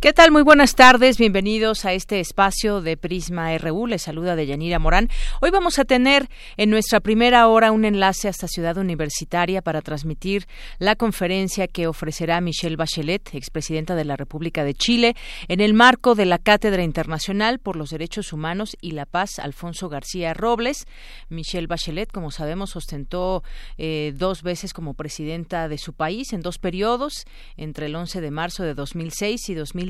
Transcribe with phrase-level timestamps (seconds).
[0.00, 0.30] ¿Qué tal?
[0.30, 3.86] Muy buenas tardes, bienvenidos a este espacio de Prisma RU.
[3.86, 5.10] Les saluda Deyanira Morán.
[5.42, 10.46] Hoy vamos a tener en nuestra primera hora un enlace hasta Ciudad Universitaria para transmitir
[10.78, 15.16] la conferencia que ofrecerá Michelle Bachelet, expresidenta de la República de Chile,
[15.48, 19.90] en el marco de la Cátedra Internacional por los Derechos Humanos y la Paz Alfonso
[19.90, 20.86] García Robles.
[21.28, 23.42] Michelle Bachelet, como sabemos, ostentó
[23.76, 27.26] eh, dos veces como presidenta de su país en dos periodos,
[27.58, 29.89] entre el 11 de marzo de 2006 y 2010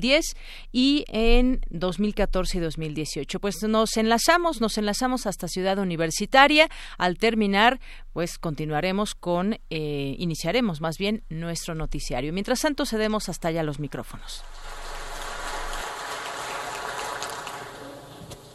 [0.73, 3.41] y en 2014 y 2018.
[3.41, 6.69] Pues nos enlazamos, nos enlazamos hasta Ciudad Universitaria.
[6.99, 7.81] Al terminar,
[8.13, 12.33] pues continuaremos con, eh, iniciaremos más bien nuestro noticiario.
[12.33, 14.43] Mientras tanto, cedemos hasta allá los micrófonos.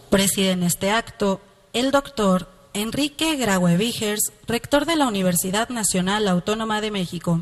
[0.09, 1.41] Preside en este acto
[1.73, 3.77] el doctor Enrique Graue
[4.47, 7.41] rector de la Universidad Nacional Autónoma de México.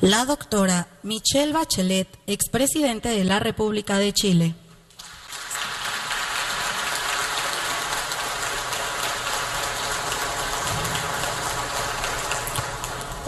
[0.00, 4.54] La doctora Michelle Bachelet, expresidente de la República de Chile.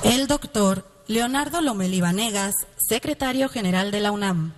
[0.02, 4.52] El doctor Leonardo Lomelí Vanegas, secretario general de la UNAM.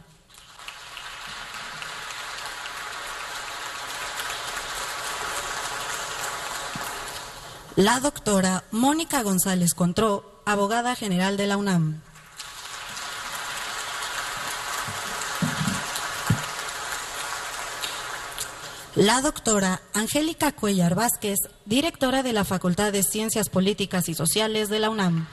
[7.77, 12.01] La doctora Mónica González Contró, abogada general de la UNAM.
[18.97, 24.79] La doctora Angélica Cuellar Vázquez, directora de la Facultad de Ciencias Políticas y Sociales de
[24.81, 25.27] la UNAM.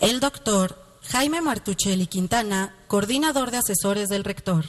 [0.00, 0.78] El doctor
[1.08, 4.64] Jaime Martuchelli Quintana, coordinador de asesores del rector.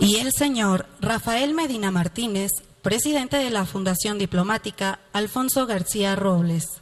[0.00, 2.50] Y el señor Rafael Medina Martínez,
[2.82, 6.80] presidente de la Fundación Diplomática Alfonso García Robles.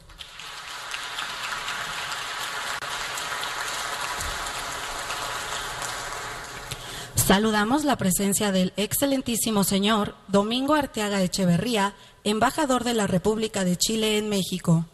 [7.15, 14.17] Saludamos la presencia del excelentísimo señor Domingo Arteaga Echeverría, embajador de la República de Chile
[14.17, 14.85] en México.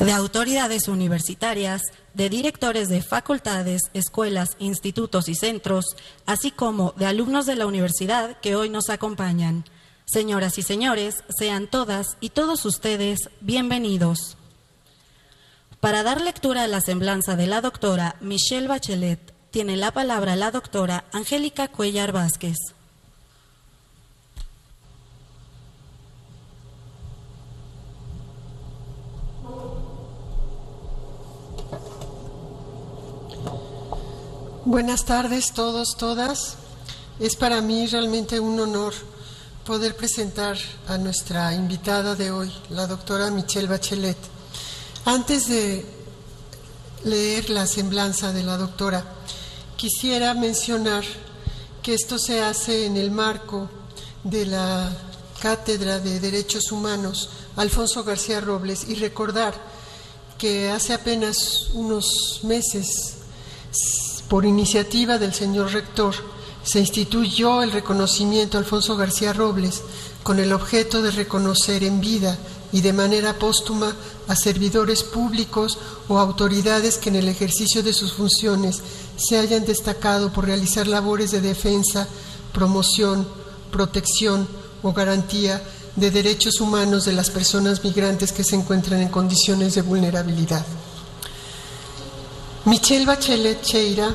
[0.00, 1.82] De autoridades universitarias,
[2.14, 5.84] de directores de facultades, escuelas, institutos y centros,
[6.24, 9.64] así como de alumnos de la universidad que hoy nos acompañan.
[10.06, 14.38] Señoras y señores, sean todas y todos ustedes bienvenidos.
[15.80, 20.50] Para dar lectura a la semblanza de la doctora Michelle Bachelet, tiene la palabra la
[20.50, 22.56] doctora Angélica Cuellar Vázquez.
[34.70, 36.54] Buenas tardes todos, todas.
[37.18, 38.94] Es para mí realmente un honor
[39.66, 44.16] poder presentar a nuestra invitada de hoy, la doctora Michelle Bachelet.
[45.06, 45.84] Antes de
[47.02, 49.04] leer la semblanza de la doctora,
[49.76, 51.02] quisiera mencionar
[51.82, 53.68] que esto se hace en el marco
[54.22, 54.88] de la
[55.42, 59.52] Cátedra de Derechos Humanos Alfonso García Robles y recordar
[60.38, 63.16] que hace apenas unos meses
[64.30, 66.14] por iniciativa del señor rector,
[66.62, 69.82] se instituyó el reconocimiento Alfonso García Robles
[70.22, 72.38] con el objeto de reconocer en vida
[72.70, 73.92] y de manera póstuma
[74.28, 78.80] a servidores públicos o autoridades que en el ejercicio de sus funciones
[79.16, 82.06] se hayan destacado por realizar labores de defensa,
[82.52, 83.26] promoción,
[83.72, 84.46] protección
[84.84, 85.60] o garantía
[85.96, 90.64] de derechos humanos de las personas migrantes que se encuentran en condiciones de vulnerabilidad.
[92.66, 94.14] Michelle Bachelet Cheira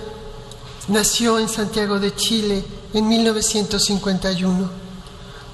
[0.90, 2.64] nació en Santiago de Chile
[2.94, 4.70] en 1951,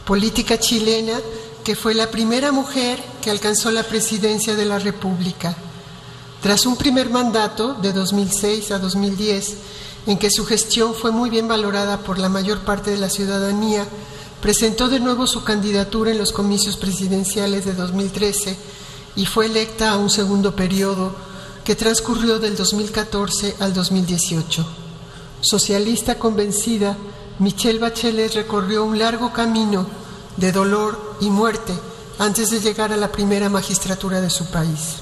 [0.06, 1.14] política chilena
[1.64, 5.56] que fue la primera mujer que alcanzó la presidencia de la República.
[6.42, 9.56] Tras un primer mandato de 2006 a 2010,
[10.08, 13.88] en que su gestión fue muy bien valorada por la mayor parte de la ciudadanía,
[14.42, 18.58] presentó de nuevo su candidatura en los comicios presidenciales de 2013
[19.16, 21.31] y fue electa a un segundo periodo
[21.64, 24.66] que transcurrió del 2014 al 2018.
[25.42, 26.98] Socialista convencida,
[27.40, 29.86] Michelle Bachelet recorrió un largo camino
[30.38, 31.74] de dolor y muerte
[32.20, 34.98] antes de llegar a la primera magistratura de su país.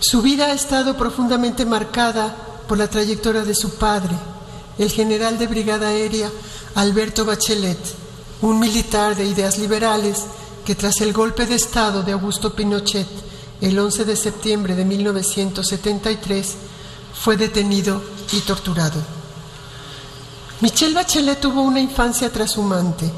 [0.00, 2.34] Su vida ha estado profundamente marcada
[2.68, 4.14] por la trayectoria de su padre,
[4.78, 6.30] el general de brigada aérea
[6.74, 7.78] Alberto Bachelet,
[8.42, 10.24] un militar de ideas liberales
[10.64, 13.31] que tras el golpe de Estado de Augusto Pinochet
[13.62, 16.54] el 11 de septiembre de 1973
[17.14, 19.00] fue detenido y torturado.
[20.60, 23.08] Michelle Bachelet tuvo una infancia trashumante.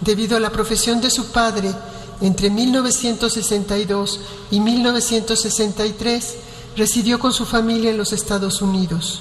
[0.00, 1.74] Debido a la profesión de su padre,
[2.20, 4.20] entre 1962
[4.52, 6.34] y 1963
[6.76, 9.20] residió con su familia en los Estados Unidos.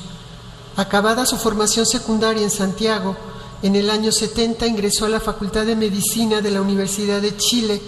[0.77, 3.17] Acabada su formación secundaria en Santiago,
[3.63, 7.81] en el año 70 ingresó a la Facultad de Medicina de la Universidad de Chile,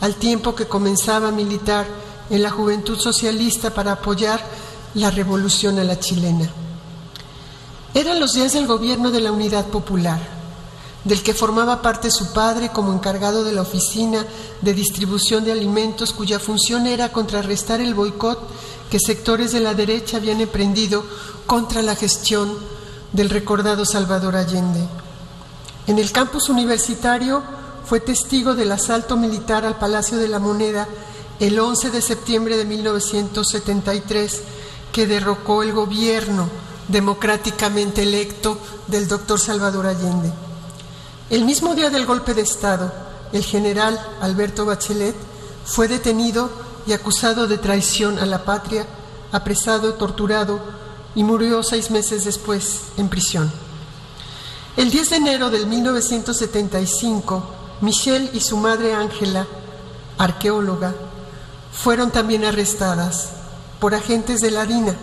[0.00, 1.86] al tiempo que comenzaba a militar
[2.30, 4.40] en la Juventud Socialista para apoyar
[4.94, 6.48] la revolución a la chilena.
[7.92, 10.20] Eran los días del gobierno de la Unidad Popular,
[11.04, 14.24] del que formaba parte su padre como encargado de la oficina
[14.60, 18.38] de distribución de alimentos cuya función era contrarrestar el boicot
[18.90, 21.04] que sectores de la derecha habían emprendido
[21.46, 22.52] contra la gestión
[23.12, 24.86] del recordado Salvador Allende.
[25.86, 27.42] En el campus universitario
[27.84, 30.86] fue testigo del asalto militar al Palacio de la Moneda
[31.40, 34.42] el 11 de septiembre de 1973
[34.92, 36.48] que derrocó el gobierno
[36.88, 38.58] democráticamente electo
[38.88, 40.30] del doctor Salvador Allende.
[41.30, 42.92] El mismo día del golpe de Estado,
[43.32, 45.14] el general Alberto Bachelet
[45.64, 46.50] fue detenido
[46.86, 48.86] y acusado de traición a la patria,
[49.32, 50.60] apresado, torturado
[51.14, 53.50] y murió seis meses después en prisión.
[54.76, 57.44] El 10 de enero de 1975,
[57.80, 59.46] Michelle y su madre Ángela,
[60.18, 60.94] arqueóloga,
[61.72, 63.30] fueron también arrestadas
[63.78, 64.94] por agentes de la DINA,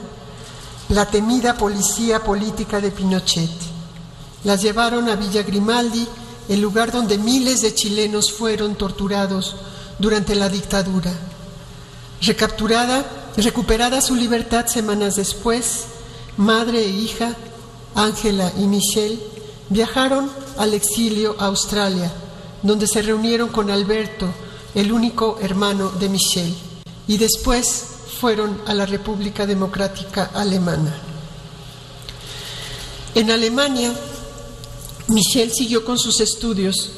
[0.89, 3.49] la temida policía política de Pinochet.
[4.43, 6.07] Las llevaron a Villa Grimaldi,
[6.47, 9.55] el lugar donde miles de chilenos fueron torturados
[9.99, 11.11] durante la dictadura.
[12.21, 13.05] Recapturada,
[13.35, 15.85] recuperada su libertad semanas después,
[16.37, 17.35] madre e hija,
[17.95, 19.19] Ángela y Michelle,
[19.69, 22.09] Viajaron al exilio a Australia,
[22.63, 24.27] donde se reunieron con Alberto,
[24.75, 26.55] el único hermano de Michelle,
[27.07, 27.85] y después
[28.19, 30.95] fueron a la República Democrática Alemana.
[33.15, 33.93] En Alemania,
[35.07, 36.91] Michelle siguió con sus estudios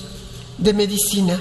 [0.57, 1.39] de medicina.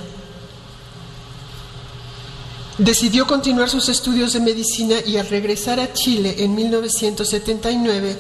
[2.77, 8.17] Decidió continuar sus estudios de medicina y al regresar a Chile en 1979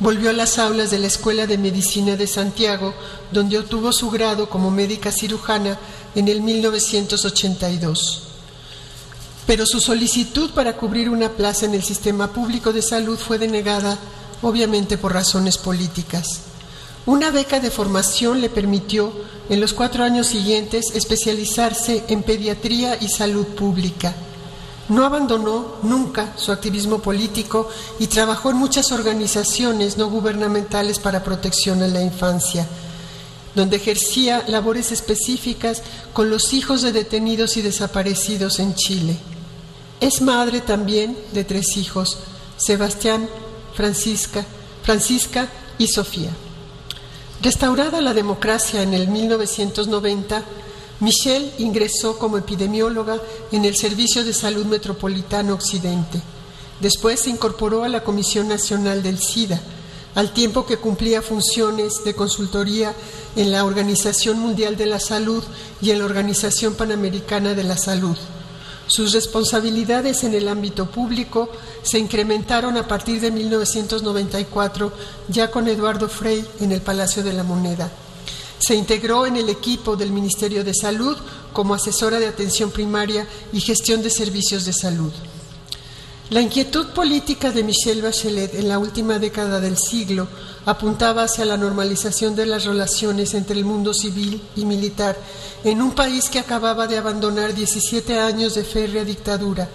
[0.00, 2.94] volvió a las aulas de la Escuela de Medicina de Santiago,
[3.32, 5.78] donde obtuvo su grado como médica cirujana
[6.14, 8.22] en el 1982.
[9.46, 13.96] Pero su solicitud para cubrir una plaza en el sistema público de salud fue denegada,
[14.42, 16.40] obviamente por razones políticas.
[17.06, 19.12] Una beca de formación le permitió,
[19.48, 24.12] en los cuatro años siguientes, especializarse en pediatría y salud pública.
[24.88, 27.68] No abandonó nunca su activismo político
[27.98, 32.66] y trabajó en muchas organizaciones no gubernamentales para protección a la infancia,
[33.54, 35.82] donde ejercía labores específicas
[36.12, 39.16] con los hijos de detenidos y desaparecidos en Chile.
[40.00, 42.18] Es madre también de tres hijos,
[42.56, 43.28] Sebastián,
[43.74, 44.44] Francisca,
[44.82, 46.30] Francisca y Sofía.
[47.42, 50.42] Restaurada la democracia en el 1990,
[50.98, 53.20] Michelle ingresó como epidemióloga
[53.52, 56.22] en el Servicio de Salud Metropolitano Occidente.
[56.80, 59.60] Después se incorporó a la Comisión Nacional del SIDA,
[60.14, 62.94] al tiempo que cumplía funciones de consultoría
[63.36, 65.44] en la Organización Mundial de la Salud
[65.82, 68.16] y en la Organización Panamericana de la Salud.
[68.86, 71.50] Sus responsabilidades en el ámbito público
[71.82, 74.92] se incrementaron a partir de 1994,
[75.28, 77.90] ya con Eduardo Frei en el Palacio de la Moneda.
[78.66, 81.16] Se integró en el equipo del Ministerio de Salud
[81.52, 85.12] como asesora de atención primaria y gestión de servicios de salud.
[86.30, 90.26] La inquietud política de Michelle Bachelet en la última década del siglo
[90.64, 95.16] apuntaba hacia la normalización de las relaciones entre el mundo civil y militar
[95.62, 99.68] en un país que acababa de abandonar 17 años de férrea dictadura.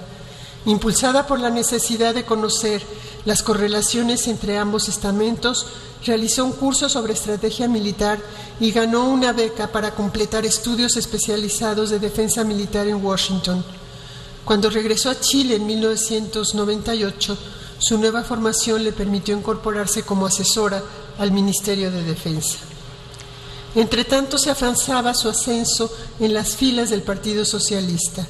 [0.66, 2.84] Impulsada por la necesidad de conocer
[3.26, 5.66] las correlaciones entre ambos estamentos,
[6.06, 8.20] realizó un curso sobre estrategia militar
[8.60, 13.64] y ganó una beca para completar estudios especializados de defensa militar en Washington.
[14.46, 17.38] Cuando regresó a Chile en 1998,
[17.78, 20.84] su nueva formación le permitió incorporarse como asesora
[21.18, 22.58] al Ministerio de Defensa.
[23.74, 28.28] Entre tanto se avanzaba su ascenso en las filas del Partido Socialista.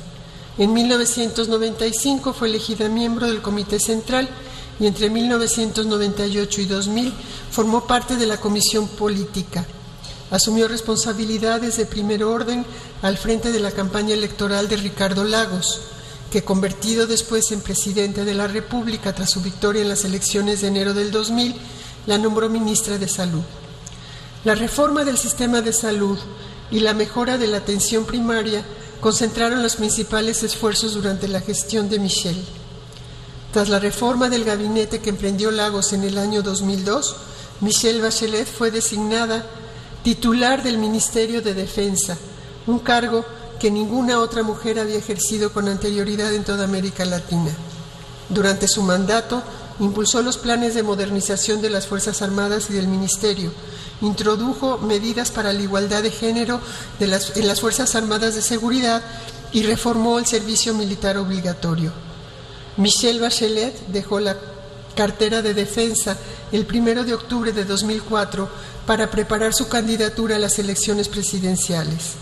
[0.62, 4.30] En 1995 fue elegida miembro del Comité Central
[4.80, 7.14] y entre 1998 y 2000
[7.50, 9.66] formó parte de la Comisión Política.
[10.30, 12.64] Asumió responsabilidades de primer orden
[13.02, 15.82] al frente de la campaña electoral de Ricardo Lagos,
[16.32, 20.68] que convertido después en presidente de la República tras su victoria en las elecciones de
[20.68, 21.56] enero del 2000,
[22.06, 23.42] la nombró ministra de Salud.
[24.44, 26.20] La reforma del sistema de salud
[26.70, 28.64] y la mejora de la atención primaria
[29.02, 32.38] concentraron los principales esfuerzos durante la gestión de Michel.
[33.52, 37.16] Tras la reforma del gabinete que emprendió Lagos en el año 2002,
[37.60, 39.46] Michelle Bachelet fue designada
[40.04, 42.18] titular del Ministerio de Defensa,
[42.68, 43.26] un cargo
[43.60, 47.52] que ninguna otra mujer había ejercido con anterioridad en toda América Latina.
[48.30, 49.44] Durante su mandato,
[49.80, 53.52] impulsó los planes de modernización de las Fuerzas Armadas y del Ministerio,
[54.02, 56.60] introdujo medidas para la igualdad de género
[57.00, 59.02] en las Fuerzas Armadas de Seguridad
[59.52, 61.92] y reformó el servicio militar obligatorio.
[62.78, 64.38] Michelle Bachelet dejó la
[64.96, 66.18] cartera de defensa
[66.52, 68.50] el primero de octubre de 2004
[68.86, 72.16] para preparar su candidatura a las elecciones presidenciales.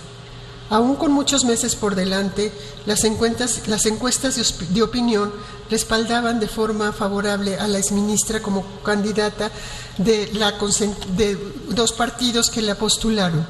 [0.70, 2.52] Aún con muchos meses por delante,
[2.86, 3.64] las encuestas,
[4.70, 5.34] de, opinión
[5.70, 9.52] respaldaban de forma favorable a la exministra como candidata
[9.98, 10.54] de, la,
[11.18, 11.38] de
[11.70, 13.48] dos partidos que la postularon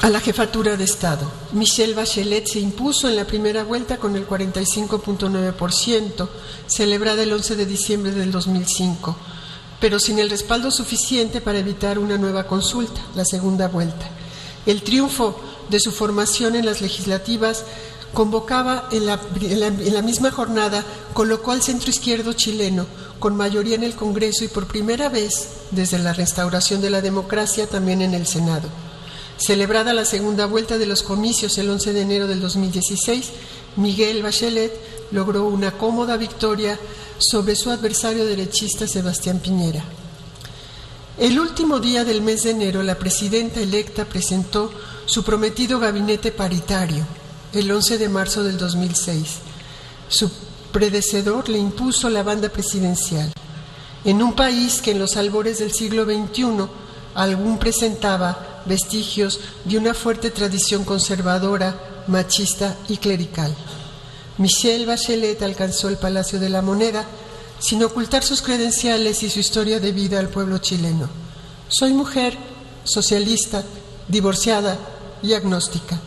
[0.00, 1.28] a la jefatura de Estado.
[1.52, 6.28] Michelle Bachelet se impuso en la primera vuelta con el 45.9%,
[6.66, 9.16] celebrada el 11 de diciembre del 2005
[9.80, 14.08] pero sin el respaldo suficiente para evitar una nueva consulta, la segunda vuelta.
[14.66, 15.38] El triunfo
[15.68, 17.64] de su formación en las legislativas
[18.14, 22.86] convocaba en la, misma jornada, colocó al centro izquierdo chileno
[23.18, 27.66] con mayoría en el Congreso y por primera vez desde la restauración de la democracia
[27.66, 28.68] también en el Senado.
[29.36, 33.30] Celebrada la segunda vuelta de los comicios el 11 de enero del 2016,
[33.76, 34.72] Miguel Bachelet
[35.14, 36.78] logró una cómoda victoria
[37.18, 39.84] sobre su adversario derechista Sebastián Piñera.
[41.16, 44.72] El último día del mes de enero, la presidenta electa presentó
[45.06, 47.06] su prometido gabinete paritario,
[47.52, 49.36] el 11 de marzo del 2006.
[50.08, 50.28] Su
[50.72, 53.32] predecedor le impuso la banda presidencial.
[54.04, 56.66] En un país que en los albores del siglo XXI
[57.14, 63.54] aún presentaba vestigios de una fuerte tradición conservadora, machista y clerical.
[64.38, 67.04] Michelle Bachelet alcanzó el Palacio de la Moneda
[67.60, 71.08] sin ocultar sus credenciales y su historia de vida al pueblo chileno.
[71.68, 72.36] Soy mujer,
[72.84, 73.64] socialista,
[74.08, 74.76] divorciada
[75.22, 75.98] y agnóstica.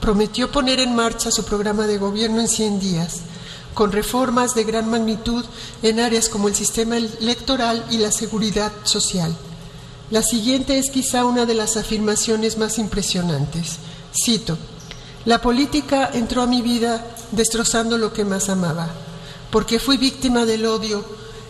[0.00, 3.20] Prometió poner en marcha su programa de gobierno en 100 días,
[3.74, 5.44] con reformas de gran magnitud
[5.82, 9.34] en áreas como el sistema electoral y la seguridad social.
[10.10, 13.78] La siguiente es quizá una de las afirmaciones más impresionantes.
[14.12, 14.58] Cito,
[15.24, 18.88] la política entró a mi vida destrozando lo que más amaba.
[19.50, 21.04] Porque fui víctima del odio,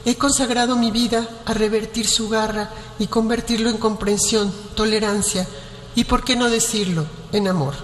[0.04, 5.46] he consagrado mi vida a revertir su garra y convertirlo en comprensión, tolerancia
[5.94, 7.74] y, por qué no decirlo, en amor.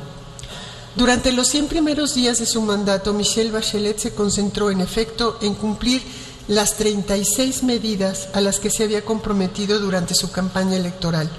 [0.94, 5.54] Durante los 100 primeros días de su mandato, Michelle Bachelet se concentró, en efecto, en
[5.54, 6.02] cumplir
[6.48, 11.30] las 36 medidas a las que se había comprometido durante su campaña electoral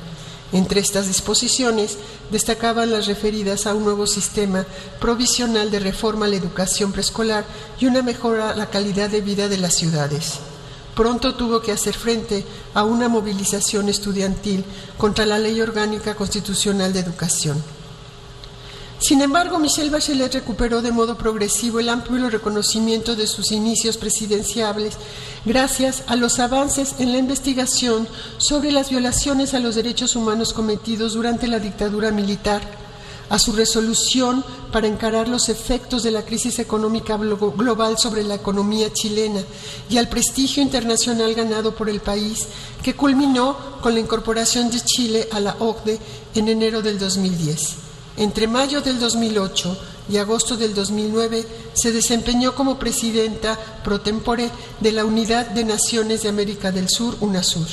[0.51, 1.98] entre estas disposiciones
[2.32, 4.65] destacaban las referidas a un nuevo sistema
[5.00, 7.46] provisional de reforma a la educación preescolar
[7.79, 10.39] y una mejora a la calidad de vida de las ciudades.
[10.96, 14.65] Pronto tuvo que hacer frente a una movilización estudiantil
[14.98, 17.63] contra la Ley Orgánica Constitucional de Educación.
[19.00, 24.98] Sin embargo, Michelle Bachelet recuperó de modo progresivo el amplio reconocimiento de sus inicios presidenciables
[25.46, 31.13] gracias a los avances en la investigación sobre las violaciones a los derechos humanos cometidos
[31.13, 32.62] durante la dictadura militar,
[33.29, 38.91] a su resolución para encarar los efectos de la crisis económica global sobre la economía
[38.91, 39.41] chilena
[39.89, 42.48] y al prestigio internacional ganado por el país,
[42.84, 46.00] que culminó con la incorporación de Chile a la OCDE
[46.36, 47.88] en enero del 2010.
[48.20, 49.78] Entre mayo del 2008
[50.10, 54.50] y agosto del 2009 se desempeñó como presidenta pro tempore
[54.82, 57.66] de la Unidad de Naciones de América del Sur, UNASUR.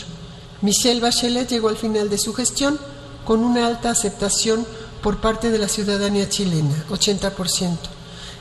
[0.62, 2.79] Michelle Bachelet llegó al final de su gestión
[3.25, 4.65] con una alta aceptación
[5.03, 7.76] por parte de la ciudadanía chilena, 80%,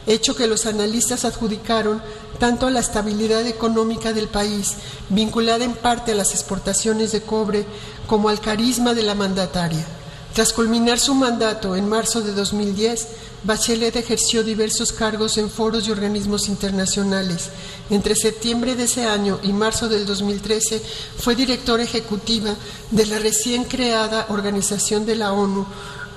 [0.06, 2.04] hecho que los analistas adjudicaron
[2.38, 4.76] tanto a la estabilidad económica del país,
[5.10, 7.66] vinculada en parte a las exportaciones de cobre,
[8.06, 9.88] como al carisma de la mandataria
[10.36, 13.08] Tras culminar su mandato en marzo de 2010,
[13.46, 17.52] Bachelet ejerció diversos cargos en foros y organismos internacionales.
[17.90, 20.82] Entre septiembre de ese año y marzo del 2013
[21.20, 22.54] fue directora ejecutiva
[22.92, 25.66] de la recién creada Organización de la ONU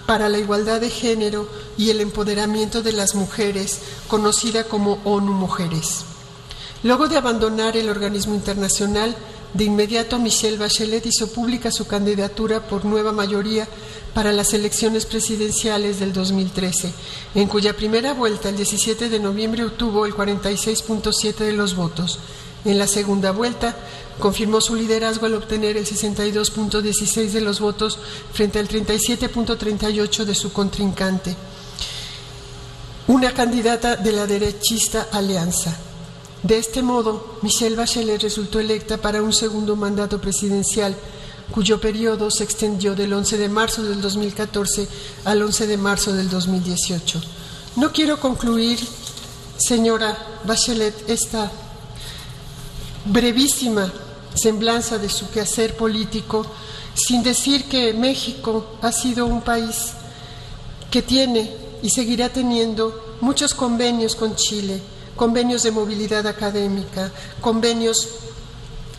[0.05, 6.01] para la Igualdad de Género y el Empoderamiento de las Mujeres, conocida como ONU Mujeres.
[6.83, 9.15] Luego de abandonar el organismo internacional,
[9.55, 13.67] de inmediato Michelle Bachelet hizo pública su candidatura por nueva mayoría
[14.15, 16.93] para las elecciones presidenciales del 2013,
[17.35, 22.19] en cuya primera vuelta, el 17 de noviembre, obtuvo el 46.7 de los votos.
[22.65, 23.77] En la segunda vuelta,
[24.19, 27.99] confirmó su liderazgo al obtener el 62.16 de los votos
[28.33, 31.37] frente al 37.38 de su contrincante,
[33.07, 35.88] una candidata de la derechista Alianza.
[36.43, 40.97] De este modo, Michelle Bachelet resultó electa para un segundo mandato presidencial
[41.51, 44.87] cuyo periodo se extendió del 11 de marzo del 2014
[45.25, 47.21] al 11 de marzo del 2018.
[47.77, 48.79] No quiero concluir,
[49.57, 51.51] señora Bachelet, esta
[53.05, 53.93] brevísima
[54.35, 56.47] semblanza de su quehacer político
[56.95, 59.93] sin decir que México ha sido un país
[60.91, 61.53] que tiene
[61.83, 64.81] y seguirá teniendo muchos convenios con Chile,
[65.19, 67.11] convenios de movilidad académica,
[67.41, 68.09] convenios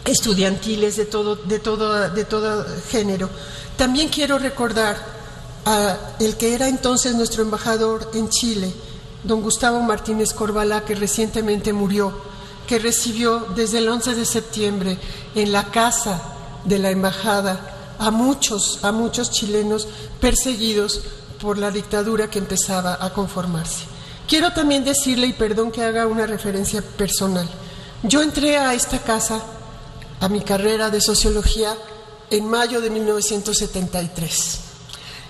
[0.06, 3.30] estudiantiles de todo, de todo, de todo género.
[3.78, 4.98] También quiero recordar
[5.66, 8.72] a el que era entonces nuestro embajador en Chile,
[9.24, 12.14] don Gustavo Martínez Corbalá, que recientemente murió,
[12.68, 14.98] que recibió desde el 11 de septiembre
[15.36, 16.22] en la casa
[16.66, 19.88] de la embajada a muchos, a muchos chilenos
[20.20, 21.02] perseguidos
[21.42, 23.99] por la dictadura que empezaba a conformarse.
[24.30, 27.50] Quiero también decirle, y perdón que haga una referencia personal,
[28.04, 29.42] yo entré a esta casa
[30.20, 31.76] a mi carrera de sociología
[32.30, 34.60] en mayo de 1973.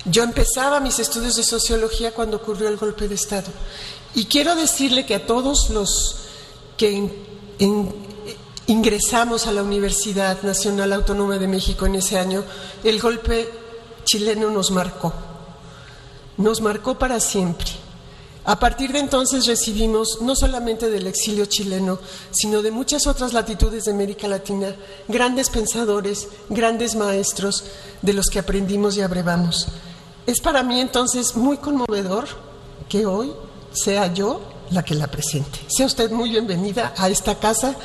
[0.04, 3.48] Yo empezaba mis estudios de sociología cuando ocurrió el golpe de Estado.
[4.16, 6.18] Y quiero decirle que a todos los
[6.76, 7.10] que
[8.68, 12.44] ingresamos a la Universidad Nacional Autónoma de México en ese año,
[12.84, 13.50] el golpe
[14.04, 15.14] chileno nos marcó.
[16.36, 17.79] Nos marcó para siempre.
[18.50, 22.00] A partir de entonces recibimos, no solamente del exilio chileno,
[22.32, 24.76] sino de muchas otras latitudes de América Latina,
[25.08, 27.64] grandes pensadores, grandes maestros
[28.02, 29.68] de los que aprendimos y abrevamos.
[30.26, 32.26] Es para mí entonces muy conmovedor
[32.90, 33.34] que hoy
[33.72, 35.60] sea yo la que la presente.
[35.68, 37.76] Sea usted muy bienvenida a esta casa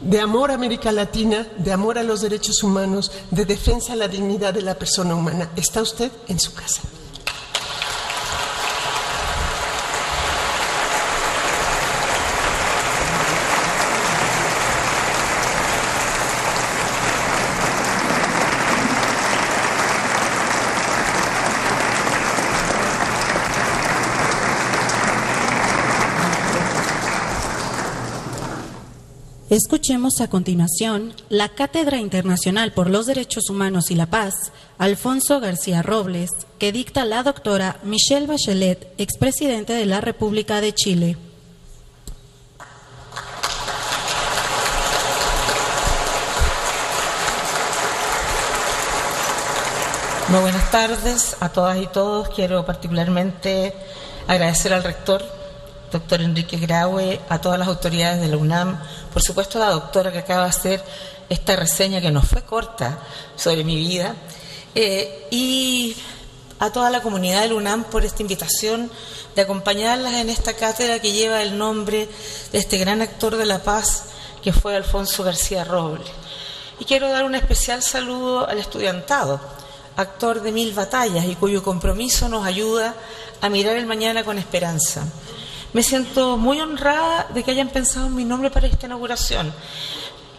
[0.00, 4.08] de amor a América Latina, de amor a los derechos humanos, de defensa a la
[4.08, 5.50] dignidad de la persona humana.
[5.56, 6.80] Está usted en su casa.
[29.50, 35.82] Escuchemos a continuación la Cátedra Internacional por los Derechos Humanos y la Paz, Alfonso García
[35.82, 41.16] Robles, que dicta la doctora Michelle Bachelet, expresidente de la República de Chile.
[50.28, 52.28] Muy buenas tardes a todas y todos.
[52.28, 53.74] Quiero particularmente
[54.28, 55.39] agradecer al rector
[55.90, 58.78] doctor Enrique Graue, a todas las autoridades de la UNAM,
[59.12, 60.84] por supuesto a la doctora que acaba de hacer
[61.28, 62.98] esta reseña que no fue corta
[63.36, 64.14] sobre mi vida,
[64.74, 65.96] eh, y
[66.58, 68.90] a toda la comunidad de la UNAM por esta invitación
[69.34, 72.08] de acompañarlas en esta cátedra que lleva el nombre
[72.52, 74.04] de este gran actor de la paz
[74.42, 76.08] que fue Alfonso García Robles.
[76.78, 79.40] Y quiero dar un especial saludo al estudiantado,
[79.96, 82.94] actor de mil batallas y cuyo compromiso nos ayuda
[83.40, 85.04] a mirar el mañana con esperanza.
[85.72, 89.52] Me siento muy honrada de que hayan pensado en mi nombre para esta inauguración.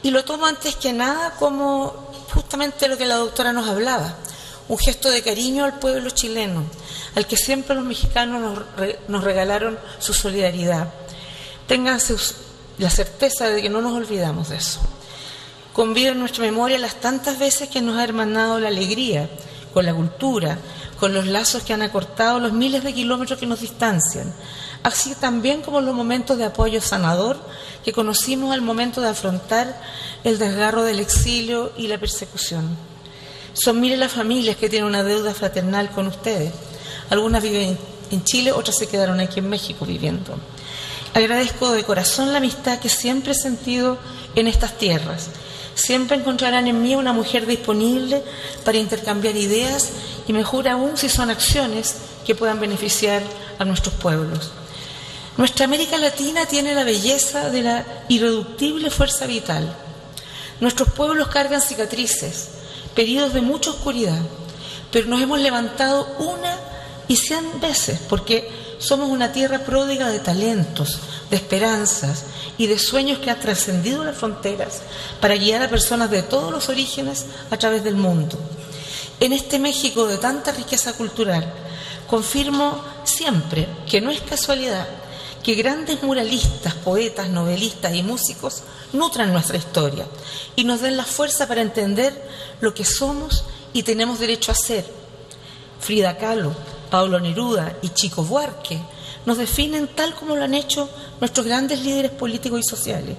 [0.03, 4.15] Y lo tomo antes que nada como justamente lo que la doctora nos hablaba,
[4.67, 6.63] un gesto de cariño al pueblo chileno,
[7.15, 8.65] al que siempre los mexicanos
[9.07, 10.89] nos, regalaron su solidaridad.
[11.67, 12.15] Ténganse
[12.77, 14.79] la certeza de que no nos olvidamos de eso.
[15.73, 19.29] Convido en nuestra memoria las tantas veces que nos ha hermanado la alegría
[19.73, 20.57] con la cultura,
[20.99, 24.33] con los lazos que han acortado los miles de kilómetros que nos distancian,
[24.83, 27.37] así también como los momentos de apoyo sanador
[27.83, 29.81] que conocimos al momento de afrontar
[30.23, 32.77] el desgarro del exilio y la persecución.
[33.53, 36.53] Son miles las familias que tienen una deuda fraternal con ustedes.
[37.09, 37.77] Algunas viven
[38.11, 40.37] en Chile, otras se quedaron aquí en México viviendo.
[41.13, 43.97] Agradezco de corazón la amistad que siempre he sentido
[44.35, 45.27] en estas tierras.
[45.75, 48.23] Siempre encontrarán en mí una mujer disponible
[48.63, 49.89] para intercambiar ideas
[50.27, 53.23] y mejor aún si son acciones que puedan beneficiar
[53.59, 54.51] a nuestros pueblos.
[55.37, 59.73] Nuestra América Latina tiene la belleza de la irreductible fuerza vital.
[60.59, 62.49] Nuestros pueblos cargan cicatrices,
[62.93, 64.19] periodos de mucha oscuridad,
[64.91, 66.57] pero nos hemos levantado una
[67.07, 72.25] y cien veces porque somos una tierra pródiga de talentos, de esperanzas
[72.57, 74.81] y de sueños que han trascendido las fronteras
[75.21, 78.37] para guiar a personas de todos los orígenes a través del mundo.
[79.21, 81.53] En este México de tanta riqueza cultural,
[82.07, 84.87] confirmo siempre que no es casualidad
[85.43, 90.05] que grandes muralistas, poetas, novelistas y músicos nutran nuestra historia
[90.55, 92.13] y nos den la fuerza para entender
[92.59, 94.85] lo que somos y tenemos derecho a ser.
[95.79, 96.53] Frida Kahlo,
[96.89, 98.79] Pablo Neruda y Chico Buarque
[99.25, 103.17] nos definen tal como lo han hecho nuestros grandes líderes políticos y sociales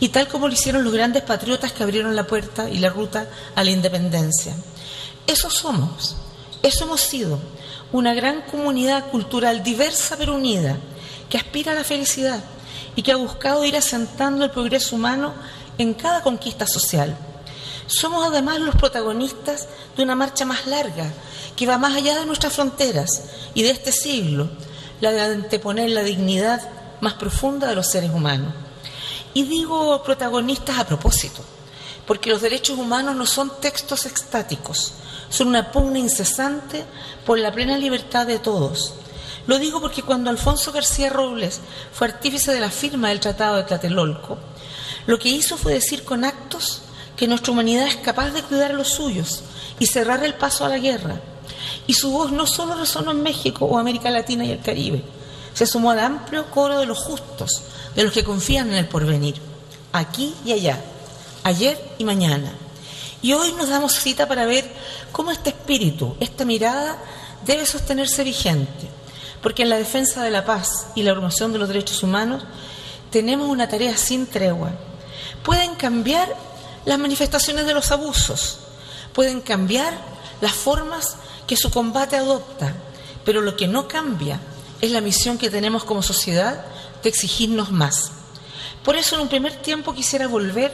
[0.00, 3.28] y tal como lo hicieron los grandes patriotas que abrieron la puerta y la ruta
[3.54, 4.54] a la independencia.
[5.26, 6.16] Eso somos,
[6.62, 7.38] eso hemos sido,
[7.92, 10.76] una gran comunidad cultural diversa pero unida,
[11.28, 12.42] que aspira a la felicidad
[12.96, 15.34] y que ha buscado ir asentando el progreso humano
[15.78, 17.16] en cada conquista social.
[17.86, 21.12] Somos además los protagonistas de una marcha más larga,
[21.56, 24.48] que va más allá de nuestras fronteras y de este siglo,
[25.00, 26.62] la de anteponer la dignidad
[27.00, 28.54] más profunda de los seres humanos.
[29.34, 31.42] Y digo protagonistas a propósito,
[32.06, 34.94] porque los derechos humanos no son textos estáticos,
[35.28, 36.84] son una pugna incesante
[37.26, 38.94] por la plena libertad de todos.
[39.46, 41.60] Lo digo porque cuando Alfonso García Robles
[41.92, 44.38] fue artífice de la firma del Tratado de Tlatelolco,
[45.06, 46.82] lo que hizo fue decir con actos
[47.16, 49.42] que nuestra humanidad es capaz de cuidar a los suyos
[49.78, 51.20] y cerrar el paso a la guerra.
[51.86, 55.02] Y su voz no solo resonó en México o América Latina y el Caribe,
[55.52, 57.62] se sumó al amplio coro de los justos,
[57.94, 59.36] de los que confían en el porvenir,
[59.92, 60.80] aquí y allá,
[61.44, 62.52] ayer y mañana.
[63.22, 64.70] Y hoy nos damos cita para ver
[65.12, 66.98] cómo este espíritu, esta mirada,
[67.46, 68.88] debe sostenerse vigente,
[69.44, 72.42] porque en la defensa de la paz y la promoción de los derechos humanos
[73.10, 74.70] tenemos una tarea sin tregua.
[75.42, 76.34] Pueden cambiar
[76.86, 78.60] las manifestaciones de los abusos,
[79.12, 79.92] pueden cambiar
[80.40, 82.72] las formas que su combate adopta,
[83.26, 84.40] pero lo que no cambia
[84.80, 86.64] es la misión que tenemos como sociedad
[87.02, 88.12] de exigirnos más.
[88.82, 90.72] Por eso en un primer tiempo quisiera volver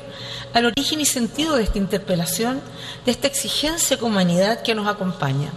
[0.54, 2.60] al origen y sentido de esta interpelación,
[3.04, 5.50] de esta exigencia con humanidad que nos acompaña.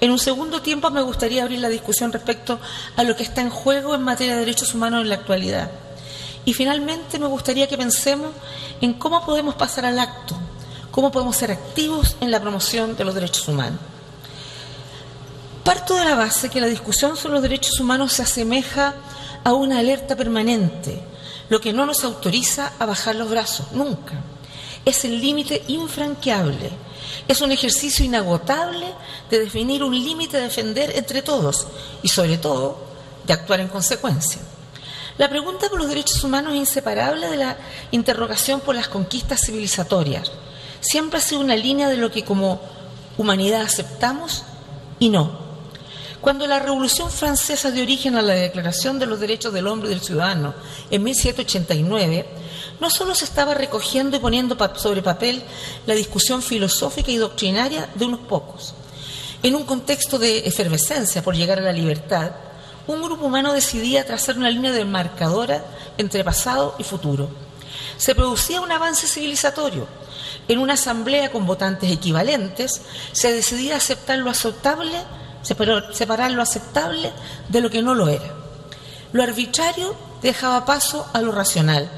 [0.00, 2.58] En un segundo tiempo me gustaría abrir la discusión respecto
[2.96, 5.70] a lo que está en juego en materia de derechos humanos en la actualidad.
[6.44, 8.30] Y finalmente me gustaría que pensemos
[8.80, 10.36] en cómo podemos pasar al acto,
[10.90, 13.80] cómo podemos ser activos en la promoción de los derechos humanos.
[15.64, 18.94] Parto de la base que la discusión sobre los derechos humanos se asemeja
[19.42, 21.02] a una alerta permanente,
[21.48, 24.14] lo que no nos autoriza a bajar los brazos, nunca.
[24.84, 26.70] Es el límite infranqueable,
[27.26, 28.86] es un ejercicio inagotable
[29.30, 31.66] de definir un límite de defender entre todos
[32.02, 32.78] y sobre todo
[33.26, 34.40] de actuar en consecuencia.
[35.16, 37.56] La pregunta por los derechos humanos es inseparable de la
[37.92, 40.32] interrogación por las conquistas civilizatorias.
[40.80, 42.60] Siempre ha sido una línea de lo que como
[43.16, 44.44] humanidad aceptamos
[44.98, 45.44] y no.
[46.20, 49.94] Cuando la Revolución Francesa dio origen a la Declaración de los Derechos del Hombre y
[49.94, 50.54] del Ciudadano
[50.90, 52.26] en 1789,
[52.80, 55.42] no solo se estaba recogiendo y poniendo sobre papel
[55.86, 58.74] la discusión filosófica y doctrinaria de unos pocos.
[59.42, 62.32] En un contexto de efervescencia por llegar a la libertad,
[62.86, 65.64] un grupo humano decidía trazar una línea demarcadora
[65.98, 67.28] entre pasado y futuro.
[67.96, 69.86] Se producía un avance civilizatorio.
[70.48, 72.82] En una asamblea con votantes equivalentes,
[73.12, 74.92] se decidía aceptar lo aceptable
[75.44, 77.12] separar lo aceptable
[77.48, 78.34] de lo que no lo era.
[79.12, 81.90] Lo arbitrario dejaba paso a lo racional.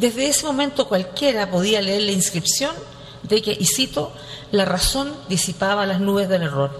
[0.00, 2.74] Desde ese momento cualquiera podía leer la inscripción
[3.22, 4.14] de que, y cito,
[4.50, 6.70] la razón disipaba las nubes del error.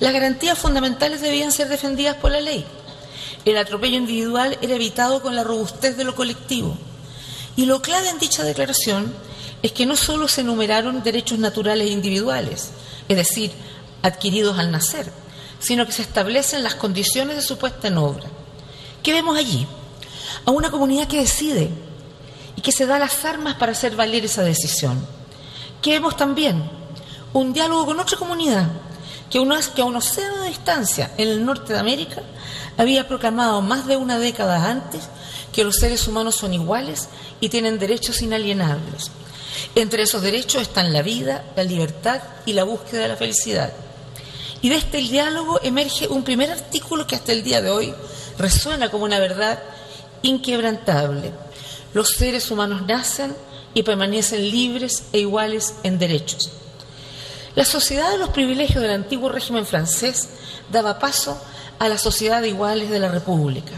[0.00, 2.64] Las garantías fundamentales debían ser defendidas por la ley.
[3.44, 6.76] El atropello individual era evitado con la robustez de lo colectivo.
[7.54, 9.14] Y lo clave en dicha declaración
[9.62, 12.70] es que no solo se enumeraron derechos naturales e individuales,
[13.08, 13.52] es decir,
[14.02, 15.12] adquiridos al nacer,
[15.60, 18.24] sino que se establecen las condiciones de su puesta en obra.
[19.00, 19.64] ¿Qué vemos allí?
[20.44, 21.70] A una comunidad que decide
[22.60, 25.02] y que se da las armas para hacer valer esa decisión.
[25.80, 26.70] ¿Qué vemos también?
[27.32, 28.68] Un diálogo con otra comunidad
[29.30, 32.20] que a un océano de distancia en el norte de América
[32.76, 35.08] había proclamado más de una década antes
[35.54, 37.08] que los seres humanos son iguales
[37.40, 39.10] y tienen derechos inalienables.
[39.74, 43.72] Entre esos derechos están la vida, la libertad y la búsqueda de la felicidad.
[44.60, 47.94] Y de este diálogo emerge un primer artículo que hasta el día de hoy
[48.36, 49.58] resuena como una verdad
[50.20, 51.32] inquebrantable.
[51.92, 53.34] Los seres humanos nacen
[53.74, 56.50] y permanecen libres e iguales en derechos.
[57.56, 60.28] La sociedad de los privilegios del antiguo régimen francés
[60.70, 61.40] daba paso
[61.78, 63.72] a la sociedad de iguales de la República.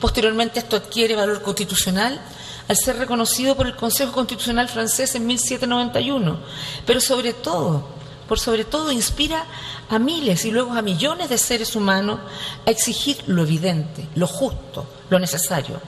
[0.00, 2.20] Posteriormente esto adquiere valor constitucional
[2.68, 6.38] al ser reconocido por el Consejo Constitucional francés en 1791,
[6.84, 7.86] pero sobre todo,
[8.28, 9.44] por sobre todo inspira
[9.88, 12.18] a miles y luego a millones de seres humanos
[12.66, 15.80] a exigir lo evidente, lo justo, lo necesario.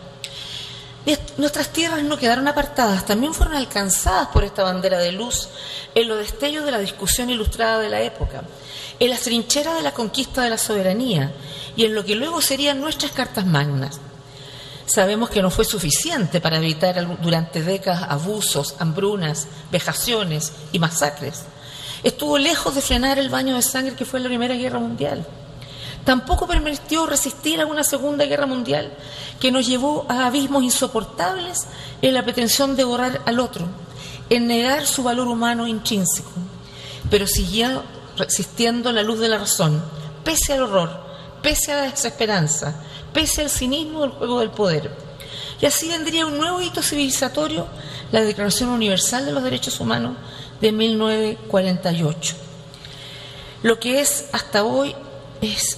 [1.39, 5.49] Nuestras tierras no quedaron apartadas, también fueron alcanzadas por esta bandera de luz
[5.95, 8.43] en los destellos de la discusión ilustrada de la época,
[8.99, 11.33] en las trincheras de la conquista de la soberanía
[11.77, 14.01] y en lo que luego serían nuestras cartas magnas.
[14.85, 21.45] Sabemos que no fue suficiente para evitar durante décadas abusos, hambrunas, vejaciones y masacres.
[22.03, 25.27] Estuvo lejos de frenar el baño de sangre que fue la Primera Guerra Mundial.
[26.09, 28.95] Tampoco permitió resistir a una Segunda Guerra Mundial
[29.39, 31.67] que nos llevó a abismos insoportables
[32.01, 33.67] en la pretensión de borrar al otro,
[34.31, 36.31] en negar su valor humano intrínseco.
[37.11, 37.83] Pero siguió
[38.17, 39.85] resistiendo la luz de la razón,
[40.25, 40.99] pese al horror,
[41.43, 44.91] pese a la desesperanza, pese al cinismo del juego del poder.
[45.61, 47.67] Y así vendría un nuevo hito civilizatorio,
[48.13, 50.17] la Declaración Universal de los Derechos Humanos
[50.59, 52.35] de 1948.
[53.63, 54.97] Lo que es hasta hoy
[55.43, 55.77] es,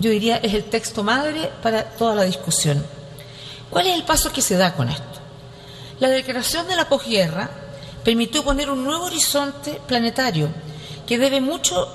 [0.00, 2.84] yo diría, es el texto madre para toda la discusión.
[3.70, 5.20] ¿Cuál es el paso que se da con esto?
[6.00, 7.50] La declaración de la posguerra
[8.02, 10.48] permitió poner un nuevo horizonte planetario
[11.06, 11.88] que debe mucho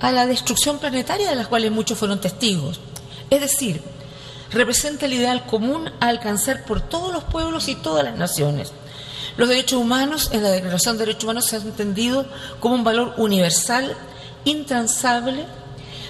[0.00, 2.80] a la destrucción planetaria de la cuales muchos fueron testigos.
[3.30, 3.80] Es decir,
[4.50, 8.72] representa el ideal común a alcanzar por todos los pueblos y todas las naciones.
[9.36, 12.26] Los derechos humanos, en la Declaración de Derechos Humanos, se han entendido
[12.60, 13.96] como un valor universal,
[14.44, 15.46] intransable.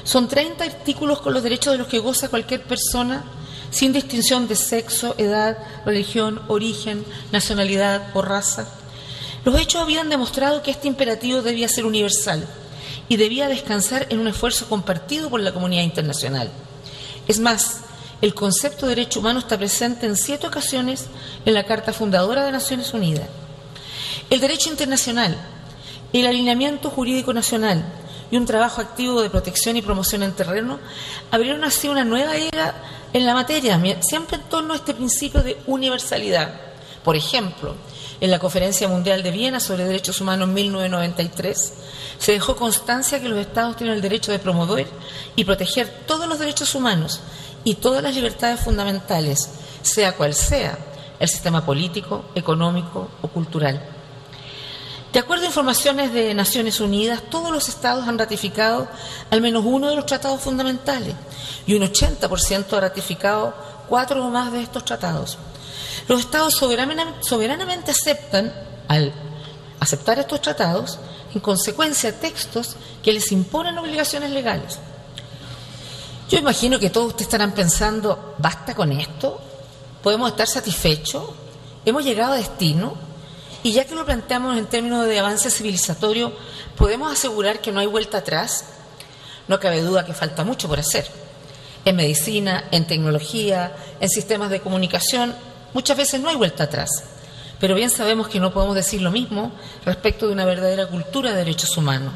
[0.04, 3.24] Son 30 artículos con los derechos de los que goza cualquier persona,
[3.70, 8.68] sin distinción de sexo, edad, religión, origen, nacionalidad o raza.
[9.44, 12.46] Los hechos habían demostrado que este imperativo debía ser universal
[13.08, 16.50] y debía descansar en un esfuerzo compartido por la comunidad internacional.
[17.28, 17.80] Es más,
[18.20, 21.06] el concepto de derecho humano está presente en siete ocasiones
[21.44, 23.26] en la Carta Fundadora de Naciones Unidas.
[24.30, 25.36] El derecho internacional,
[26.12, 27.84] el alineamiento jurídico nacional
[28.32, 30.80] y un trabajo activo de protección y promoción en terreno
[31.30, 32.74] abrieron así una nueva era
[33.12, 36.50] en la materia, siempre en torno a este principio de universalidad.
[37.04, 37.76] Por ejemplo,
[38.22, 41.74] en la Conferencia Mundial de Viena sobre Derechos Humanos en 1993,
[42.18, 44.86] se dejó constancia que los Estados tienen el derecho de promover
[45.36, 47.20] y proteger todos los derechos humanos
[47.64, 49.50] y todas las libertades fundamentales,
[49.82, 50.78] sea cual sea
[51.20, 53.91] el sistema político, económico o cultural.
[55.12, 58.88] De acuerdo a informaciones de Naciones Unidas, todos los estados han ratificado
[59.30, 61.14] al menos uno de los tratados fundamentales
[61.66, 63.54] y un 80% ha ratificado
[63.90, 65.36] cuatro o más de estos tratados.
[66.08, 68.54] Los estados soberanamente, aceptan,
[68.88, 69.12] al
[69.80, 70.98] aceptar estos tratados,
[71.34, 74.78] en consecuencia textos que les imponen obligaciones legales.
[76.30, 79.38] Yo imagino que todos ustedes estarán pensando, ¿basta con esto?
[80.02, 81.24] ¿Podemos estar satisfechos?
[81.84, 83.11] ¿Hemos llegado a destino?
[83.62, 86.32] Y ya que lo planteamos en términos de avance civilizatorio,
[86.76, 88.64] ¿podemos asegurar que no hay vuelta atrás?
[89.46, 91.06] No cabe duda que falta mucho por hacer.
[91.84, 95.34] En medicina, en tecnología, en sistemas de comunicación,
[95.74, 96.90] muchas veces no hay vuelta atrás.
[97.60, 99.52] Pero bien sabemos que no podemos decir lo mismo
[99.84, 102.12] respecto de una verdadera cultura de derechos humanos.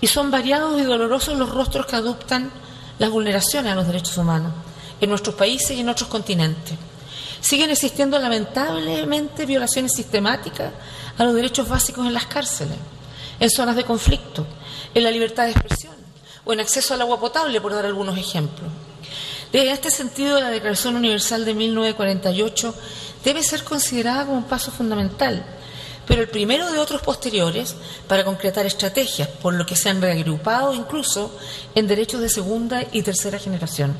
[0.00, 2.50] Y son variados y dolorosos los rostros que adoptan
[2.98, 4.52] las vulneraciones a los derechos humanos
[5.00, 6.78] en nuestros países y en otros continentes.
[7.42, 10.72] Siguen existiendo lamentablemente violaciones sistemáticas
[11.18, 12.78] a los derechos básicos en las cárceles,
[13.38, 14.46] en zonas de conflicto,
[14.94, 15.92] en la libertad de expresión
[16.44, 18.70] o en acceso al agua potable, por dar algunos ejemplos.
[19.52, 22.74] En este sentido, la Declaración Universal de 1948
[23.22, 25.44] debe ser considerada como un paso fundamental
[26.06, 27.76] pero el primero de otros posteriores
[28.08, 31.36] para concretar estrategias, por lo que se han reagrupado incluso
[31.74, 33.96] en derechos de segunda y tercera generación.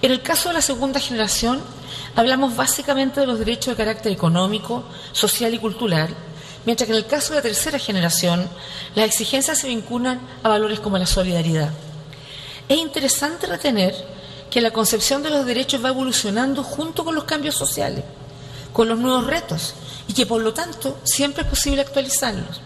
[0.00, 1.60] En el caso de la segunda generación,
[2.14, 6.08] hablamos básicamente de los derechos de carácter económico, social y cultural,
[6.64, 8.48] mientras que en el caso de la tercera generación,
[8.94, 11.70] las exigencias se vinculan a valores como la solidaridad.
[12.68, 13.94] Es interesante retener
[14.50, 18.04] que la concepción de los derechos va evolucionando junto con los cambios sociales,
[18.72, 19.74] con los nuevos retos
[20.06, 22.60] y que por lo tanto siempre es posible actualizarlos.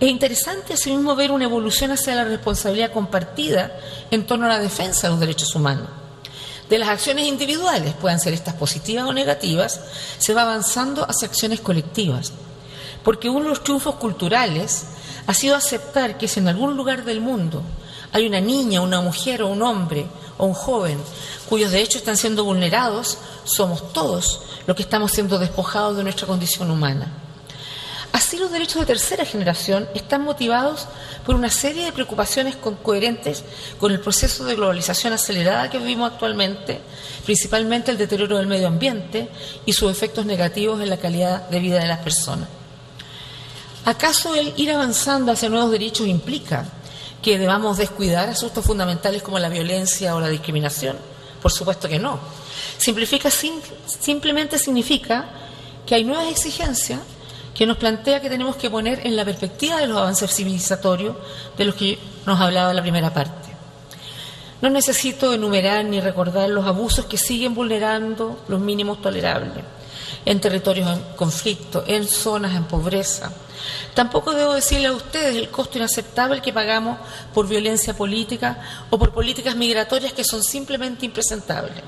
[0.00, 3.78] Es interesante asimismo ver una evolución hacia la responsabilidad compartida
[4.10, 6.01] en torno a la defensa de los derechos humanos.
[6.68, 9.80] De las acciones individuales, puedan ser estas positivas o negativas,
[10.18, 12.32] se va avanzando hacia acciones colectivas.
[13.04, 14.84] Porque uno de los triunfos culturales
[15.26, 17.62] ha sido aceptar que si en algún lugar del mundo
[18.12, 20.06] hay una niña, una mujer o un hombre
[20.38, 20.98] o un joven
[21.48, 26.70] cuyos derechos están siendo vulnerados, somos todos los que estamos siendo despojados de nuestra condición
[26.70, 27.12] humana.
[28.12, 30.86] Así los derechos de tercera generación están motivados
[31.24, 33.42] por una serie de preocupaciones coherentes
[33.80, 36.80] con el proceso de globalización acelerada que vivimos actualmente,
[37.24, 39.30] principalmente el deterioro del medio ambiente
[39.64, 42.48] y sus efectos negativos en la calidad de vida de las personas.
[43.86, 46.66] ¿Acaso el ir avanzando hacia nuevos derechos implica
[47.22, 50.98] que debamos descuidar asuntos fundamentales como la violencia o la discriminación?
[51.40, 52.20] Por supuesto que no.
[52.76, 55.30] Simplifica, simplemente significa
[55.86, 57.00] que hay nuevas exigencias
[57.54, 61.16] que nos plantea que tenemos que poner en la perspectiva de los avances civilizatorios
[61.56, 63.52] de los que nos hablaba la primera parte.
[64.60, 69.64] No necesito enumerar ni recordar los abusos que siguen vulnerando los mínimos tolerables
[70.24, 73.32] en territorios en conflicto, en zonas en pobreza.
[73.94, 76.98] Tampoco debo decirle a ustedes el costo inaceptable que pagamos
[77.34, 78.60] por violencia política
[78.90, 81.82] o por políticas migratorias que son simplemente impresentables.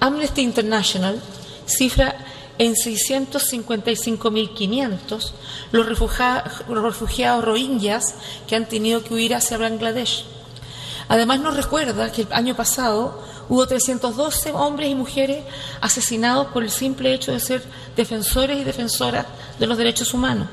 [0.00, 1.20] Amnesty International
[1.66, 2.14] cifra
[2.58, 5.32] en 655.500
[5.72, 5.86] los,
[6.68, 8.14] los refugiados rohingyas
[8.46, 10.24] que han tenido que huir hacia Bangladesh.
[11.08, 15.44] Además nos recuerda que el año pasado hubo 312 hombres y mujeres
[15.80, 17.62] asesinados por el simple hecho de ser
[17.96, 19.26] defensores y defensoras
[19.58, 20.48] de los derechos humanos.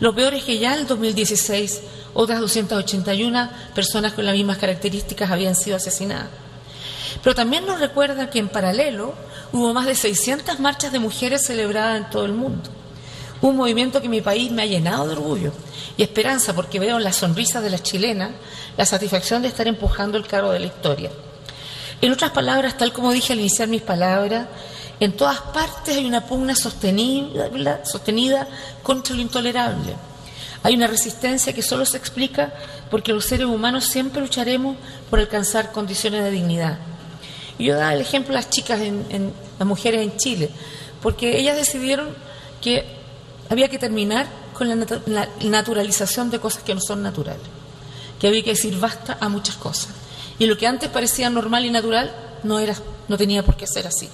[0.00, 1.80] Lo peor es que ya en el 2016
[2.14, 6.28] otras 281 personas con las mismas características habían sido asesinadas.
[7.22, 9.14] Pero también nos recuerda que en paralelo
[9.52, 12.70] hubo más de 600 marchas de mujeres celebradas en todo el mundo.
[13.42, 15.52] Un movimiento que mi país me ha llenado de orgullo
[15.96, 18.30] y esperanza porque veo en las sonrisas de las chilenas
[18.76, 21.10] la satisfacción de estar empujando el carro de la historia.
[22.00, 24.46] En otras palabras, tal como dije al iniciar mis palabras,
[25.00, 28.48] en todas partes hay una pugna sostenida, sostenida
[28.82, 29.94] contra lo intolerable.
[30.62, 32.52] Hay una resistencia que solo se explica
[32.90, 34.76] porque los seres humanos siempre lucharemos
[35.08, 36.78] por alcanzar condiciones de dignidad.
[37.58, 40.50] Y yo daba el ejemplo a las chicas, en, las mujeres en Chile,
[41.02, 42.08] porque ellas decidieron
[42.60, 42.84] que
[43.48, 47.46] había que terminar con la, naturalización de cosas que no son naturales,
[48.20, 49.88] que había que decir basta a muchas cosas.
[50.38, 52.74] Y lo que antes parecía normal y natural no, era,
[53.08, 54.08] no tenía por qué ser así.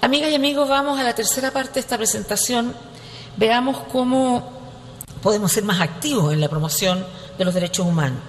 [0.00, 2.74] Amigas y amigos, vamos a la tercera parte de esta presentación.
[3.36, 4.60] Veamos cómo
[5.22, 7.04] podemos ser más activos en la promoción
[7.36, 8.20] de los derechos humanos.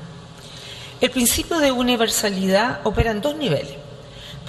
[1.00, 3.81] El principio de universalidad opera en dos niveles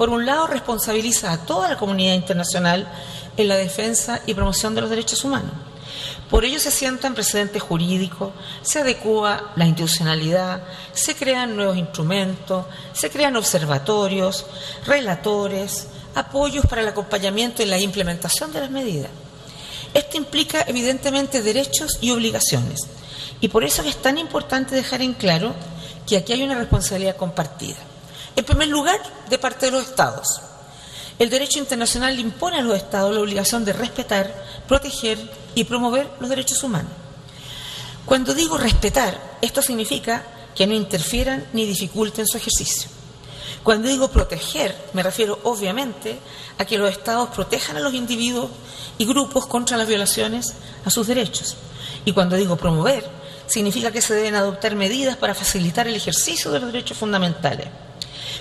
[0.02, 2.88] por un lado, responsabiliza a toda la comunidad internacional
[3.36, 5.52] en la defensa y promoción de los derechos humanos.
[6.28, 13.10] Por ello se sientan precedentes jurídicos, se adecua la institucionalidad, se crean nuevos instrumentos, se
[13.10, 14.44] crean observatorios,
[14.84, 15.86] relatores,
[16.16, 19.10] apoyos para el acompañamiento y la implementación de las medidas.
[19.94, 22.80] Esto implica evidentemente derechos y obligaciones.
[23.40, 25.54] Y por eso es tan importante dejar en claro
[26.08, 27.91] que aquí hay una responsabilidad compartida.
[28.36, 30.40] En primer lugar, de parte de los Estados.
[31.18, 34.32] El derecho internacional impone a los Estados la obligación de respetar,
[34.66, 35.18] proteger
[35.54, 36.92] y promover los derechos humanos.
[38.06, 42.90] Cuando digo respetar, esto significa que no interfieran ni dificulten su ejercicio.
[43.62, 46.18] Cuando digo proteger, me refiero obviamente
[46.58, 48.50] a que los Estados protejan a los individuos
[48.98, 51.56] y grupos contra las violaciones a sus derechos.
[52.04, 53.08] Y cuando digo promover,
[53.46, 57.68] significa que se deben adoptar medidas para facilitar el ejercicio de los derechos fundamentales.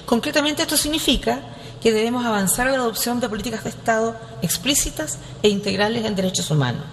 [0.05, 1.41] Concretamente esto significa
[1.81, 6.51] que debemos avanzar a la adopción de políticas de Estado explícitas e integrales en derechos
[6.51, 6.83] humanos.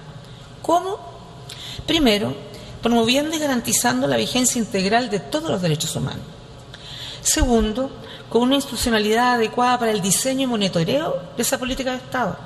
[0.62, 0.98] ¿Cómo?
[1.86, 2.34] Primero,
[2.82, 6.24] promoviendo y garantizando la vigencia integral de todos los derechos humanos.
[7.22, 7.90] Segundo,
[8.28, 12.38] con una institucionalidad adecuada para el diseño y monitoreo de esa política de Estado.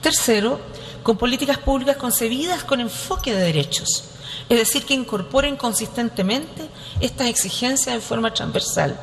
[0.00, 0.60] Tercero,
[1.02, 4.04] con políticas públicas concebidas con enfoque de derechos,
[4.48, 6.68] es decir, que incorporen consistentemente
[7.00, 8.98] estas exigencias de forma transversal.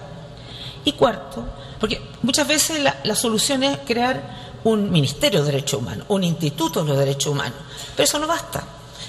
[0.85, 1.43] Y cuarto,
[1.79, 6.89] porque muchas veces la, solución es crear un Ministerio de Derechos Humanos, un Instituto de
[6.89, 7.57] los Derechos Humanos,
[7.95, 8.63] pero eso no basta.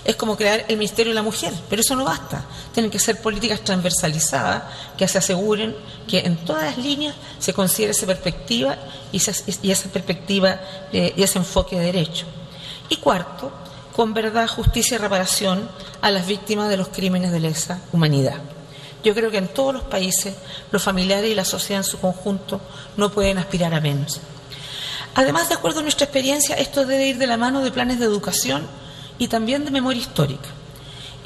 [0.04, 2.44] Es como crear el Ministerio de la Mujer, pero eso no basta.
[2.72, 4.64] Tienen que ser políticas transversalizadas
[4.98, 5.74] que se aseguren
[6.06, 8.76] que en todas las líneas se considere esa perspectiva
[9.12, 10.60] y, esa perspectiva
[10.92, 12.26] y ese enfoque de derecho.
[12.90, 13.50] Y cuarto,
[13.96, 15.68] con verdad, justicia y reparación
[16.02, 18.40] a las víctimas de los crímenes de lesa humanidad.
[19.04, 20.34] Yo creo que en todos los países
[20.72, 22.60] los familiares y la sociedad en su conjunto
[22.96, 24.20] no pueden aspirar a menos.
[25.14, 28.06] Además, de acuerdo a nuestra experiencia, esto debe ir de la mano de planes de
[28.06, 28.66] educación
[29.18, 30.48] y también de memoria histórica.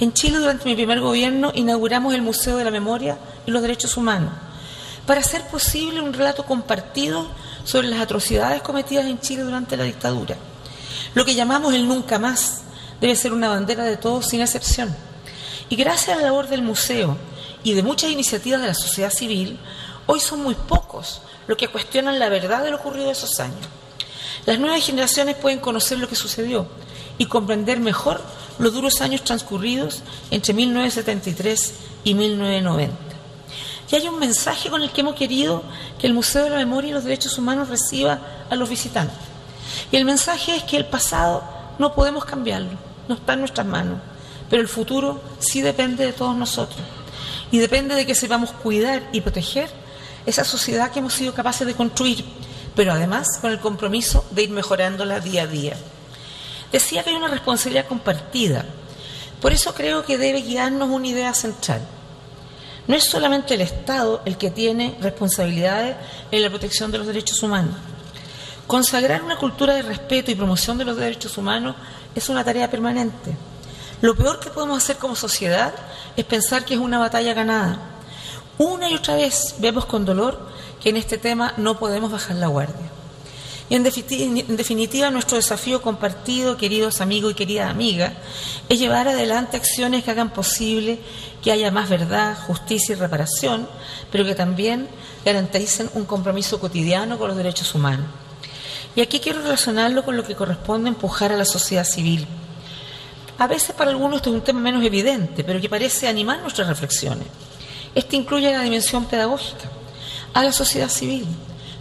[0.01, 3.17] En Chile, durante mi primer gobierno, inauguramos el Museo de la Memoria
[3.47, 4.33] y los Derechos Humanos
[5.07, 7.27] para hacer posible un relato compartido
[7.65, 10.37] sobre las atrocidades cometidas en Chile durante la dictadura.
[11.15, 12.61] Lo que llamamos el nunca más
[13.01, 14.95] debe ser una bandera de todos sin excepción.
[15.71, 17.17] Y gracias a la labor del museo
[17.65, 19.59] y de muchas iniciativas de la sociedad civil,
[20.07, 23.67] hoy son muy pocos los que cuestionan la verdad de lo ocurrido esos años.
[24.47, 26.67] Las nuevas generaciones pueden conocer lo que sucedió
[27.19, 28.23] y comprender mejor
[28.59, 32.97] los duros años transcurridos entre 1973 y 1990.
[33.91, 35.63] Y hay un mensaje con el que hemos querido
[35.99, 39.17] que el Museo de la Memoria y los Derechos Humanos reciba a los visitantes.
[39.91, 41.43] Y el mensaje es que el pasado
[41.79, 42.71] no podemos cambiarlo,
[43.09, 43.99] no está en nuestras manos,
[44.51, 46.81] pero el futuro sí depende de todos nosotros.
[47.51, 49.71] Y depende de que sepamos cuidar y proteger
[50.27, 52.25] esa sociedad que hemos sido capaces de construir,
[52.75, 55.77] pero además con el compromiso de ir mejorándola día a día.
[56.71, 58.65] Decía que hay una responsabilidad compartida.
[59.41, 61.81] Por eso creo que debe guiarnos una idea central.
[62.87, 65.97] No es solamente el Estado el que tiene responsabilidades
[66.31, 67.75] en la protección de los derechos humanos.
[68.67, 71.77] Consagrar una cultura de respeto y promoción de los derechos humanos
[72.15, 73.35] es una tarea permanente.
[74.01, 75.75] Lo peor que podemos hacer como sociedad
[76.17, 77.81] es pensar que es una batalla ganada.
[78.59, 80.49] Una y otra vez vemos con dolor
[80.81, 82.93] que en este tema no podemos bajar la guardia.
[83.71, 88.15] Y en definitiva, nuestro desafío compartido, queridos amigos y queridas amigas,
[88.69, 90.99] es llevar adelante acciones que hagan posible
[91.43, 93.69] que haya más verdad, justicia y reparación,
[94.11, 94.89] pero que también
[95.25, 98.07] garanticen un compromiso cotidiano con los derechos humanos.
[98.97, 102.27] Y aquí quiero relacionarlo con lo que corresponde empujar a la sociedad civil.
[103.39, 106.67] A veces para algunos esto es un tema menos evidente, pero que parece animar nuestras
[106.67, 107.29] reflexiones.
[107.95, 109.71] Este incluye la dimensión pedagógica,
[110.35, 111.27] a la sociedad civil,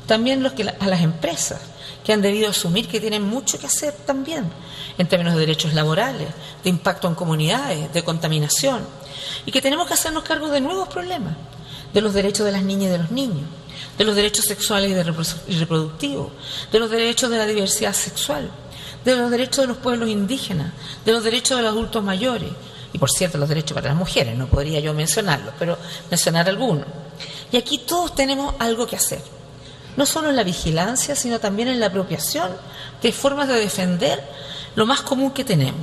[0.06, 1.60] también a las empresas,
[2.04, 4.46] que han debido asumir que tienen mucho que hacer también
[4.98, 6.30] en términos de derechos laborales,
[6.64, 8.82] de impacto en comunidades, de contaminación,
[9.46, 11.36] y que tenemos que hacernos cargo de nuevos problemas,
[11.94, 13.48] de los derechos de las niñas y de los niños,
[13.98, 14.92] de los derechos sexuales
[15.48, 16.32] y reproductivos,
[16.72, 18.50] de los derechos de la diversidad sexual,
[19.04, 20.74] de los derechos de los pueblos indígenas,
[21.06, 22.50] de los derechos de los adultos mayores,
[22.94, 25.78] y por cierto los derechos para las mujeres, no podría yo mencionarlos, pero
[26.10, 26.86] mencionar algunos.
[27.52, 29.22] Y aquí todos tenemos algo que hacer
[29.98, 32.52] no solo en la vigilancia, sino también en la apropiación
[33.02, 34.24] de formas de defender
[34.76, 35.82] lo más común que tenemos.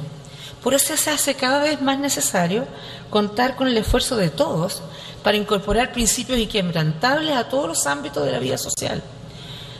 [0.62, 2.66] Por eso se hace cada vez más necesario
[3.10, 4.82] contar con el esfuerzo de todos
[5.22, 9.02] para incorporar principios inquebrantables a todos los ámbitos de la vida social.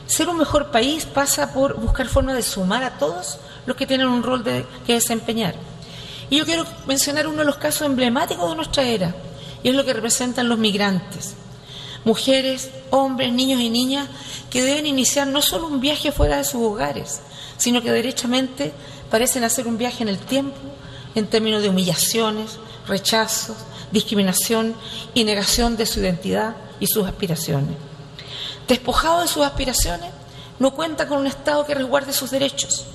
[0.06, 4.08] Ser un mejor país pasa por buscar formas de sumar a todos los que tienen
[4.08, 5.54] un rol que desempeñar.
[6.30, 9.14] Y yo quiero mencionar uno de los casos emblemáticos de nuestra era,
[9.62, 11.34] y es lo que representan los migrantes
[12.04, 14.08] mujeres, hombres, niños y niñas
[14.50, 17.20] que deben iniciar no solo un viaje fuera de sus hogares,
[17.56, 18.72] sino que derechamente
[19.10, 20.56] parecen hacer un viaje en el tiempo
[21.14, 23.56] en términos de humillaciones, rechazos,
[23.90, 24.74] discriminación
[25.14, 27.76] y negación de su identidad y sus aspiraciones.
[28.68, 30.10] Despojados de sus aspiraciones,
[30.58, 32.86] no cuenta con un Estado que resguarde sus derechos.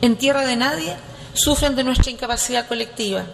[0.00, 0.96] En tierra de nadie
[1.34, 3.24] sufren de nuestra incapacidad colectiva.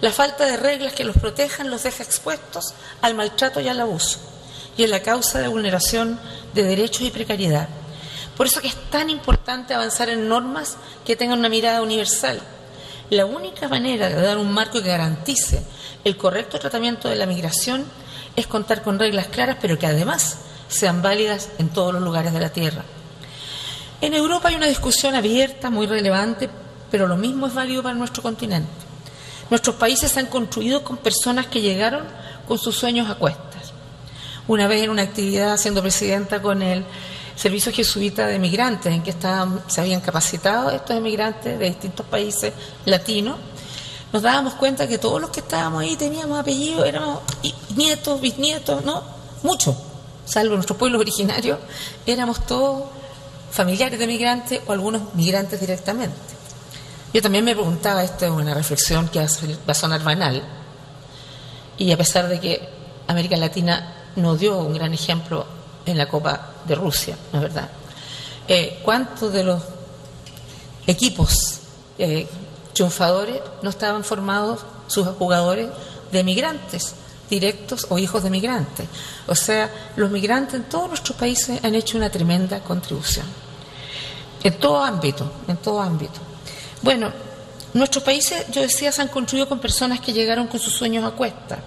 [0.00, 4.18] La falta de reglas que los protejan los deja expuestos al maltrato y al abuso
[4.76, 6.18] y es la causa de vulneración
[6.54, 7.68] de derechos y precariedad.
[8.36, 12.40] Por eso que es tan importante avanzar en normas que tengan una mirada universal.
[13.10, 15.62] La única manera de dar un marco que garantice
[16.04, 17.84] el correcto tratamiento de la migración
[18.34, 20.38] es contar con reglas claras, pero que además
[20.72, 22.84] sean válidas en todos los lugares de la Tierra.
[24.00, 26.50] En Europa hay una discusión abierta, muy relevante,
[26.90, 28.68] pero lo mismo es válido para nuestro continente.
[29.50, 32.04] Nuestros países se han construido con personas que llegaron
[32.48, 33.52] con sus sueños a cuestas
[34.48, 36.84] una vez en una actividad siendo presidenta con el
[37.36, 42.52] Servicio Jesuita de Migrantes, en que estaban, se habían capacitado estos emigrantes de distintos países
[42.84, 43.36] latinos,
[44.12, 47.20] nos dábamos cuenta que todos los que estábamos ahí teníamos apellidos, éramos
[47.74, 49.02] nietos, bisnietos, ¿no?
[49.42, 49.74] Muchos,
[50.24, 51.58] salvo nuestros pueblos originarios,
[52.06, 52.84] éramos todos
[53.50, 56.16] familiares de migrantes o algunos migrantes directamente.
[57.12, 59.26] Yo también me preguntaba, esto es una reflexión que va
[59.66, 60.42] a sonar banal,
[61.76, 62.68] y a pesar de que
[63.06, 65.44] América Latina nos dio un gran ejemplo
[65.84, 67.68] en la Copa de Rusia, ¿no es verdad?
[68.48, 69.62] Eh, ¿Cuántos de los
[70.86, 71.60] equipos
[71.98, 72.26] eh,
[72.72, 75.68] triunfadores no estaban formados, sus jugadores,
[76.10, 76.94] de migrantes
[77.32, 78.86] directos o hijos de migrantes?
[79.26, 83.26] O sea, los migrantes en todos nuestros países han hecho una tremenda contribución.
[84.42, 86.20] En todo ámbito, en todo ámbito.
[86.82, 87.10] Bueno,
[87.74, 91.12] nuestros países, yo decía, se han construido con personas que llegaron con sus sueños a
[91.12, 91.58] cuesta.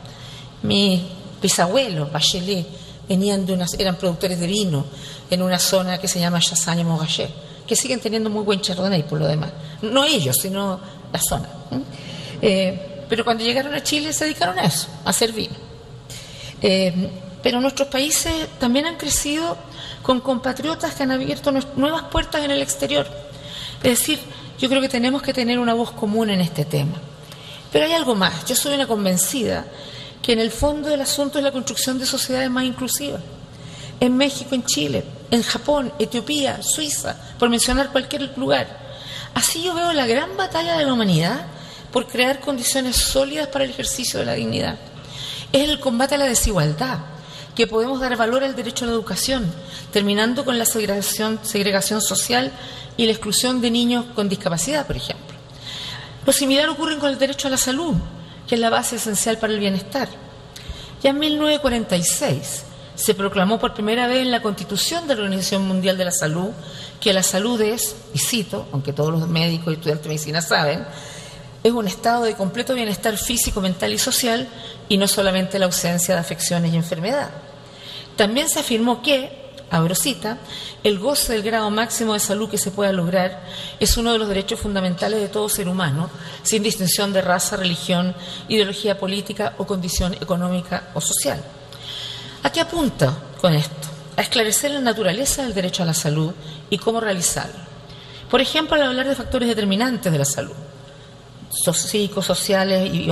[0.62, 1.10] Mi
[1.42, 2.68] bisabuelos, Bachelet,
[3.08, 4.86] venían de unas, eran productores de vino
[5.30, 7.30] en una zona que se llama Chassagne Montgachet,
[7.66, 9.52] que siguen teniendo muy buen chardonnay por lo demás.
[9.82, 10.80] No ellos, sino
[11.12, 11.50] la zona.
[12.42, 15.56] Eh, pero cuando llegaron a Chile se dedicaron a eso, a hacer vino.
[16.62, 17.10] Eh,
[17.44, 19.58] pero nuestros países también han crecido
[20.02, 23.08] con compatriotas que han abierto nuevas puertas en el exterior.
[23.84, 24.20] Es decir,
[24.60, 26.96] yo creo que tenemos que tener una voz común en este tema.
[27.72, 28.46] Pero hay algo más.
[28.46, 29.66] Yo soy una convencida
[30.22, 33.22] que en el fondo del asunto es la construcción de sociedades más inclusivas.
[34.00, 38.86] En México, en Chile, en Japón, Etiopía, Suiza, por mencionar cualquier lugar,
[39.36, 41.42] Así yo veo la gran batalla de la humanidad
[41.96, 44.78] por crear condiciones sólidas para el ejercicio de la dignidad.
[45.54, 47.00] Es el combate a la desigualdad,
[47.56, 49.50] que podemos dar valor al derecho a la educación,
[49.94, 52.52] terminando con la segregación, segregación social
[52.98, 55.38] y la exclusión de niños con discapacidad, por ejemplo.
[56.26, 57.96] Lo similar ocurre con el derecho a la salud,
[58.46, 60.10] que es la base esencial para el bienestar.
[61.02, 62.64] Ya en 1946
[62.96, 66.50] se proclamó por primera vez en la Constitución de la Organización Mundial de la Salud
[67.00, 70.86] que la salud es, y cito, aunque todos los médicos y estudiantes de medicina saben,
[71.66, 74.48] es un estado de completo bienestar físico, mental y social
[74.88, 77.32] y no solamente la ausencia de afecciones y enfermedad.
[78.16, 80.38] También se afirmó que, abro cita,
[80.84, 83.44] el goce del grado máximo de salud que se pueda lograr
[83.80, 86.12] es uno de los derechos fundamentales de todo ser humano,
[86.44, 88.14] sin distinción de raza, religión,
[88.48, 91.44] ideología política o condición económica o social.
[92.44, 93.12] ¿A qué apunta
[93.42, 93.88] con esto?
[94.18, 96.32] A esclarecer la naturaleza del derecho a la salud
[96.70, 97.66] y cómo realizarlo.
[98.30, 100.54] Por ejemplo, al hablar de factores determinantes de la salud,
[101.64, 103.10] psicosociales, y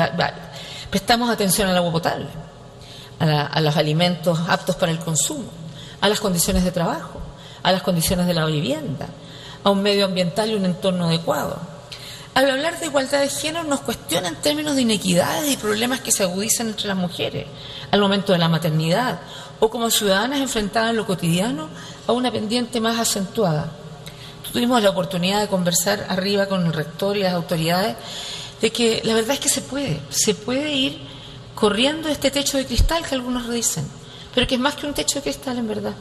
[0.89, 2.27] prestamos atención al agua potable,
[3.19, 5.49] a los alimentos aptos para el consumo,
[6.01, 7.19] a las condiciones de trabajo,
[7.63, 9.07] a las condiciones de la vivienda,
[9.63, 11.57] a un medio ambiental y un entorno adecuado.
[12.35, 16.11] Al hablar de igualdad de género nos cuestiona en términos de inequidades y problemas que
[16.11, 17.45] se agudizan entre las mujeres
[17.91, 19.19] al momento de la maternidad
[19.59, 21.69] o como ciudadanas enfrentadas en lo cotidiano
[22.07, 23.71] a una pendiente más acentuada.
[24.53, 27.97] Tuvimos la oportunidad de conversar arriba con el rector y las autoridades
[28.61, 30.99] de que la verdad es que se puede, se puede ir
[31.55, 33.85] corriendo este techo de cristal que algunos dicen
[34.33, 35.93] pero que es más que un techo de cristal en verdad.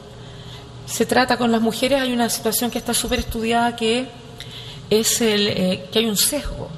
[0.85, 4.07] Se trata con las mujeres, hay una situación que está súper estudiada que
[4.89, 6.69] es el, eh, que hay un sesgo.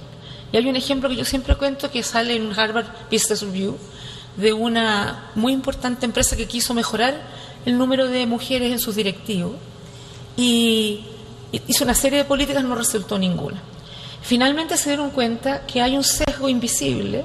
[0.51, 3.77] Y hay un ejemplo que yo siempre cuento que sale en Harvard Business Review
[4.37, 7.21] de una muy importante empresa que quiso mejorar
[7.65, 9.55] el número de mujeres en sus directivos
[10.37, 11.05] y
[11.67, 13.61] hizo una serie de políticas, no resultó ninguna.
[14.21, 17.23] Finalmente se dieron cuenta que hay un sesgo invisible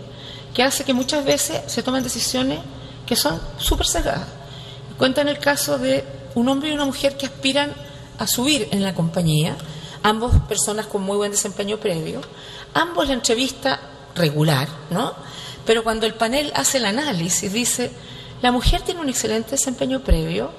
[0.54, 2.58] que hace que muchas veces se tomen decisiones
[3.06, 4.28] que son súper cerradas.
[4.98, 6.04] Cuentan el caso de
[6.34, 7.72] un hombre y una mujer que aspiran
[8.18, 9.56] a subir en la compañía,
[10.02, 12.20] ambos personas con muy buen desempeño previo,
[12.74, 13.80] ambos la entrevista
[14.14, 15.14] regular, ¿no?
[15.64, 17.90] Pero cuando el panel hace el análisis, dice,
[18.42, 20.50] la mujer tiene un excelente desempeño previo,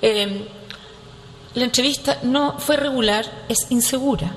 [0.00, 0.46] em,
[1.54, 4.32] la entrevista no fue regular, es insegura.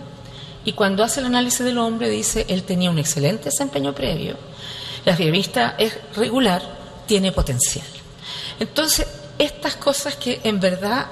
[0.66, 4.36] Y cuando hace el análisis del hombre, dice, él tenía un excelente desempeño previo,
[5.06, 6.62] la entrevista es regular,
[7.06, 7.86] tiene potencial.
[8.60, 9.06] Entonces,
[9.38, 11.06] estas cosas que en verdad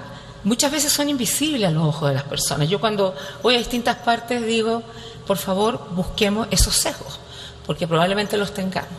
[0.44, 2.68] muchas veces son invisibles a los ojos de las personas.
[2.68, 4.82] Yo cuando voy a distintas partes digo,
[5.28, 7.20] por favor, busquemos esos sesgos,
[7.66, 8.92] porque probablemente los tengamos.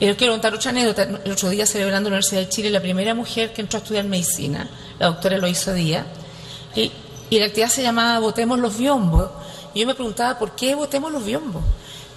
[0.00, 1.02] Y quiero contar otra anécdota.
[1.02, 4.06] El otro día celebrando la Universidad de Chile la primera mujer que entró a estudiar
[4.06, 4.66] medicina,
[4.98, 6.06] la doctora Eloísa Díaz,
[6.74, 6.92] y,
[7.30, 9.30] la actividad se llamaba Votemos los biombos.
[9.72, 11.62] Y yo me preguntaba, ¿por qué votemos los biombos?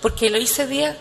[0.01, 0.95] Porque Eloísa Díaz,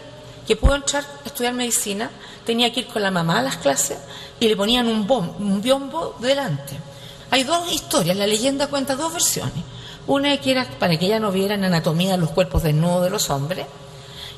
[0.46, 2.10] que pudo entrar a estudiar medicina,
[2.44, 3.98] tenía que ir con la mamá a las clases
[4.38, 6.76] y le ponían un, un biombo delante.
[7.30, 9.64] Hay dos historias, la leyenda cuenta dos versiones.
[10.06, 13.30] Una que era para que ella no viera en anatomía los cuerpos desnudos de los
[13.30, 13.66] hombres,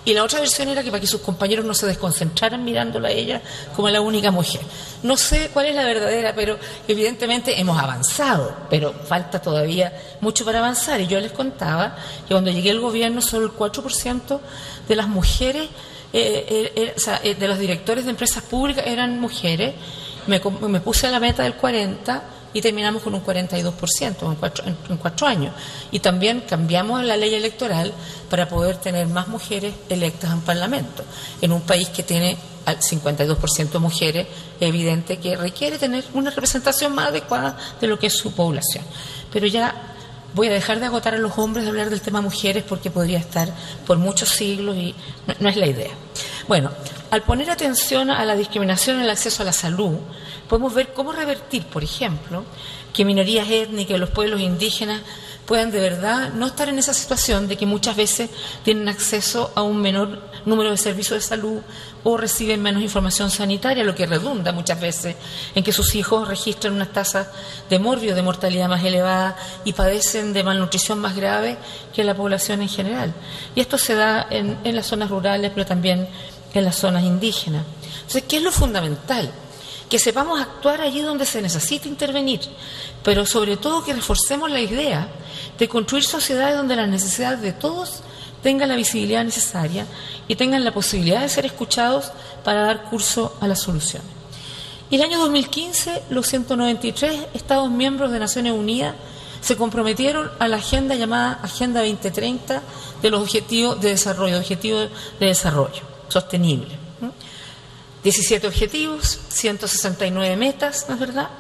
[0.04, 3.12] y la otra versión era que para que sus compañeros no se desconcentraran mirándola a
[3.12, 3.40] ella
[3.74, 4.60] como la única mujer.
[5.02, 10.58] No sé cuál es la verdadera, pero evidentemente hemos avanzado, pero falta todavía mucho para
[10.58, 11.00] avanzar.
[11.00, 11.96] Y yo les contaba
[12.28, 14.40] que cuando llegué al gobierno solo el 4%
[14.88, 15.68] de las mujeres
[16.12, 16.94] eh, eh,
[17.24, 19.74] eh, de los directores de empresas públicas eran mujeres,
[20.26, 22.22] me, puse a la meta del 40
[22.54, 25.54] y terminamos con un 42% en cuatro, en, cuatro años.
[25.90, 27.92] Y también cambiamos la ley electoral
[28.30, 31.04] para poder tener más mujeres electas en Parlamento.
[31.42, 34.26] En un país que tiene al 52% de mujeres,
[34.58, 38.84] es evidente que requiere tener una representación más adecuada de lo que es su población.
[39.32, 39.94] Pero ya
[40.34, 43.18] voy a dejar de agotar a los hombres de hablar del tema mujeres porque podría
[43.18, 43.48] estar
[43.86, 44.94] por muchos siglos y
[45.40, 45.90] no, es la idea.
[46.48, 46.70] Bueno,
[47.10, 49.96] al poner atención a la discriminación en el acceso a la salud,
[50.54, 52.44] podemos ver cómo revertir, por ejemplo,
[52.92, 55.00] que minorías étnicas los pueblos indígenas
[55.46, 58.30] puedan de verdad no estar en esa situación de que muchas veces
[58.62, 61.60] tienen acceso a un menor número de servicios de salud
[62.04, 65.16] o reciben menos información sanitaria, lo que redunda muchas veces
[65.56, 67.26] en que sus hijos registran unas tasas
[67.68, 71.58] de morbio, de mortalidad más elevada y padecen de malnutrición más grave
[71.92, 73.12] que la población en general.
[73.56, 76.06] Y esto se da en, en las zonas rurales, pero también
[76.52, 77.64] en las zonas indígenas.
[77.96, 79.32] Entonces, ¿qué es lo fundamental?
[79.94, 82.40] Que sepamos actuar allí donde se necesita intervenir,
[83.04, 85.06] pero sobre todo que reforcemos la idea
[85.56, 88.00] de construir sociedades donde las necesidades de todos
[88.42, 89.86] tengan la visibilidad necesaria
[90.26, 92.10] y tengan la posibilidad de ser escuchados
[92.42, 94.08] para dar curso a las soluciones.
[94.90, 98.96] Y el año 2015, los 193 Estados miembros de Naciones Unidas
[99.42, 102.62] se comprometieron a la agenda llamada Agenda 2030
[103.00, 104.88] de los Objetivos de Desarrollo, Objetivos
[105.20, 106.82] de Desarrollo Sostenible.
[108.04, 111.30] 17 objetivos, 169 metas, ¿no es verdad?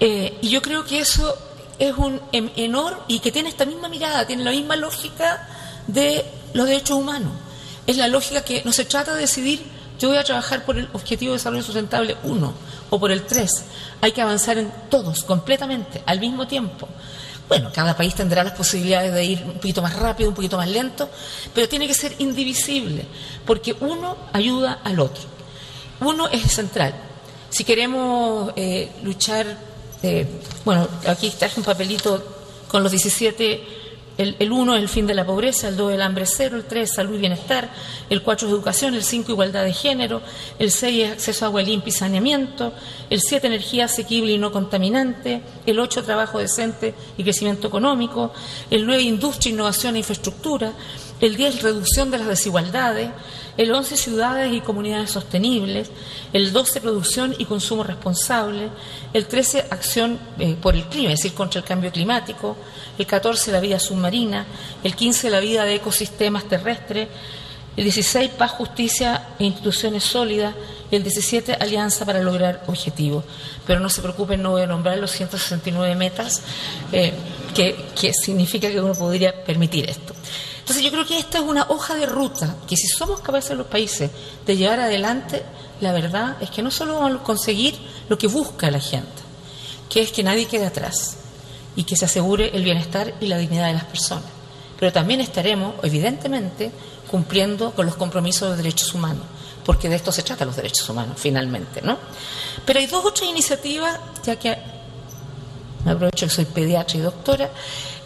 [0.00, 1.36] Eh, y yo creo que eso
[1.78, 5.48] es un enorme y que tiene esta misma mirada, tiene la misma lógica
[5.86, 6.24] de
[6.54, 7.32] los derechos humanos.
[7.86, 9.60] Es la lógica que no se trata de decidir
[10.02, 12.52] yo voy a trabajar por el Objetivo de Desarrollo Sustentable 1
[12.90, 13.50] o por el 3.
[14.00, 16.88] Hay que avanzar en todos, completamente, al mismo tiempo.
[17.46, 20.68] Bueno, cada país tendrá las posibilidades de ir un poquito más rápido, un poquito más
[20.68, 21.08] lento,
[21.54, 23.04] pero tiene que ser indivisible,
[23.46, 25.22] porque uno ayuda al otro.
[26.04, 26.94] Uno es central.
[27.50, 29.46] Si queremos eh, luchar,
[30.02, 30.26] eh,
[30.64, 32.22] bueno, aquí está un papelito
[32.68, 33.82] con los 17
[34.18, 36.92] el, 1 es el fin de la pobreza, el 2 el hambre cero, el 3
[36.92, 37.70] salud y bienestar,
[38.10, 40.20] el 4 es educación, el 5 igualdad de género,
[40.58, 42.72] el 6 es acceso a agua limpia y saneamiento,
[43.08, 48.32] el 7 energía asequible y no contaminante, el 8 trabajo decente y crecimiento económico,
[48.70, 50.72] el 9 industria, innovación e infraestructura,
[51.20, 53.10] el 10 reducción de las desigualdades,
[53.56, 55.90] el 11 ciudades y comunidades sostenibles,
[56.32, 58.68] el 12 producción y consumo responsable,
[59.12, 62.56] el 13 acción eh, por el clima, es decir, contra el cambio climático,
[62.98, 64.46] el 14 la vida submarina,
[64.82, 67.08] el 15 la vida de ecosistemas terrestres,
[67.76, 70.54] el 16 paz, justicia e instituciones sólidas
[70.90, 73.24] y el 17 alianza para lograr objetivos.
[73.66, 76.42] Pero no se preocupen, no voy a nombrar los 169 metas,
[76.92, 77.14] eh,
[77.54, 80.14] que, que significa que uno podría permitir esto.
[80.62, 83.66] Entonces yo creo que esta es una hoja de ruta que si somos capaces los
[83.66, 84.10] países
[84.46, 85.42] de llevar adelante,
[85.80, 87.74] la verdad es que no solo vamos a conseguir
[88.08, 89.22] lo que busca la gente,
[89.90, 91.16] que es que nadie quede atrás,
[91.74, 94.30] y que se asegure el bienestar y la dignidad de las personas.
[94.78, 96.70] Pero también estaremos, evidentemente,
[97.10, 99.24] cumpliendo con los compromisos de derechos humanos,
[99.64, 101.98] porque de esto se trata los derechos humanos, finalmente, ¿no?
[102.64, 104.56] Pero hay dos otras iniciativas, ya que
[105.84, 107.50] me aprovecho que soy pediatra y doctora,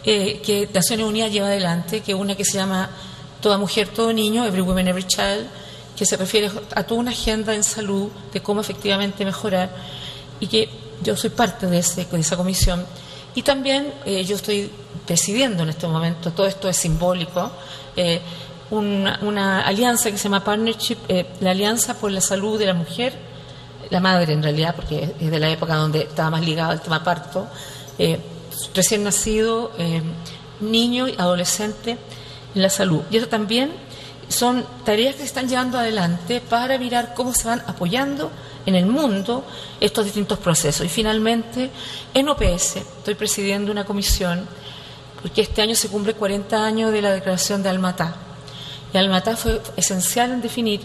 [0.09, 2.89] eh, que Naciones Unidas lleva adelante, que una que se llama
[3.41, 5.45] Toda Mujer, Todo Niño, Every Woman, Every Child,
[5.97, 9.69] que se refiere a toda una agenda en salud de cómo efectivamente mejorar,
[10.39, 10.69] y que
[11.03, 12.85] yo soy parte de, ese, de esa comisión.
[13.35, 14.71] Y también eh, yo estoy
[15.05, 17.51] presidiendo en este momento, todo esto es simbólico,
[17.97, 18.21] eh,
[18.69, 23.13] una, alianza que se llama Partnership, eh, la Alianza por la Salud de la Mujer,
[23.89, 27.03] la madre en realidad, porque es de la época donde estaba más ligado al tema
[27.03, 27.49] parto,
[28.73, 29.71] recién nacido,
[30.59, 31.97] niño y adolescente
[32.55, 33.01] en la salud.
[33.11, 33.71] Y eso también
[34.29, 38.31] son tareas que se están llevando adelante para mirar cómo se van apoyando
[38.65, 39.45] en el mundo
[39.79, 40.85] estos distintos procesos.
[40.85, 41.69] Y finalmente,
[42.13, 44.45] en OPS, estoy presidiendo una comisión,
[45.21, 48.15] porque este año se cumple 40 años de la declaración de Almatá.
[48.93, 50.81] Y Almatá fue esencial en definir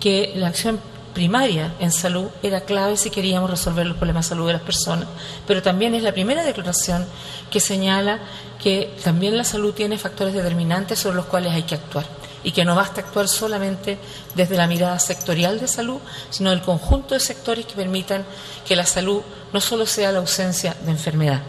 [0.00, 0.80] que la acción
[1.18, 5.08] primaria en salud era clave si queríamos resolver los problemas de salud de las personas,
[5.48, 7.04] pero también es la primera declaración
[7.50, 8.20] que señala
[8.62, 12.06] que también la salud tiene factores determinantes sobre los cuales hay que actuar
[12.44, 13.98] y que no basta actuar solamente
[14.36, 15.98] desde la mirada sectorial de salud,
[16.30, 18.24] sino del conjunto de sectores que permitan
[18.64, 19.20] que la salud
[19.52, 21.42] no solo sea la ausencia de enfermedad.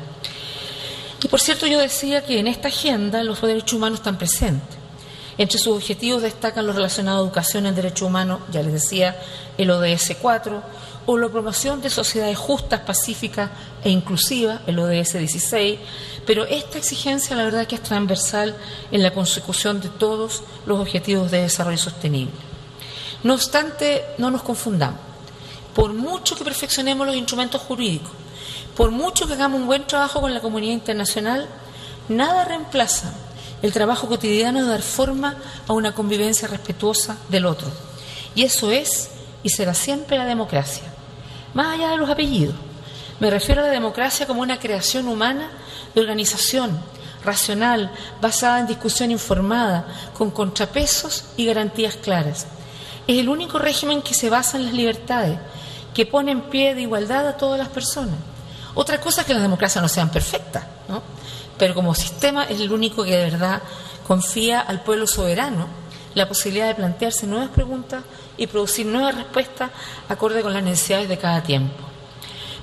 [1.24, 4.79] Y por cierto, yo decía que en esta agenda los derechos humanos están presentes.
[5.40, 9.18] Entre sus objetivos destacan los relacionados a educación en derechos humanos, ya les decía,
[9.58, 10.62] el ODS 4,
[11.06, 13.50] o la promoción de sociedades justas, pacíficas
[13.82, 15.80] e inclusivas, el ODS 16,
[16.28, 18.54] pero esta exigencia la verdad que es transversal
[18.92, 22.34] en la consecución de todos los objetivos de desarrollo sostenible.
[23.24, 25.00] No obstante, no nos confundamos.
[25.74, 28.12] Por mucho que perfeccionemos los instrumentos jurídicos,
[28.76, 31.48] por mucho que hagamos un buen trabajo con la comunidad internacional,
[32.10, 33.14] nada reemplaza
[33.62, 35.36] el trabajo cotidiano de dar forma
[35.68, 37.68] a una convivencia respetuosa del otro.
[38.36, 39.10] Y eso es
[39.44, 40.84] y será siempre la democracia,
[41.54, 42.56] más allá de los apellidos.
[43.20, 45.50] Me refiero a la democracia como una creación humana
[45.94, 46.80] de organización
[47.24, 47.92] racional,
[48.22, 52.48] basada en discusión informada, con contrapesos y garantías claras.
[53.08, 55.38] Es el único régimen que se basa en las libertades,
[55.94, 58.16] que pone en pie de igualdad a todas las personas.
[58.76, 61.02] Otra cosa es que las democracias no sean perfectas, ¿no?
[61.60, 63.62] Pero como sistema es el único que de verdad
[64.08, 65.68] confía al pueblo soberano
[66.16, 68.04] la posibilidad de plantearse nuevas preguntas
[68.38, 69.70] y producir nuevas respuestas
[70.08, 71.84] acorde con las necesidades de cada tiempo.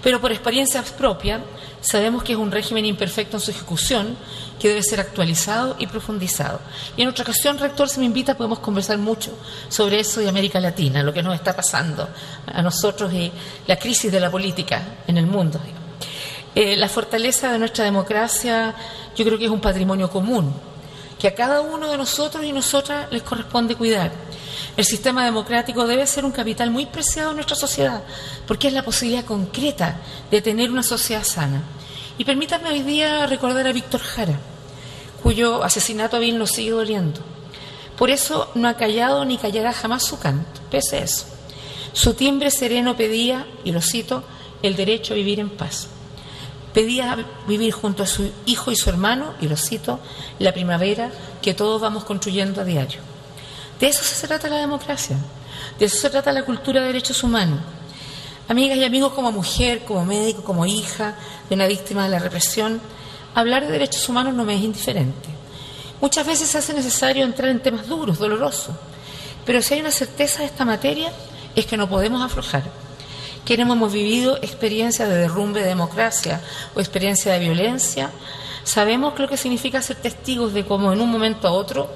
[0.03, 1.41] Pero por experiencia propia
[1.81, 4.17] sabemos que es un régimen imperfecto en su ejecución,
[4.59, 6.61] que debe ser actualizado y profundizado.
[6.97, 9.37] Y en otra ocasión, rector, si me invita, podemos conversar mucho
[9.69, 12.09] sobre eso de América Latina, lo que nos está pasando
[12.47, 13.31] a nosotros y
[13.67, 15.61] la crisis de la política en el mundo.
[16.57, 18.75] Eh, la fortaleza de nuestra democracia
[19.15, 20.55] yo creo que es un patrimonio común,
[21.19, 24.11] que a cada uno de nosotros y nosotras les corresponde cuidar.
[24.75, 28.03] El sistema democrático debe ser un capital muy preciado en nuestra sociedad,
[28.47, 30.01] porque es la posibilidad concreta
[30.31, 31.63] de tener una sociedad sana.
[32.17, 34.41] Y permítanme hoy día recordar a Víctor Jara,
[35.23, 37.21] cuyo asesinato a nos sigue doliendo.
[37.99, 41.27] Por eso no ha callado ni callará jamás su canto, pese a eso.
[41.93, 44.25] Su timbre sereno pedía, y lo cito,
[44.63, 45.91] el derecho a vivir en paz.
[46.77, 47.17] Pedía
[47.49, 49.99] vivir junto a su hijo y su hermano, y lo cito,
[50.39, 51.11] la primavera
[51.41, 53.01] que todos vamos construyendo a diario.
[53.81, 55.17] De eso se trata la democracia,
[55.79, 57.61] de eso se trata la cultura de derechos humanos.
[58.47, 61.15] Amigas y amigos, como mujer, como médico, como hija
[61.49, 62.79] de una víctima de la represión,
[63.35, 65.31] hablar de derechos humanos no me es indiferente.
[66.03, 68.77] Muchas veces se hace necesario entrar en temas duros, dolorosos,
[69.47, 71.11] pero si hay una certeza de esta materia
[71.55, 72.65] es que no podemos aflojar.
[73.47, 76.41] Quienes hemos vivido experiencias de derrumbe de democracia
[76.75, 78.11] o experiencia de violencia,
[78.65, 81.89] sabemos lo que significa ser testigos de cómo en un momento a otro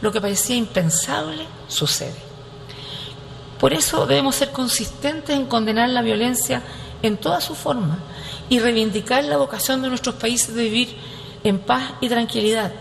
[0.00, 2.16] lo que parecía impensable sucede.
[3.60, 6.62] Por eso debemos ser consistentes en condenar la violencia
[7.02, 7.98] en toda su forma
[8.48, 10.96] y reivindicar la vocación de nuestros países de vivir
[11.44, 12.72] en paz y tranquilidad,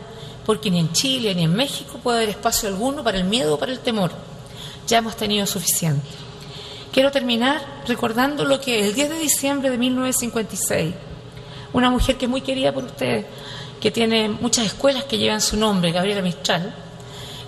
[0.45, 3.59] porque ni en Chile ni en México puede haber espacio alguno para el miedo o
[3.59, 4.11] para el temor.
[4.87, 6.22] Ya hemos tenido suficiente.
[6.93, 10.93] Quiero terminar recordando lo que el 10 de diciembre de 1956,
[11.73, 13.25] una mujer que es muy querida por ustedes,
[13.81, 16.71] que tiene muchas escuelas que llevan su nombre, Gabriela Mistral,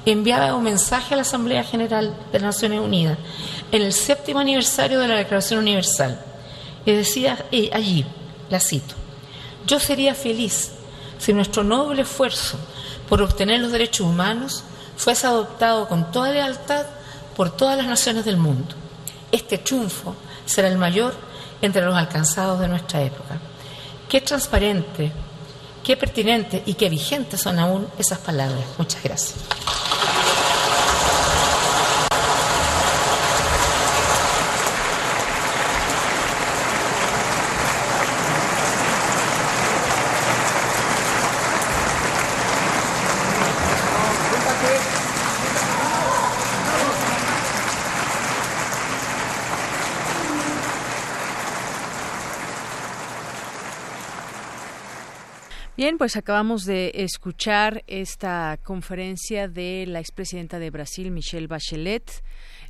[0.04, 3.20] enviaba un mensaje a la Asamblea General de las Naciones Unidas
[3.72, 6.20] en el séptimo aniversario de la Declaración Universal.
[6.84, 8.04] Y decía allí,
[8.50, 8.96] la cito,
[9.68, 10.72] yo sería feliz
[11.20, 12.58] si nuestro noble esfuerzo
[13.08, 14.64] por obtener los derechos humanos
[14.98, 16.88] fuese adoptado con toda lealtad
[17.36, 18.76] por todas las naciones del mundo.
[19.32, 20.16] Este triunfo
[20.46, 21.14] será el mayor
[21.62, 23.38] entre los alcanzados de nuestra época.
[24.08, 25.12] Qué transparente,
[25.84, 28.64] qué pertinente y qué vigentes son aún esas palabras.
[28.78, 29.36] Muchas gracias.
[55.86, 62.24] Bien, pues acabamos de escuchar esta conferencia de la expresidenta de Brasil, Michelle Bachelet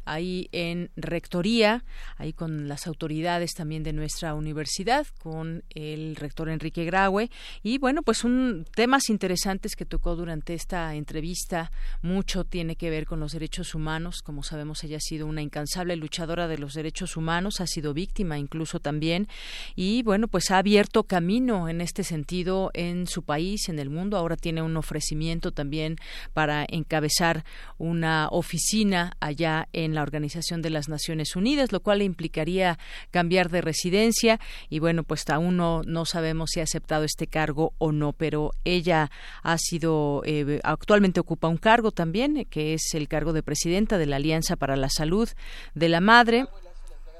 [0.06, 1.84] ahí en Rectoría,
[2.18, 7.30] ahí con las autoridades también de nuestra universidad, con el rector Enrique Graue.
[7.64, 11.72] Y bueno, pues un temas interesantes que tocó durante esta entrevista.
[12.02, 14.22] Mucho tiene que ver con los derechos humanos.
[14.22, 18.38] Como sabemos, ella ha sido una incansable luchadora de los derechos humanos, ha sido víctima
[18.38, 19.28] incluso también.
[19.76, 24.18] Y bueno, pues ha abierto camino en este sentido en su país, en el mundo.
[24.18, 25.98] Ahora tiene un ofrecimiento también
[26.34, 27.44] para encabezar
[27.78, 32.78] una oficina allá en la Organización de las Naciones Unidas, lo cual implicaría
[33.12, 34.40] cambiar de residencia
[34.70, 38.52] y bueno, pues aún no, no sabemos si ha aceptado este cargo o no, pero
[38.64, 39.10] ella
[39.44, 44.06] ha sido, eh, actualmente ocupa un cargo también, que es el cargo de presidenta de
[44.06, 45.30] la Alianza para la Salud
[45.74, 46.46] de la Madre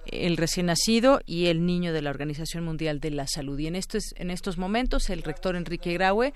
[0.08, 3.58] el recién nacido y el niño de la Organización Mundial de la Salud.
[3.60, 6.34] Y en estos, en estos momentos el rector Enrique Graue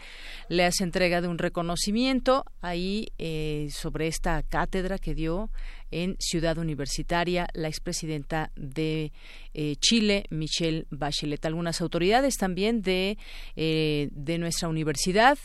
[0.48, 5.50] le hace entrega de un reconocimiento ahí eh, sobre esta cátedra que dio
[5.92, 9.12] en Ciudad Universitaria la expresidenta de
[9.54, 11.46] eh, Chile, Michelle Bachelet.
[11.46, 13.18] Algunas autoridades también de,
[13.56, 15.38] eh, de nuestra universidad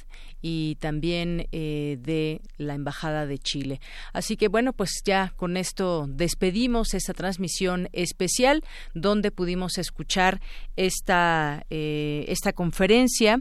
[0.43, 3.81] y también eh, de la Embajada de Chile.
[4.13, 8.63] Así que bueno, pues ya con esto despedimos esta transmisión especial
[8.95, 10.41] donde pudimos escuchar
[10.77, 13.41] esta, esta conferencia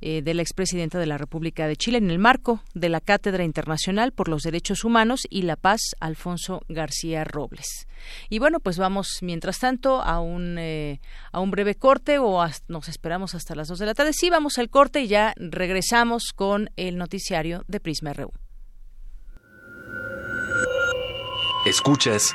[0.00, 3.44] eh, de la expresidenta de la República de Chile en el marco de la Cátedra
[3.44, 7.86] Internacional por los Derechos Humanos y la Paz, Alfonso García Robles.
[8.28, 11.00] Y bueno, pues vamos mientras tanto a un, eh,
[11.32, 14.12] a un breve corte o nos esperamos hasta las dos de la tarde.
[14.12, 18.32] Sí, vamos al corte y ya regresamos con el noticiario de Prisma RU.
[21.66, 22.34] Escuchas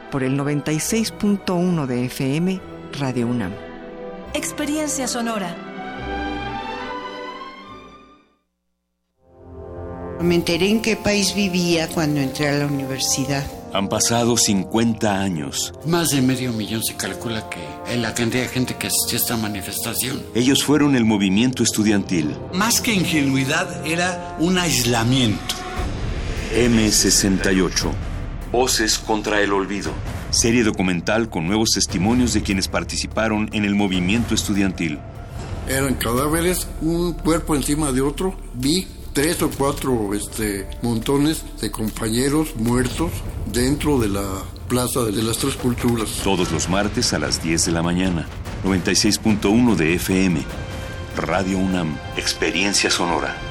[0.11, 2.61] por el 96.1 de FM
[2.99, 3.53] Radio UNAM.
[4.33, 5.55] Experiencia sonora.
[10.21, 13.43] Me enteré en qué país vivía cuando entré a la universidad.
[13.73, 15.73] Han pasado 50 años.
[15.87, 19.21] Más de medio millón se calcula que en la cantidad de gente que asistió a
[19.21, 20.21] esta manifestación.
[20.35, 22.35] Ellos fueron el movimiento estudiantil.
[22.53, 25.55] Más que ingenuidad, era un aislamiento.
[26.53, 28.10] M68.
[28.51, 29.91] Voces contra el olvido.
[30.29, 34.99] Serie documental con nuevos testimonios de quienes participaron en el movimiento estudiantil.
[35.67, 38.35] Eran cadáveres, un cuerpo encima de otro.
[38.53, 43.11] Vi tres o cuatro este, montones de compañeros muertos
[43.51, 46.09] dentro de la Plaza de las Tres Culturas.
[46.23, 48.25] Todos los martes a las 10 de la mañana.
[48.63, 50.41] 96.1 de FM.
[51.17, 51.97] Radio UNAM.
[52.15, 53.50] Experiencia sonora.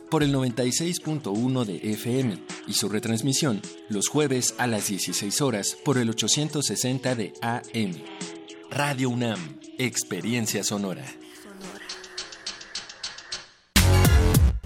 [0.11, 2.37] por el 96.1 de FM
[2.67, 7.93] y su retransmisión los jueves a las 16 horas por el 860 de AM.
[8.69, 9.39] Radio UNAM,
[9.79, 11.05] Experiencia Sonora.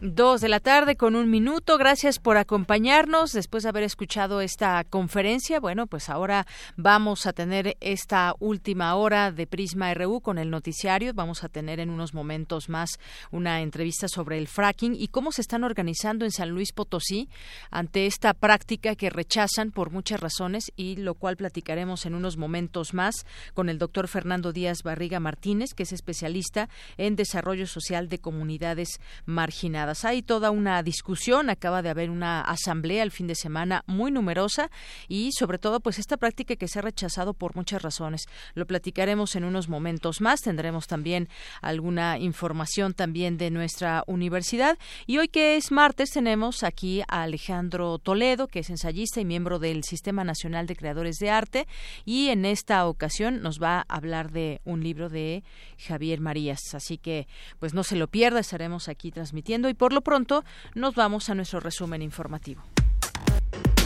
[0.08, 1.78] Dos de la tarde con un minuto.
[1.78, 3.32] Gracias por acompañarnos.
[3.32, 6.46] Después de haber escuchado esta conferencia, bueno, pues ahora
[6.76, 11.12] vamos a tener esta última hora de Prisma RU con el noticiario.
[11.12, 13.00] Vamos a tener en unos momentos más
[13.32, 17.28] una entrevista sobre el fracking y cómo se están organizando en San Luis Potosí
[17.72, 22.94] ante esta práctica que rechazan por muchas razones y lo cual platicaremos en unos momentos
[22.94, 28.20] más con el doctor Fernando Díaz Barriga Martínez, que es especialista en desarrollo social de
[28.20, 29.95] comunidades marginadas.
[30.04, 34.70] Hay toda una discusión, acaba de haber una asamblea el fin de semana muy numerosa
[35.08, 38.26] y sobre todo pues esta práctica que se ha rechazado por muchas razones.
[38.54, 41.28] Lo platicaremos en unos momentos más, tendremos también
[41.62, 47.98] alguna información también de nuestra universidad y hoy que es martes tenemos aquí a Alejandro
[47.98, 51.66] Toledo, que es ensayista y miembro del Sistema Nacional de Creadores de Arte
[52.04, 55.44] y en esta ocasión nos va a hablar de un libro de
[55.78, 56.74] Javier Marías.
[56.74, 57.26] Así que
[57.58, 61.34] pues no se lo pierda, estaremos aquí transmitiendo y por lo pronto nos vamos a
[61.34, 62.62] nuestro resumen informativo.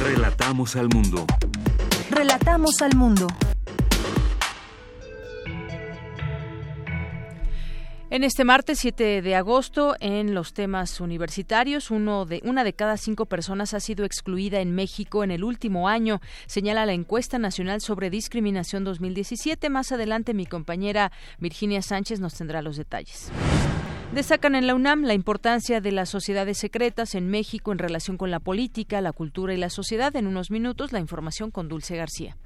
[0.00, 1.26] Relatamos al mundo.
[2.10, 3.26] Relatamos al mundo.
[8.12, 12.96] En este martes 7 de agosto, en los temas universitarios, uno de, una de cada
[12.96, 17.80] cinco personas ha sido excluida en México en el último año, señala la encuesta nacional
[17.80, 19.70] sobre discriminación 2017.
[19.70, 23.30] Más adelante, mi compañera Virginia Sánchez nos tendrá los detalles.
[24.12, 28.32] Destacan en la UNAM la importancia de las sociedades secretas en México en relación con
[28.32, 30.16] la política, la cultura y la sociedad.
[30.16, 32.36] En unos minutos, la información con Dulce García.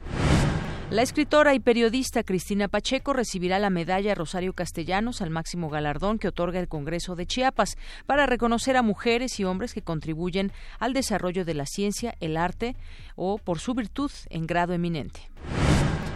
[0.90, 6.28] La escritora y periodista Cristina Pacheco recibirá la medalla Rosario Castellanos al máximo galardón que
[6.28, 11.46] otorga el Congreso de Chiapas para reconocer a mujeres y hombres que contribuyen al desarrollo
[11.46, 12.76] de la ciencia, el arte
[13.16, 15.30] o por su virtud en grado eminente.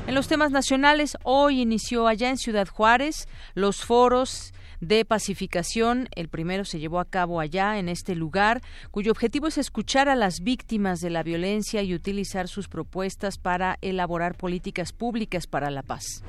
[0.07, 6.09] En los temas nacionales, hoy inició allá en Ciudad Juárez los foros de pacificación.
[6.15, 10.17] El primero se llevó a cabo allá, en este lugar, cuyo objetivo es escuchar a
[10.17, 15.83] las víctimas de la violencia y utilizar sus propuestas para elaborar políticas públicas para la
[15.83, 16.23] paz.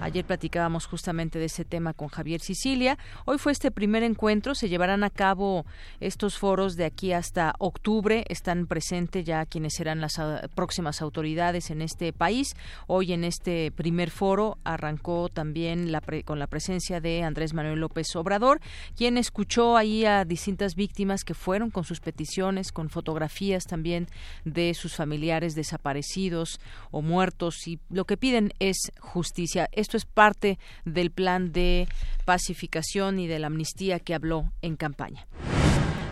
[0.00, 2.96] Ayer platicábamos justamente de ese tema con Javier Sicilia.
[3.26, 4.54] Hoy fue este primer encuentro.
[4.54, 5.66] Se llevarán a cabo
[6.00, 8.24] estos foros de aquí hasta octubre.
[8.30, 12.56] Están presentes ya quienes serán las ah, próximas autoridades en este país.
[12.86, 15.92] Hoy en este primer foro arrancó también
[16.24, 18.60] con la presencia de Andrés Manuel López Obrador,
[18.96, 24.08] quien escuchó ahí a distintas víctimas que fueron con sus peticiones, con fotografías también
[24.46, 26.58] de sus familiares desaparecidos
[26.90, 29.68] o muertos y lo que piden es justicia.
[29.90, 31.88] Esto es parte del plan de
[32.24, 35.26] pacificación y de la amnistía que habló en campaña.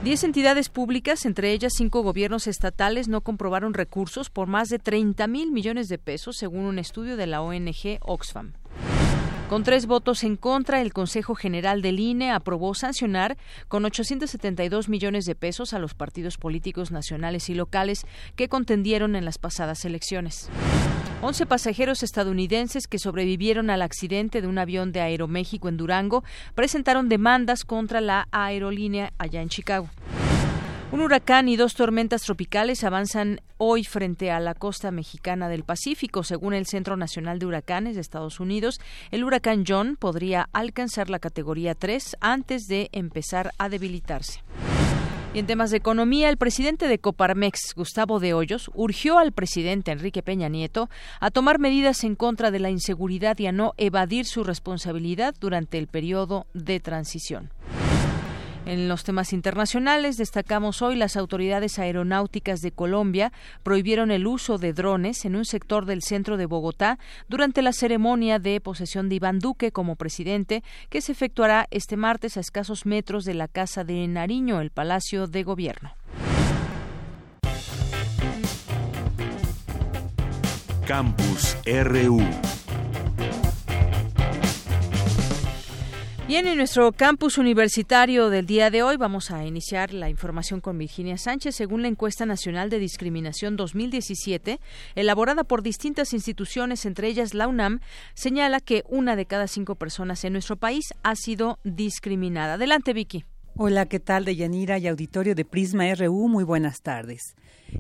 [0.02, 5.28] Diez entidades públicas, entre ellas cinco gobiernos estatales, no comprobaron recursos por más de 30
[5.28, 8.54] mil millones de pesos, según un estudio de la ONG Oxfam.
[9.49, 13.38] Con tres votos en contra, el Consejo General del INE aprobó sancionar
[13.68, 19.24] con 872 millones de pesos a los partidos políticos nacionales y locales que contendieron en
[19.24, 20.51] las pasadas elecciones.
[21.22, 26.24] Once pasajeros estadounidenses que sobrevivieron al accidente de un avión de Aeroméxico en Durango
[26.55, 29.88] presentaron demandas contra la aerolínea allá en Chicago.
[30.91, 36.22] Un huracán y dos tormentas tropicales avanzan hoy frente a la costa mexicana del Pacífico.
[36.22, 38.80] Según el Centro Nacional de Huracanes de Estados Unidos,
[39.11, 44.43] el huracán John podría alcanzar la categoría 3 antes de empezar a debilitarse.
[45.34, 49.93] Y en temas de economía, el presidente de Coparmex, Gustavo de Hoyos, urgió al presidente
[49.93, 50.89] Enrique Peña Nieto
[51.20, 55.76] a tomar medidas en contra de la inseguridad y a no evadir su responsabilidad durante
[55.76, 57.51] el periodo de transición.
[58.68, 64.74] En los temas internacionales destacamos hoy las autoridades aeronáuticas de Colombia prohibieron el uso de
[64.74, 66.98] drones en un sector del centro de Bogotá
[67.30, 72.36] durante la ceremonia de posesión de Iván Duque como presidente que se efectuará este martes
[72.36, 75.94] a escasos metros de la Casa de Nariño, el Palacio de Gobierno.
[80.86, 82.20] Campus RU
[86.28, 90.76] Bien, en nuestro campus universitario del día de hoy vamos a iniciar la información con
[90.76, 91.56] Virginia Sánchez.
[91.56, 94.60] Según la encuesta nacional de discriminación 2017,
[94.94, 97.80] elaborada por distintas instituciones, entre ellas la UNAM,
[98.12, 102.54] señala que una de cada cinco personas en nuestro país ha sido discriminada.
[102.54, 103.24] Adelante, Vicky.
[103.56, 106.28] Hola, ¿qué tal, Deyanira y auditorio de Prisma RU?
[106.28, 107.36] Muy buenas tardes.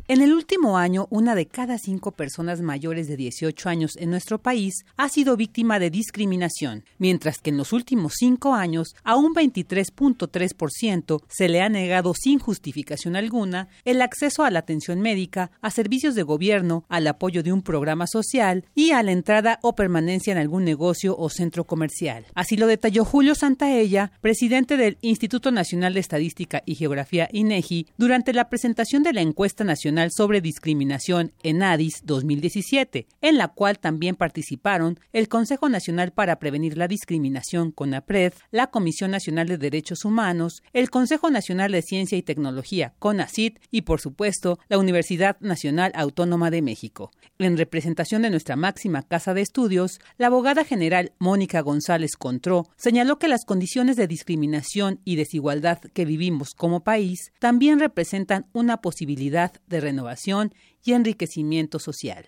[0.06, 4.38] En el último año, una de cada cinco personas mayores de 18 años en nuestro
[4.38, 9.34] país ha sido víctima de discriminación, mientras que en los últimos cinco años a un
[9.34, 15.70] 23.3% se le ha negado sin justificación alguna el acceso a la atención médica, a
[15.70, 20.32] servicios de gobierno, al apoyo de un programa social y a la entrada o permanencia
[20.32, 22.26] en algún negocio o centro comercial.
[22.34, 28.32] Así lo detalló Julio Santaella, presidente del Instituto Nacional de Estadística y Geografía INEGI, durante
[28.32, 29.77] la presentación de la encuesta nacional
[30.10, 36.76] sobre Discriminación en ADIS 2017, en la cual también participaron el Consejo Nacional para Prevenir
[36.76, 42.22] la Discriminación CONAPRED, la Comisión Nacional de Derechos Humanos, el Consejo Nacional de Ciencia y
[42.22, 47.10] Tecnología CONACIT y, por supuesto, la Universidad Nacional Autónoma de México.
[47.40, 53.20] En representación de nuestra máxima casa de estudios, la abogada general Mónica González Contró señaló
[53.20, 59.52] que las condiciones de discriminación y desigualdad que vivimos como país también representan una posibilidad
[59.68, 60.52] de renovación
[60.84, 62.24] y enriquecimiento social.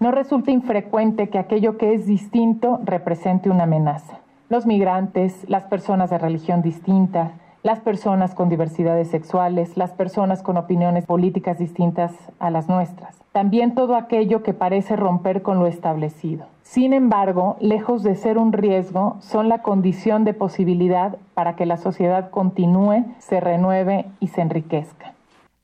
[0.00, 4.20] No resulta infrecuente que aquello que es distinto represente una amenaza.
[4.48, 10.56] Los migrantes, las personas de religión distinta, las personas con diversidades sexuales, las personas con
[10.56, 13.16] opiniones políticas distintas a las nuestras.
[13.32, 16.46] También todo aquello que parece romper con lo establecido.
[16.62, 21.76] Sin embargo, lejos de ser un riesgo, son la condición de posibilidad para que la
[21.76, 25.14] sociedad continúe, se renueve y se enriquezca.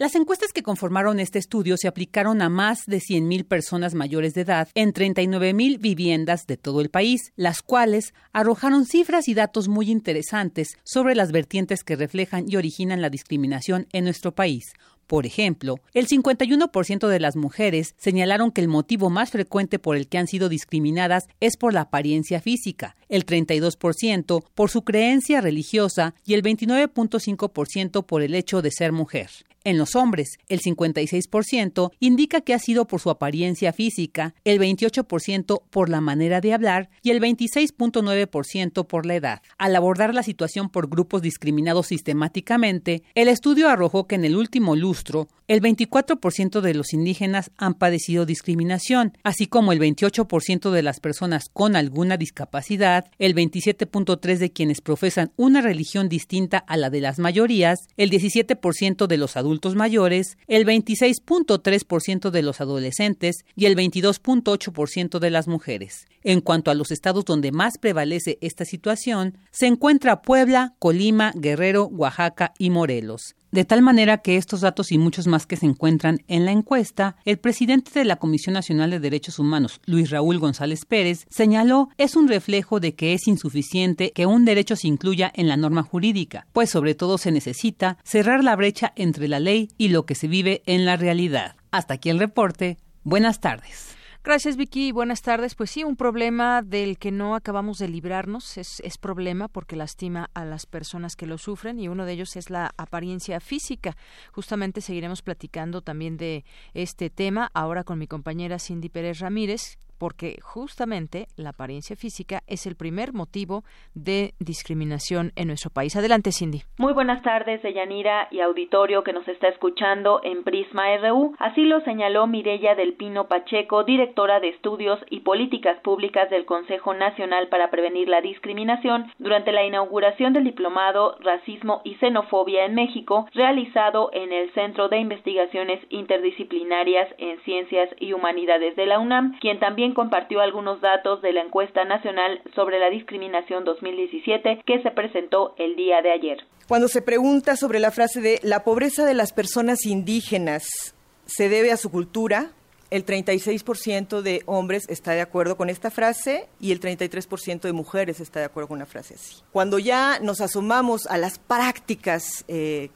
[0.05, 4.43] Las encuestas que conformaron este estudio se aplicaron a más de 100.000 personas mayores de
[4.43, 9.91] edad en 39.000 viviendas de todo el país, las cuales arrojaron cifras y datos muy
[9.91, 14.75] interesantes sobre las vertientes que reflejan y originan la discriminación en nuestro país.
[15.07, 20.09] Por ejemplo, el 51% de las mujeres señalaron que el motivo más frecuente por el
[20.09, 26.15] que han sido discriminadas es por la apariencia física, el 32% por su creencia religiosa
[26.27, 29.31] y el 29.5% por el hecho de ser mujer.
[29.67, 35.63] En los hombres, el 56% indica que ha sido por su apariencia física, el 28%
[35.71, 39.43] por la manera de hablar y el 26.9% por la edad.
[39.57, 44.77] Al abordar la situación por grupos discriminados sistemáticamente, el estudio arrojó que en el último
[44.77, 51.01] lustro, el 24% de los indígenas han padecido discriminación, así como el 28% de las
[51.01, 57.01] personas con alguna discapacidad, el 27.3% de quienes profesan una religión distinta a la de
[57.01, 63.77] las mayorías, el 17% de los adultos mayores, el 26.3% de los adolescentes y el
[63.77, 66.07] 22.8% de las mujeres.
[66.23, 71.87] En cuanto a los estados donde más prevalece esta situación, se encuentra Puebla, Colima, Guerrero,
[71.87, 73.37] Oaxaca y Morelos.
[73.55, 77.15] De tal manera que estos datos y muchos más que se encuentran en la encuesta,
[77.25, 82.17] el presidente de la Comisión Nacional de Derechos Humanos, Luis Raúl González Pérez, señaló es
[82.17, 86.49] un reflejo de que es insuficiente que un derecho se incluya en la norma jurídica,
[86.53, 90.27] pues sobre todo se necesita cerrar la brecha entre la ley y lo que se
[90.27, 91.55] vive en la realidad.
[91.71, 92.79] Hasta aquí el reporte.
[93.05, 93.94] Buenas tardes.
[94.25, 94.91] Gracias, Vicky.
[94.91, 95.55] Buenas tardes.
[95.55, 100.31] Pues sí, un problema del que no acabamos de librarnos es, es, problema porque lastima
[100.33, 103.99] a las personas que lo sufren y uno de ellos es la apariencia física.
[104.33, 110.39] Justamente seguiremos platicando también de este tema ahora con mi compañera Cindy Pérez Ramírez, porque
[110.43, 113.65] justamente la apariencia física es el primer motivo
[113.95, 115.97] de discriminación en nuestro país.
[115.97, 116.63] Adelante, Cindy.
[116.79, 121.35] Muy buenas tardes, Deyanira y auditorio que nos está escuchando en Prisma RU.
[121.39, 126.95] Así lo señaló Mirella del Pino Pacheco, directora de Estudios y Políticas Públicas del Consejo
[126.95, 133.27] Nacional para Prevenir la Discriminación, durante la inauguración del diplomado Racismo y Xenofobia en México,
[133.35, 139.59] realizado en el Centro de Investigaciones Interdisciplinarias en Ciencias y Humanidades de la UNAM, quien
[139.59, 145.55] también compartió algunos datos de la encuesta nacional sobre la discriminación 2017 que se presentó
[145.59, 146.39] el día de ayer.
[146.69, 150.95] Cuando se pregunta sobre la frase de la pobreza de las personas indígenas
[151.27, 152.53] se debe a su cultura,
[152.91, 158.21] el 36% de hombres está de acuerdo con esta frase y el 33% de mujeres
[158.21, 159.43] está de acuerdo con una frase así.
[159.53, 162.91] Cuando ya nos asomamos a las prácticas eh,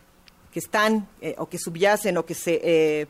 [0.52, 3.06] que están eh, o que subyacen o que se eh,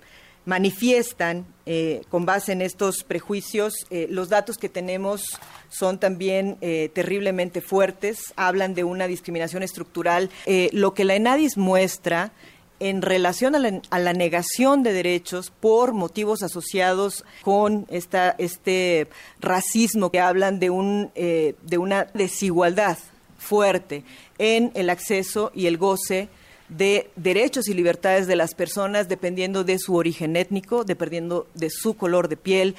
[0.48, 3.86] manifiestan eh, con base en estos prejuicios.
[3.90, 5.38] Eh, los datos que tenemos
[5.68, 10.30] son también eh, terriblemente fuertes, hablan de una discriminación estructural.
[10.72, 12.32] lo que la ENADIS muestra
[12.80, 19.08] en relación a la, negación de derechos por motivos asociados con esta, este
[19.40, 22.96] racismo que hablan de, un, de una desigualdad
[23.36, 24.02] fuerte
[24.38, 26.30] en el acceso y el goce
[26.68, 31.96] de derechos y libertades de las personas dependiendo de su origen étnico, dependiendo de su
[31.96, 32.74] color de piel.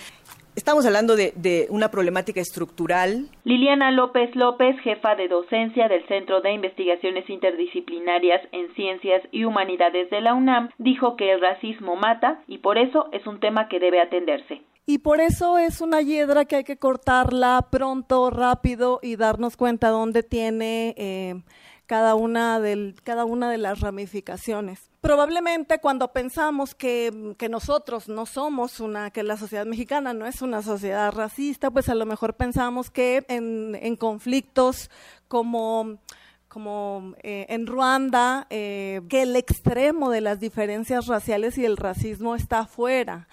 [0.56, 3.30] Estamos hablando de, una problemática estructural.
[3.46, 10.10] Liliana López López, jefa de docencia del Centro de Investigaciones Interdisciplinarias en Ciencias y Humanidades
[10.10, 13.80] de la UNAM, dijo que el racismo mata y por eso es un tema que
[13.80, 14.62] debe atenderse.
[14.86, 19.90] Y por eso es una hiedra que hay que cortarla pronto, rápido y darnos cuenta
[19.90, 20.94] dónde tiene...
[20.98, 21.36] Eh,
[21.90, 22.62] cada una,
[23.04, 24.92] cada una de las ramificaciones.
[25.02, 30.44] Probablemente cuando pensamos que, que, nosotros no somos una, que la sociedad mexicana no es
[30.44, 34.92] una sociedad racista, pues a lo mejor pensamos que en, en conflictos
[35.28, 35.98] como
[36.50, 42.36] como eh, en Ruanda, eh, que el extremo de las diferencias raciales y el racismo
[42.36, 43.28] está afuera.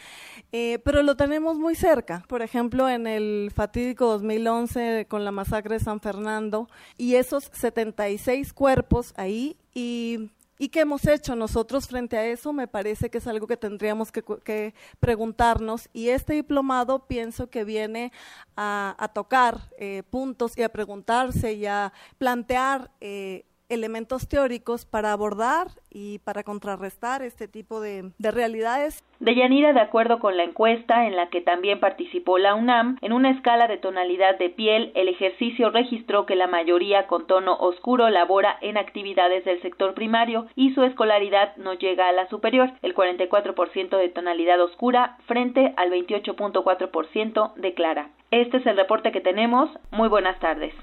[0.52, 2.22] Eh, pero lo tenemos muy cerca.
[2.28, 8.52] Por ejemplo, en el fatídico 2011 con la masacre de San Fernando y esos 76
[8.52, 12.52] cuerpos ahí y ¿Y qué hemos hecho nosotros frente a eso?
[12.52, 18.10] Me parece que es algo que tendríamos que, preguntarnos y este diplomado pienso que viene
[18.56, 25.68] a, tocar eh, puntos y a preguntarse y a plantear eh, elementos teóricos para abordar
[25.90, 29.02] y para contrarrestar este tipo de, de realidades.
[29.18, 33.30] Deyanira, de acuerdo con la encuesta en la que también participó la UNAM, en una
[33.30, 38.58] escala de tonalidad de piel, el ejercicio registró que la mayoría con tono oscuro labora
[38.60, 43.96] en actividades del sector primario y su escolaridad no llega a la superior, el 44%
[43.96, 48.10] de tonalidad oscura frente al 28.4% de clara.
[48.30, 49.70] Este es el reporte que tenemos.
[49.90, 50.74] Muy buenas tardes.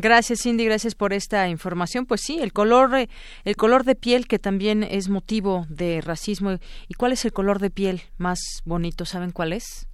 [0.00, 2.06] Gracias, Cindy, gracias por esta información.
[2.06, 3.10] Pues sí, el color, eh,
[3.44, 6.56] el color de piel que también es motivo de racismo.
[6.88, 9.04] ¿Y cuál es el color de piel más bonito?
[9.04, 9.91] ¿Saben cuál es?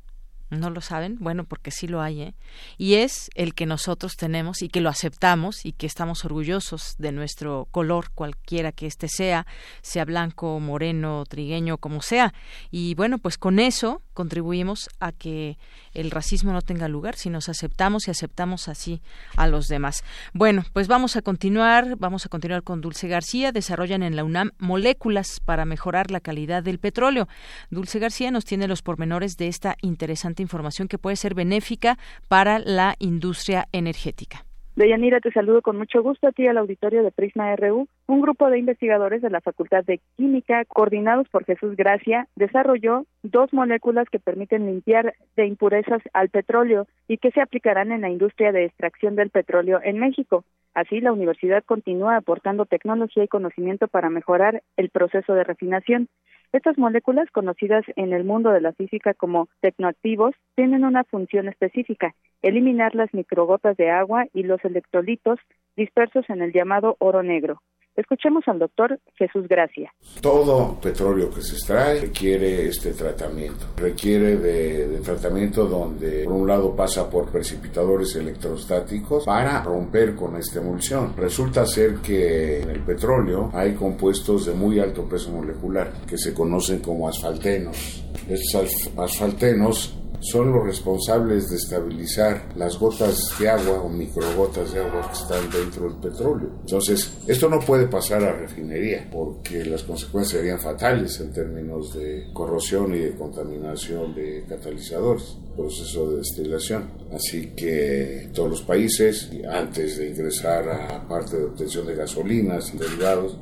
[0.50, 1.18] ¿No lo saben?
[1.20, 2.34] Bueno, porque sí lo hay, ¿eh?
[2.78, 7.12] Y es el que nosotros tenemos y que lo aceptamos y que estamos orgullosos de
[7.12, 9.46] nuestro color, cualquiera que éste sea,
[9.82, 12.32] sea blanco, moreno, trigueño, como sea.
[12.70, 15.58] Y bueno, pues con eso contribuimos a que
[15.92, 19.02] el racismo no tenga lugar, si nos aceptamos y aceptamos así
[19.36, 20.02] a los demás.
[20.32, 23.52] Bueno, pues vamos a continuar, vamos a continuar con Dulce García.
[23.52, 27.28] Desarrollan en la UNAM moléculas para mejorar la calidad del petróleo.
[27.70, 31.98] Dulce García nos tiene los pormenores de esta interesante información que puede ser benéfica
[32.28, 34.44] para la industria energética.
[34.78, 37.88] Deyanira, te saludo con mucho gusto a ti al auditorio de Prisma RU.
[38.06, 43.52] Un grupo de investigadores de la Facultad de Química, coordinados por Jesús Gracia, desarrolló dos
[43.52, 48.52] moléculas que permiten limpiar de impurezas al petróleo y que se aplicarán en la industria
[48.52, 50.44] de extracción del petróleo en México.
[50.74, 56.08] Así, la universidad continúa aportando tecnología y conocimiento para mejorar el proceso de refinación.
[56.50, 62.14] Estas moléculas, conocidas en el mundo de la física como tecnoactivos, tienen una función específica,
[62.40, 65.38] eliminar las microgotas de agua y los electrolitos
[65.76, 67.60] dispersos en el llamado oro negro.
[67.98, 69.92] Escuchemos al doctor Jesús Gracia.
[70.20, 73.66] Todo petróleo que se extrae requiere este tratamiento.
[73.76, 80.60] Requiere de, tratamiento donde por un lado pasa por precipitadores electrostáticos para romper con esta
[80.60, 81.12] emulsión.
[81.16, 86.32] Resulta ser que en el petróleo hay compuestos de muy alto peso molecular que se
[86.32, 88.04] conocen como asfaltenos.
[88.28, 95.10] Estos asfaltenos son los responsables de estabilizar las gotas de agua o microgotas de agua
[95.10, 96.50] que están dentro del petróleo.
[96.60, 102.30] Entonces, esto no puede pasar a refinería porque las consecuencias serían fatales en términos de
[102.32, 106.90] corrosión y de contaminación de catalizadores, proceso de destilación.
[107.12, 112.78] Así que todos los países, antes de ingresar a parte de obtención de gasolinas y
[112.78, 113.38] derivados,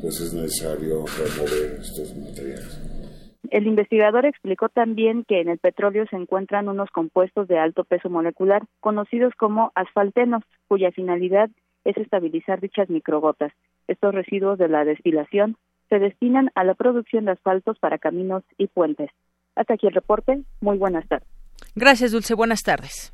[0.00, 2.93] pues es necesario remover estos materiales.
[3.54, 8.10] El investigador explicó también que en el petróleo se encuentran unos compuestos de alto peso
[8.10, 11.50] molecular conocidos como asfaltenos, cuya finalidad
[11.84, 13.52] es estabilizar dichas microgotas.
[13.86, 15.56] Estos residuos de la destilación
[15.88, 19.10] se destinan a la producción de asfaltos para caminos y puentes.
[19.54, 20.42] Hasta aquí el reporte.
[20.60, 21.28] Muy buenas tardes.
[21.76, 22.34] Gracias, Dulce.
[22.34, 23.13] Buenas tardes.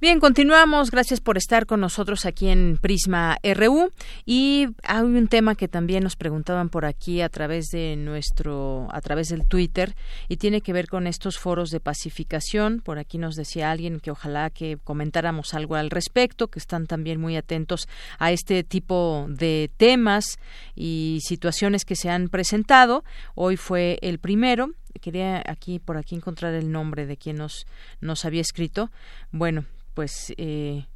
[0.00, 0.92] Bien, continuamos.
[0.92, 3.90] Gracias por estar con nosotros aquí en Prisma RU.
[4.24, 9.00] Y hay un tema que también nos preguntaban por aquí a través de nuestro, a
[9.00, 9.96] través del Twitter,
[10.28, 12.80] y tiene que ver con estos foros de pacificación.
[12.80, 17.20] Por aquí nos decía alguien que ojalá que comentáramos algo al respecto, que están también
[17.20, 17.88] muy atentos
[18.20, 20.38] a este tipo de temas
[20.76, 23.02] y situaciones que se han presentado.
[23.34, 27.66] Hoy fue el primero quería aquí por aquí encontrar el nombre de quien nos
[28.00, 28.90] nos había escrito.
[29.30, 29.64] Bueno,
[29.94, 30.86] pues eh,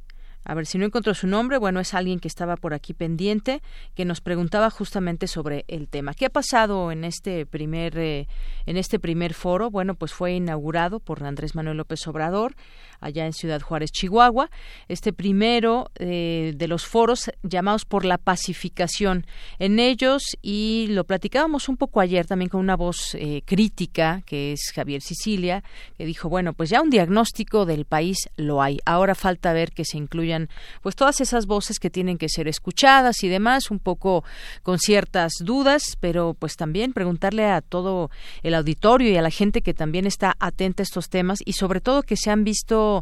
[0.45, 3.61] a ver si no encontró su nombre, bueno, es alguien que estaba por aquí pendiente,
[3.95, 6.13] que nos preguntaba justamente sobre el tema.
[6.13, 8.27] ¿Qué ha pasado en este primer eh,
[8.65, 9.69] en este primer foro?
[9.69, 12.55] Bueno, pues fue inaugurado por Andrés Manuel López Obrador
[13.03, 14.49] allá en Ciudad Juárez, Chihuahua.
[14.87, 19.25] Este primero eh, de los foros llamados por la pacificación.
[19.59, 24.53] En ellos, y lo platicábamos un poco ayer también con una voz eh, crítica, que
[24.53, 25.63] es Javier Sicilia,
[25.97, 28.79] que dijo, bueno, pues ya un diagnóstico del país lo hay.
[28.85, 30.49] Ahora falta ver que se incluyan
[30.81, 34.23] pues todas esas voces que tienen que ser escuchadas y demás, un poco
[34.63, 38.09] con ciertas dudas, pero pues también preguntarle a todo
[38.43, 41.81] el auditorio y a la gente que también está atenta a estos temas y sobre
[41.81, 42.92] todo que se han visto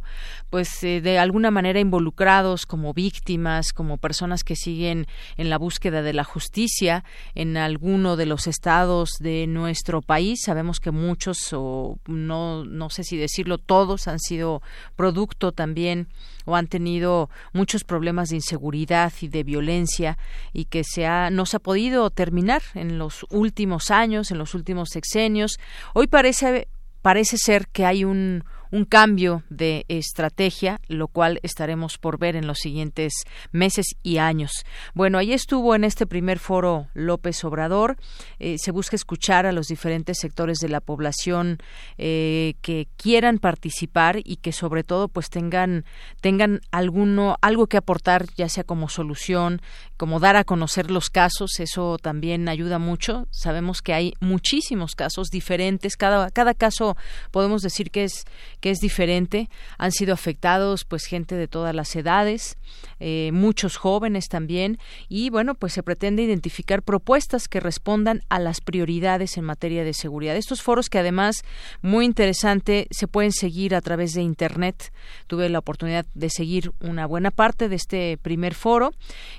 [0.49, 5.07] pues eh, de alguna manera involucrados como víctimas, como personas que siguen
[5.37, 7.03] en la búsqueda de la justicia
[7.35, 10.41] en alguno de los estados de nuestro país.
[10.45, 14.61] Sabemos que muchos o no no sé si decirlo todos han sido
[14.95, 16.07] producto también
[16.45, 20.17] o han tenido muchos problemas de inseguridad y de violencia
[20.53, 24.53] y que se ha, no se ha podido terminar en los últimos años, en los
[24.55, 25.59] últimos sexenios.
[25.93, 26.67] Hoy parece
[27.01, 32.47] parece ser que hay un, un cambio de estrategia, lo cual estaremos por ver en
[32.47, 33.13] los siguientes
[33.51, 34.51] meses y años.
[34.93, 37.97] Bueno, ahí estuvo en este primer foro López Obrador.
[38.39, 41.57] Eh, se busca escuchar a los diferentes sectores de la población
[41.97, 45.85] eh, que quieran participar y que sobre todo pues tengan
[46.21, 49.61] tengan alguno algo que aportar, ya sea como solución,
[49.97, 51.59] como dar a conocer los casos.
[51.59, 53.27] Eso también ayuda mucho.
[53.31, 55.97] Sabemos que hay muchísimos casos diferentes.
[55.97, 56.95] Cada cada caso
[57.31, 58.25] podemos decir que es
[58.61, 59.49] que es diferente.
[59.77, 62.57] Han sido afectados pues gente de todas las edades,
[62.99, 64.77] eh, muchos jóvenes también
[65.09, 69.93] y bueno pues se pretende identificar propuestas que respondan a las prioridades en materia de
[69.93, 70.37] seguridad.
[70.37, 71.43] Estos foros que además
[71.81, 74.93] muy interesante se pueden seguir a través de internet.
[75.27, 78.93] Tuve la oportunidad de seguir una buena parte de este primer foro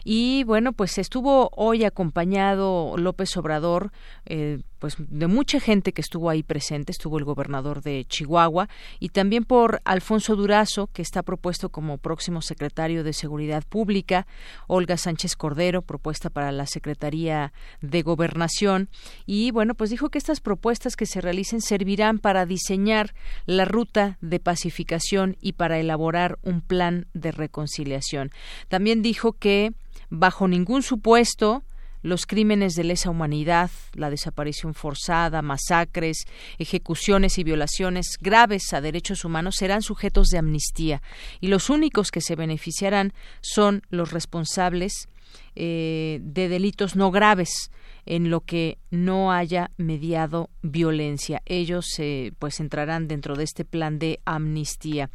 [0.04, 3.92] y bueno pues estuvo hoy acompañado López Obrador
[4.26, 8.68] eh, pues de mucha gente que estuvo ahí presente, estuvo el gobernador de Chihuahua
[8.98, 14.26] y también por Alfonso Durazo, que está propuesto como próximo secretario de Seguridad Pública,
[14.66, 18.88] Olga Sánchez Cordero, propuesta para la Secretaría de Gobernación
[19.24, 23.14] y bueno, pues dijo que estas propuestas que se realicen servirán para diseñar
[23.46, 28.32] la ruta de pacificación y para elaborar un plan de reconciliación.
[28.66, 29.74] También dijo que
[30.10, 31.62] bajo ningún supuesto
[32.02, 36.24] los crímenes de lesa humanidad, la desaparición forzada, masacres,
[36.58, 41.02] ejecuciones y violaciones graves a derechos humanos serán sujetos de amnistía
[41.40, 45.08] y los únicos que se beneficiarán son los responsables
[45.54, 47.70] eh, de delitos no graves
[48.06, 51.42] en lo que no haya mediado violencia.
[51.46, 55.10] Ellos eh, pues entrarán dentro de este plan de amnistía.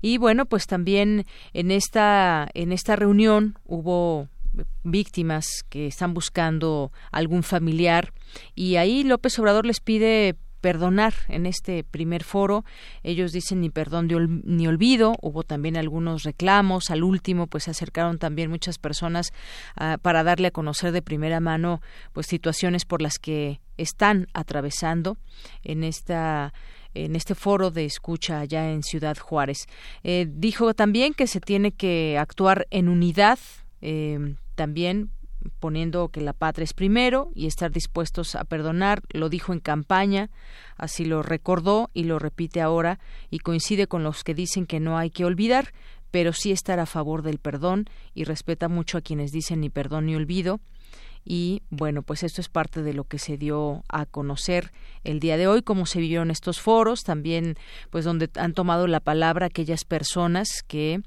[0.00, 4.28] Y bueno, pues también en esta en esta reunión hubo
[4.82, 8.12] víctimas que están buscando algún familiar
[8.54, 12.64] y ahí López Obrador les pide perdonar en este primer foro.
[13.02, 14.08] Ellos dicen ni perdón
[14.44, 15.16] ni olvido.
[15.20, 16.90] Hubo también algunos reclamos.
[16.90, 19.32] Al último, pues se acercaron también muchas personas
[19.76, 21.82] ah, para darle a conocer de primera mano,
[22.14, 25.18] pues situaciones por las que están atravesando
[25.62, 26.54] en esta
[26.94, 29.66] en este foro de escucha allá en Ciudad Juárez.
[30.04, 33.38] Eh, dijo también que se tiene que actuar en unidad
[33.80, 35.10] eh, también
[35.58, 40.30] poniendo que la patria es primero y estar dispuestos a perdonar, lo dijo en campaña,
[40.76, 42.98] así lo recordó y lo repite ahora
[43.30, 45.72] y coincide con los que dicen que no hay que olvidar,
[46.10, 50.06] pero sí estar a favor del perdón y respeta mucho a quienes dicen ni perdón
[50.06, 50.60] ni olvido.
[51.24, 54.72] Y bueno, pues esto es parte de lo que se dio a conocer
[55.04, 57.54] el día de hoy, cómo se vivió en estos foros, también
[57.90, 61.00] pues donde han tomado la palabra aquellas personas que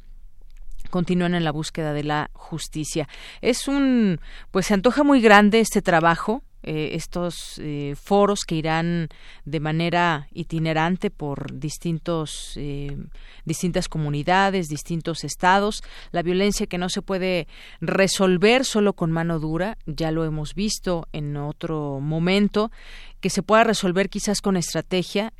[0.89, 3.07] continúan en la búsqueda de la justicia.
[3.41, 4.19] Es un,
[4.51, 9.09] pues se antoja muy grande este trabajo, eh, estos eh, foros que irán
[9.45, 12.97] de manera itinerante por distintos eh,
[13.43, 17.47] distintas comunidades, distintos estados, la violencia que no se puede
[17.81, 22.71] resolver solo con mano dura, ya lo hemos visto en otro momento,
[23.21, 25.33] que se pueda resolver quizás con estrategia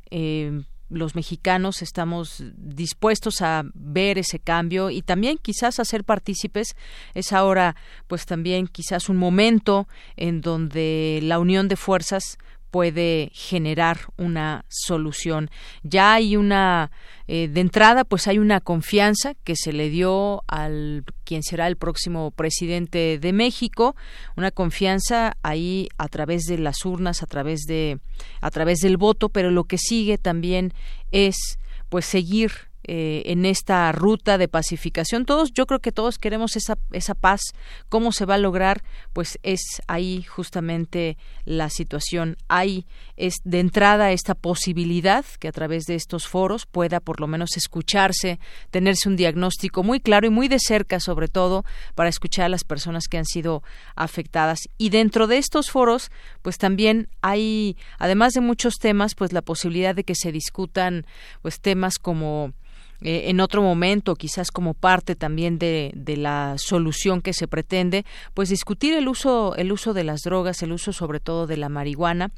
[0.88, 6.76] los mexicanos estamos dispuestos a ver ese cambio y también quizás a ser partícipes.
[7.14, 7.76] Es ahora,
[8.06, 12.38] pues también quizás un momento en donde la unión de fuerzas
[12.76, 15.48] puede generar una solución.
[15.82, 16.90] Ya hay una,
[17.26, 21.76] eh, de entrada, pues hay una confianza que se le dio al quien será el
[21.76, 23.96] próximo presidente de México,
[24.36, 27.98] una confianza ahí a través de las urnas, a través de,
[28.42, 30.74] a través del voto, pero lo que sigue también
[31.12, 31.58] es
[31.88, 35.24] pues seguir eh, en esta ruta de pacificación.
[35.24, 37.40] Todos, yo creo que todos queremos esa, esa paz.
[37.88, 38.84] ¿Cómo se va a lograr?
[39.12, 42.36] Pues es ahí justamente la situación.
[42.46, 42.86] Hay
[43.16, 47.56] es de entrada esta posibilidad que a través de estos foros pueda por lo menos
[47.56, 48.38] escucharse,
[48.70, 51.64] tenerse un diagnóstico muy claro y muy de cerca sobre todo
[51.96, 53.64] para escuchar a las personas que han sido
[53.96, 54.60] afectadas.
[54.78, 59.96] Y dentro de estos foros, pues también hay, además de muchos temas, pues la posibilidad
[59.96, 61.04] de que se discutan
[61.42, 62.52] pues temas como
[63.02, 68.04] eh, en otro momento, quizás como parte también de, de, la solución que se pretende,
[68.34, 71.68] pues discutir el uso, el uso de las drogas, el uso sobre todo de la
[71.68, 72.30] marihuana.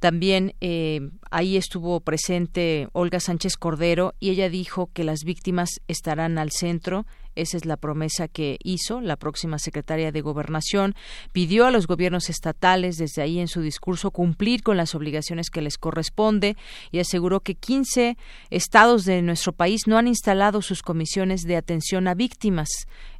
[0.00, 1.00] También eh,
[1.30, 7.06] ahí estuvo presente Olga Sánchez Cordero y ella dijo que las víctimas estarán al centro
[7.36, 10.94] esa es la promesa que hizo la próxima secretaria de Gobernación.
[11.32, 15.62] Pidió a los gobiernos estatales desde ahí en su discurso cumplir con las obligaciones que
[15.62, 16.56] les corresponde
[16.90, 18.16] y aseguró que 15
[18.50, 22.68] estados de nuestro país no han instalado sus comisiones de atención a víctimas.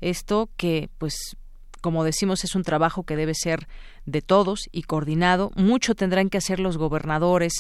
[0.00, 1.36] Esto que pues
[1.84, 3.68] como decimos, es un trabajo que debe ser
[4.06, 5.50] de todos y coordinado.
[5.54, 7.52] Mucho tendrán que hacer los gobernadores,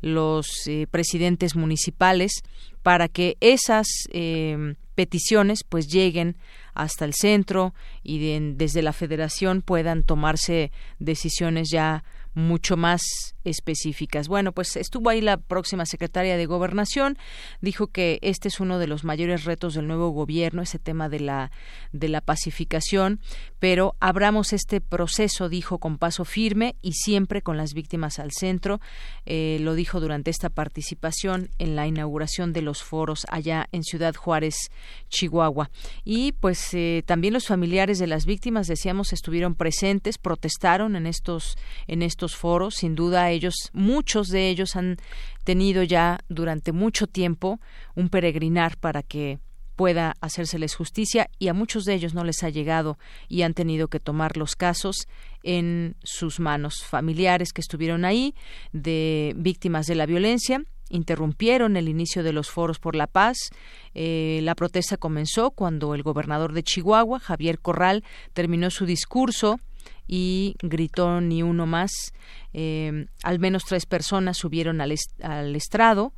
[0.00, 2.44] los eh, presidentes municipales,
[2.84, 6.36] para que esas eh, peticiones pues lleguen
[6.74, 13.02] hasta el centro y desde la federación puedan tomarse decisiones ya mucho más
[13.44, 14.28] específicas.
[14.28, 17.18] Bueno, pues estuvo ahí la próxima secretaria de Gobernación,
[17.60, 21.20] dijo que este es uno de los mayores retos del nuevo gobierno, ese tema de
[21.20, 21.50] la
[21.92, 23.20] de la pacificación,
[23.58, 28.80] pero abramos este proceso, dijo, con paso firme y siempre con las víctimas al centro.
[29.26, 34.14] Eh, lo dijo durante esta participación en la inauguración de los foros allá en Ciudad
[34.14, 34.70] Juárez,
[35.08, 35.70] Chihuahua.
[36.04, 41.56] Y pues eh, también los familiares de las víctimas, decíamos, estuvieron presentes, protestaron en estos
[41.86, 42.76] en estos foros.
[42.76, 44.96] Sin duda ellos, muchos de ellos han
[45.44, 47.60] tenido ya durante mucho tiempo
[47.94, 49.38] un peregrinar para que
[49.76, 53.88] pueda hacérseles justicia y a muchos de ellos no les ha llegado y han tenido
[53.88, 55.08] que tomar los casos
[55.42, 56.84] en sus manos.
[56.84, 58.34] Familiares que estuvieron ahí
[58.72, 60.62] de víctimas de la violencia
[60.92, 63.50] interrumpieron el inicio de los foros por la paz.
[63.94, 68.04] Eh, la protesta comenzó cuando el gobernador de Chihuahua, Javier Corral,
[68.34, 69.58] terminó su discurso
[70.06, 72.12] y gritó ni uno más.
[72.52, 76.12] Eh, al menos tres personas subieron al, al estrado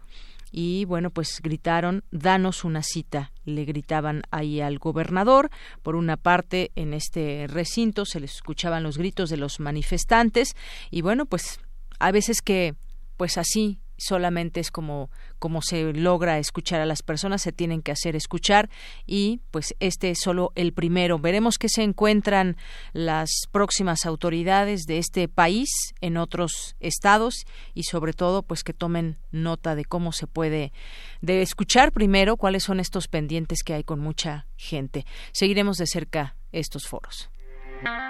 [0.57, 5.51] y bueno, pues gritaron, danos una cita, le gritaban ahí al gobernador.
[5.83, 10.55] Por una parte, en este recinto se les escuchaban los gritos de los manifestantes
[10.93, 11.59] y bueno, pues
[11.99, 12.77] a veces que
[13.17, 17.93] pues así solamente es como, como se logra escuchar a las personas, se tienen que
[17.93, 18.71] hacer escuchar
[19.07, 21.19] y pues este es solo el primero.
[21.19, 22.57] Veremos qué se encuentran
[22.93, 25.69] las próximas autoridades de este país
[26.01, 27.45] en otros estados
[27.75, 30.73] y sobre todo pues que tomen nota de cómo se puede
[31.21, 35.07] de escuchar primero cuáles son estos pendientes que hay con mucha gente.
[35.33, 37.31] Seguiremos de cerca estos foros.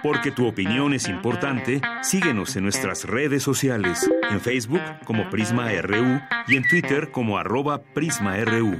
[0.03, 6.21] Porque tu opinión es importante, síguenos en nuestras redes sociales, en Facebook como Prisma RU
[6.49, 8.77] y en Twitter como arroba PrismaRU.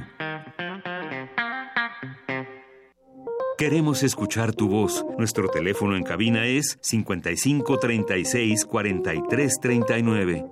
[3.57, 5.05] Queremos escuchar tu voz.
[5.17, 10.45] Nuestro teléfono en cabina es 55 36 43 39.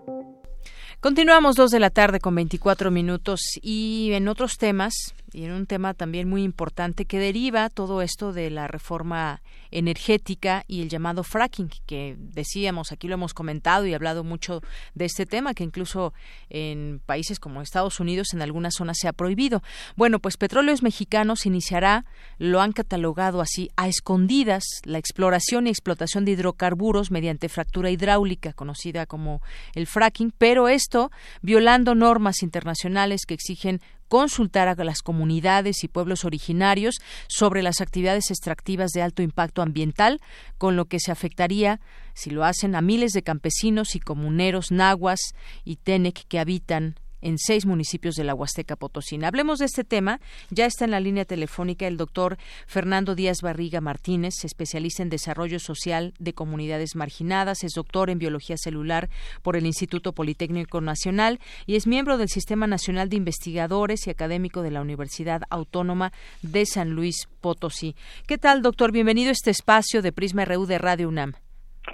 [1.01, 5.65] Continuamos dos de la tarde con 24 minutos y en otros temas, y en un
[5.65, 9.41] tema también muy importante que deriva todo esto de la reforma
[9.71, 14.61] energética y el llamado fracking, que decíamos, aquí lo hemos comentado y hablado mucho
[14.93, 16.13] de este tema, que incluso
[16.49, 19.63] en países como Estados Unidos en algunas zonas se ha prohibido.
[19.95, 22.05] Bueno, pues Petróleos Mexicanos iniciará,
[22.37, 28.53] lo han catalogado así, a escondidas, la exploración y explotación de hidrocarburos mediante fractura hidráulica,
[28.53, 29.41] conocida como
[29.73, 31.11] el fracking, pero esto
[31.41, 33.81] violando normas internacionales que exigen
[34.13, 40.21] consultar a las comunidades y pueblos originarios sobre las actividades extractivas de alto impacto ambiental,
[40.59, 41.81] con lo que se afectaría,
[42.13, 45.19] si lo hacen, a miles de campesinos y comuneros nahuas
[45.65, 49.29] y tenec que habitan en seis municipios de la Huasteca Potosina.
[49.29, 50.19] Hablemos de este tema.
[50.51, 52.37] Ya está en la línea telefónica el doctor
[52.67, 58.57] Fernando Díaz Barriga Martínez, especialista en desarrollo social de comunidades marginadas, es doctor en biología
[58.57, 59.09] celular
[59.41, 64.61] por el Instituto Politécnico Nacional y es miembro del Sistema Nacional de Investigadores y académico
[64.61, 67.95] de la Universidad Autónoma de San Luis Potosí.
[68.27, 68.91] ¿Qué tal, doctor?
[68.91, 71.33] Bienvenido a este espacio de Prisma RU de Radio UNAM.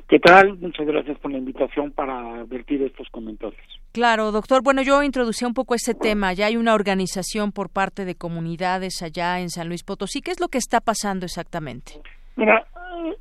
[0.08, 0.58] ¿Qué tal?
[0.58, 3.62] Muchas gracias por la invitación para vertir estos comentarios.
[3.92, 4.62] Claro, doctor.
[4.64, 6.34] Bueno, yo introducí un poco ese tema.
[6.34, 10.22] Ya hay una organización por parte de comunidades allá en San Luis Potosí.
[10.22, 11.94] ¿Qué es lo que está pasando exactamente?
[12.36, 12.68] Mira,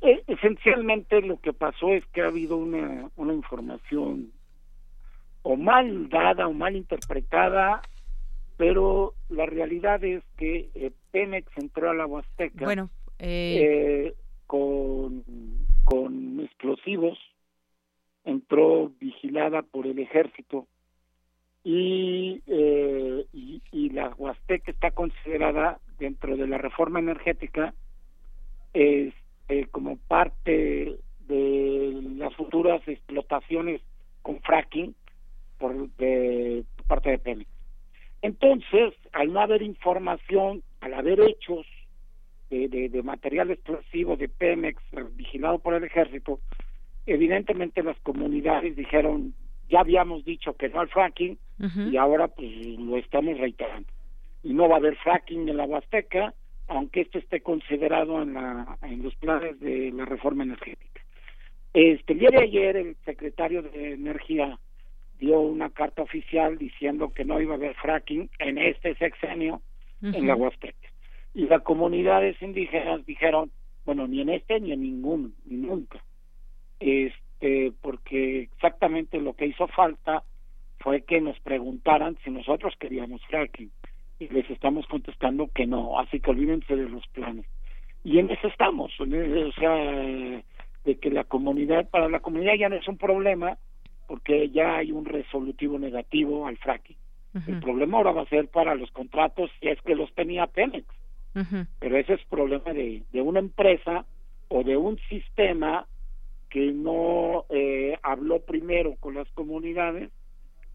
[0.01, 4.31] eh, esencialmente lo que pasó es que ha habido una, una información
[5.41, 7.81] o mal dada o mal interpretada,
[8.57, 14.13] pero la realidad es que eh, Pemex entró a la Huasteca bueno, eh,
[14.45, 15.23] con
[15.89, 17.17] con explosivos,
[18.23, 20.67] entró vigilada por el ejército
[21.63, 27.73] y, eh, y, la Huasteca está considerada dentro de la reforma energética
[28.75, 29.11] eh,
[29.71, 30.95] como parte
[31.27, 33.81] de las futuras explotaciones
[34.21, 34.93] con fracking
[35.57, 37.49] por, de, parte de Pemex.
[38.21, 41.65] Entonces, al no haber información, al haber hechos
[42.49, 44.81] de, de, material explosivo de Pemex
[45.15, 46.39] vigilado por el ejército,
[47.05, 49.33] evidentemente las comunidades dijeron,
[49.69, 51.37] ya habíamos dicho que no al fracking
[51.91, 52.49] y ahora pues
[52.79, 53.89] lo estamos reiterando.
[54.43, 56.33] Y no va a haber fracking en la Huasteca,
[56.67, 61.01] aunque esto esté considerado en, la, en los planes de la reforma energética.
[61.73, 64.57] Este, el día de ayer el secretario de Energía
[65.19, 69.61] dio una carta oficial diciendo que no iba a haber fracking en este sexenio
[70.01, 70.89] en la Huasteca
[71.39, 73.49] y las comunidades indígenas dijeron,
[73.85, 76.03] bueno, ni en este ni en ningún, ni nunca.
[76.81, 80.23] Este, porque exactamente lo que hizo falta
[80.79, 83.71] fue que nos preguntaran si nosotros queríamos fracking
[84.19, 87.45] y les estamos contestando que no, así que olvídense de los planes.
[88.03, 89.05] Y en eso estamos, o
[89.53, 89.75] sea,
[90.83, 93.57] de que la comunidad, para la comunidad ya no es un problema
[94.07, 96.97] porque ya hay un resolutivo negativo al fracking.
[97.47, 100.98] El problema ahora va a ser para los contratos si es que los tenía Pemex.
[101.79, 104.05] Pero ese es problema de, de una empresa
[104.47, 105.87] o de un sistema
[106.49, 110.09] que no eh, habló primero con las comunidades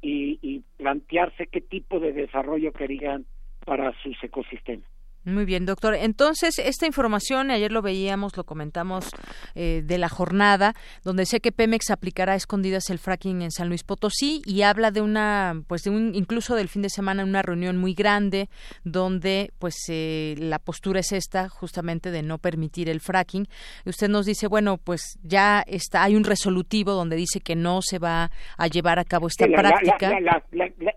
[0.00, 3.26] y, y plantearse qué tipo de desarrollo querían
[3.64, 4.88] para sus ecosistemas.
[5.24, 5.94] Muy bien, doctor.
[5.94, 9.08] Entonces, esta información, ayer lo veíamos, lo comentamos
[9.54, 13.68] eh, de la jornada, donde sé que Pemex aplicará a escondidas el fracking en San
[13.68, 17.40] Luis Potosí y habla de una, pues de un, incluso del fin de semana, una
[17.40, 18.50] reunión muy grande,
[18.84, 23.46] donde pues eh, la postura es esta, justamente de no permitir el fracking.
[23.86, 27.98] Usted nos dice, bueno, pues ya está, hay un resolutivo donde dice que no se
[27.98, 30.12] va a llevar a cabo esta práctica.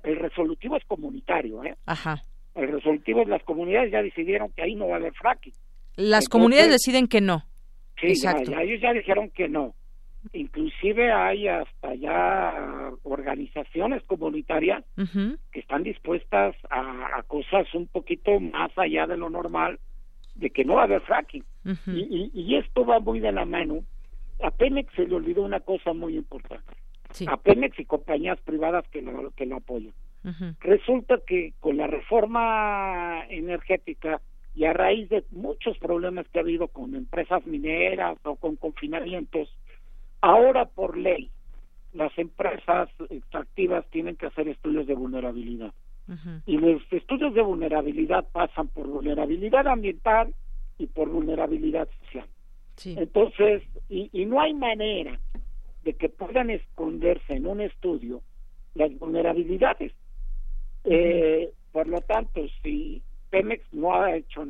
[0.04, 1.78] el resolutivo es comunitario, ¿eh?
[1.86, 2.24] Ajá
[2.58, 5.54] el resolutivo es las comunidades ya decidieron que ahí no va a haber fracking.
[5.96, 7.44] Las comunidades deciden que no.
[8.00, 8.52] Sí, Exacto.
[8.60, 9.74] ellos ya dijeron que no.
[10.34, 14.84] Inclusive hay hasta ya organizaciones comunitarias
[15.52, 19.80] que están dispuestas a, cosas un poquito más allá de lo normal
[20.36, 21.44] de que no va a haber fracking.
[21.88, 23.84] y, y, esto va muy de la mano.
[24.44, 26.74] A Pemex se le olvidó una cosa muy importante.
[27.28, 29.94] A Pemex y compañías privadas que lo, que lo apoyan.
[30.60, 34.22] Resulta que con la reforma energética
[34.56, 39.56] y a raíz de muchos problemas que ha habido con empresas mineras o con confinamientos,
[40.22, 41.30] ahora por ley
[41.94, 45.74] las empresas extractivas tienen que hacer estudios de vulnerabilidad.
[46.46, 50.34] Y los estudios de vulnerabilidad pasan por vulnerabilidad ambiental
[50.78, 52.26] y por vulnerabilidad social.
[52.86, 55.20] Entonces, y, y no hay manera
[55.84, 58.22] de que puedan esconderse en un estudio
[58.74, 59.92] las vulnerabilidades.
[60.90, 64.48] Eh, por lo tanto, si Pemex no ha hecho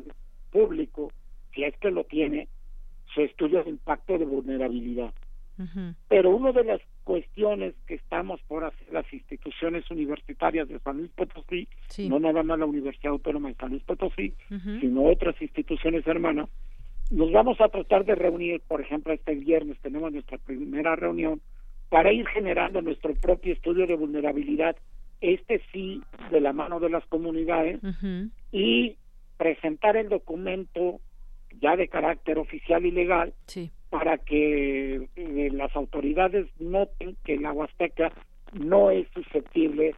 [0.50, 1.12] público,
[1.52, 2.48] si es que lo tiene,
[3.12, 5.12] su estudio de impacto de vulnerabilidad.
[6.06, 11.10] Pero una de las cuestiones que estamos por hacer las instituciones universitarias de San Luis
[11.10, 11.66] Potosí,
[12.08, 14.34] no nada más la Universidad Autónoma de San Luis Potosí,
[14.80, 16.48] sino otras instituciones hermanas,
[17.10, 21.40] nos vamos a tratar de reunir, por ejemplo, este viernes tenemos nuestra primera reunión
[21.88, 24.76] para ir generando nuestro propio estudio de vulnerabilidad
[25.20, 27.80] este sí de la mano de las comunidades
[28.52, 28.96] y
[29.36, 31.00] presentar el documento
[31.60, 33.32] ya de carácter oficial y legal
[33.90, 38.12] para que eh, las autoridades noten que la Huasteca
[38.52, 39.94] no es susceptible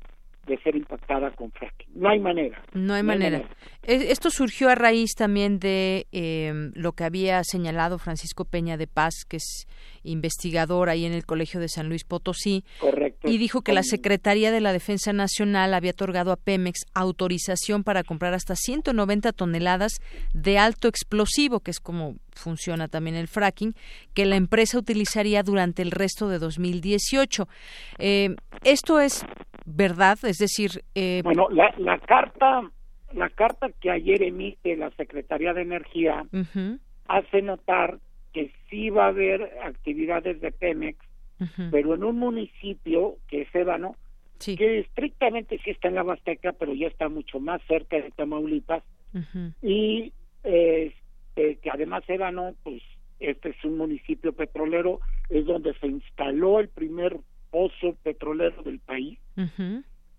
[0.46, 1.88] de ser impactada con fracking.
[1.94, 2.62] No hay manera.
[2.72, 3.42] No hay, manera.
[3.82, 9.24] Esto surgió a raíz también de em, lo que había señalado Francisco Peña de Paz,
[9.28, 9.66] que es
[10.02, 12.64] investigador ahí en el Colegio de San Luis Potosí.
[12.80, 13.28] Correcto.
[13.28, 18.02] Y dijo que la Secretaría de la Defensa Nacional había otorgado a Pemex autorización para
[18.02, 20.00] comprar hasta 190 toneladas
[20.32, 23.74] de alto explosivo, que es como funciona también el fracking,
[24.14, 27.46] que la empresa utilizaría durante el resto de 2018.
[27.98, 29.24] Eh, esto es
[29.66, 31.20] verdad, es decir, eh...
[31.22, 32.62] bueno, la, la carta,
[33.12, 36.24] la carta que ayer emite la Secretaría de Energía
[37.06, 37.98] hace notar
[38.32, 40.98] que sí va a haber actividades de Pemex,
[41.70, 43.96] pero en un municipio que es Ébano,
[44.56, 48.82] que estrictamente sí está en la Huasteca, pero ya está mucho más cerca de Tamaulipas,
[49.62, 50.12] y
[50.44, 50.92] eh,
[51.34, 52.82] que además Ébano, pues
[53.18, 57.18] este es un municipio petrolero, es donde se instaló el primer
[57.50, 59.18] pozo petrolero del país,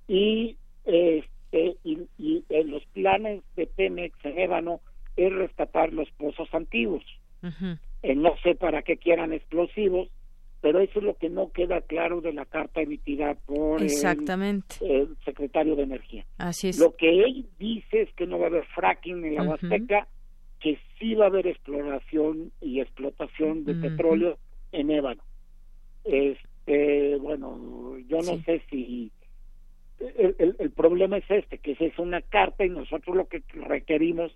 [0.07, 4.81] y este y, y en los planes de Pemex en Ébano
[5.15, 7.03] es rescatar los pozos antiguos.
[8.03, 10.09] Eh, no sé para qué quieran explosivos,
[10.61, 14.75] pero eso es lo que no queda claro de la carta emitida por Exactamente.
[14.81, 16.25] El, secretario de Energía.
[16.37, 16.79] Así es.
[16.79, 20.07] Lo que él dice es que no va a haber fracking en la Huasteca,
[20.59, 24.37] que sí va a haber exploración y explotación de petróleo
[24.71, 25.23] en Ébano.
[26.03, 29.11] Este, bueno, yo no sé si
[30.17, 34.31] el, el, problema es este, que es una carta y nosotros lo que requerimos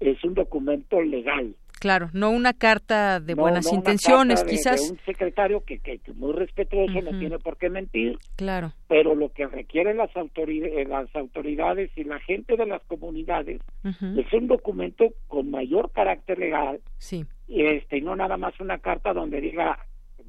[0.00, 1.54] es un documento legal.
[1.78, 4.90] Claro, no una carta de buenas intenciones, quizás.
[4.90, 8.18] un secretario que, que, muy respetuoso, no tiene por qué mentir.
[8.36, 8.72] Claro.
[8.88, 13.60] Pero lo que requieren las autoridades, eh, las autoridades y la gente de las comunidades
[13.84, 16.80] es un documento con mayor carácter legal.
[16.98, 17.24] Sí.
[17.46, 19.78] Y este, no nada más una carta donde diga,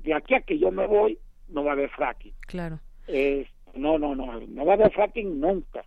[0.04, 1.18] de aquí a que yo me voy,
[1.50, 2.34] no va a haber fracking.
[2.42, 2.80] Claro.
[3.76, 5.84] no, no, no, no va a haber fracking nunca.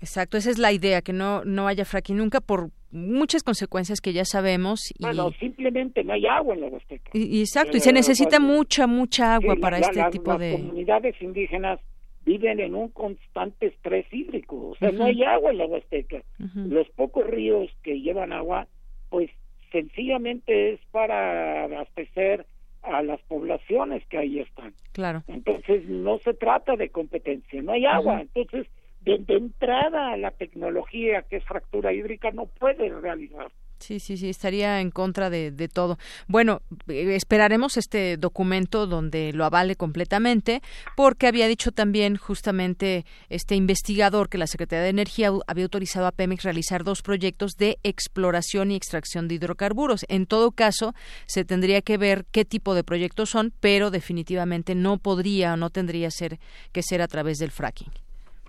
[0.00, 4.12] Exacto, esa es la idea, que no, no haya fracking nunca por muchas consecuencias que
[4.12, 4.90] ya sabemos.
[4.98, 5.02] Y...
[5.02, 7.10] Bueno, simplemente no hay agua en la Huasteca.
[7.12, 10.52] Y, exacto, y se necesita mucha, mucha agua para este tipo de...
[10.52, 11.80] Las comunidades indígenas
[12.24, 16.22] viven en un constante estrés hídrico, o sea, no hay agua en la Huasteca.
[16.54, 18.66] Los pocos ríos que llevan agua,
[19.10, 19.30] pues
[19.70, 22.46] sencillamente es para abastecer
[22.82, 24.74] a las poblaciones que ahí están.
[24.92, 25.22] Claro.
[25.26, 28.20] Entonces no se trata de competencia, no hay agua.
[28.22, 28.66] Entonces,
[29.04, 33.50] de, entrada la tecnología que es fractura hídrica no puede realizar.
[33.80, 35.98] Sí, sí, sí, estaría en contra de, de, todo.
[36.26, 40.62] Bueno, eh, esperaremos este documento donde lo avale completamente,
[40.96, 46.12] porque había dicho también justamente este investigador que la Secretaría de Energía había autorizado a
[46.12, 50.06] Pemex realizar dos proyectos de exploración y extracción de hidrocarburos.
[50.08, 50.94] En todo caso,
[51.26, 55.68] se tendría que ver qué tipo de proyectos son, pero definitivamente no podría o no
[55.68, 56.38] tendría ser,
[56.72, 58.03] que ser a través del fracking.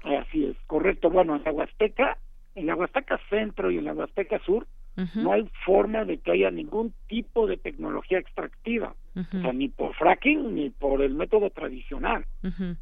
[0.06, 1.10] Así es, correcto.
[1.10, 2.18] Bueno, en la Huasteca,
[2.54, 4.68] en la Huasteca Centro y en la Huasteca Sur,
[5.16, 9.94] no hay forma de que haya ningún tipo de tecnología extractiva, o sea, ni por
[9.96, 12.26] fracking ni por el método tradicional,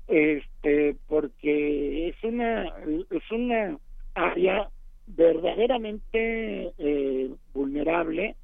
[0.08, 2.66] este, porque es una
[3.10, 3.78] es una
[4.14, 4.70] área
[5.08, 8.36] verdaderamente eh, vulnerable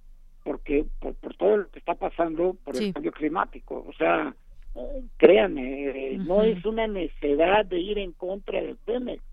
[0.43, 4.33] porque por, por, todo lo que está pasando por el cambio climático, o sea,
[4.75, 9.23] eh, créanme, eh, no es una necesidad de ir en contra de Pemex,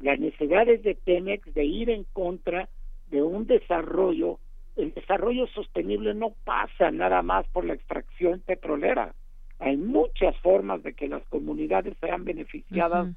[0.00, 2.68] la necesidad es de Pemex de ir en contra
[3.10, 4.38] de un desarrollo,
[4.76, 9.14] el desarrollo sostenible no pasa nada más por la extracción petrolera.
[9.58, 13.08] Hay muchas formas de que las comunidades sean beneficiadas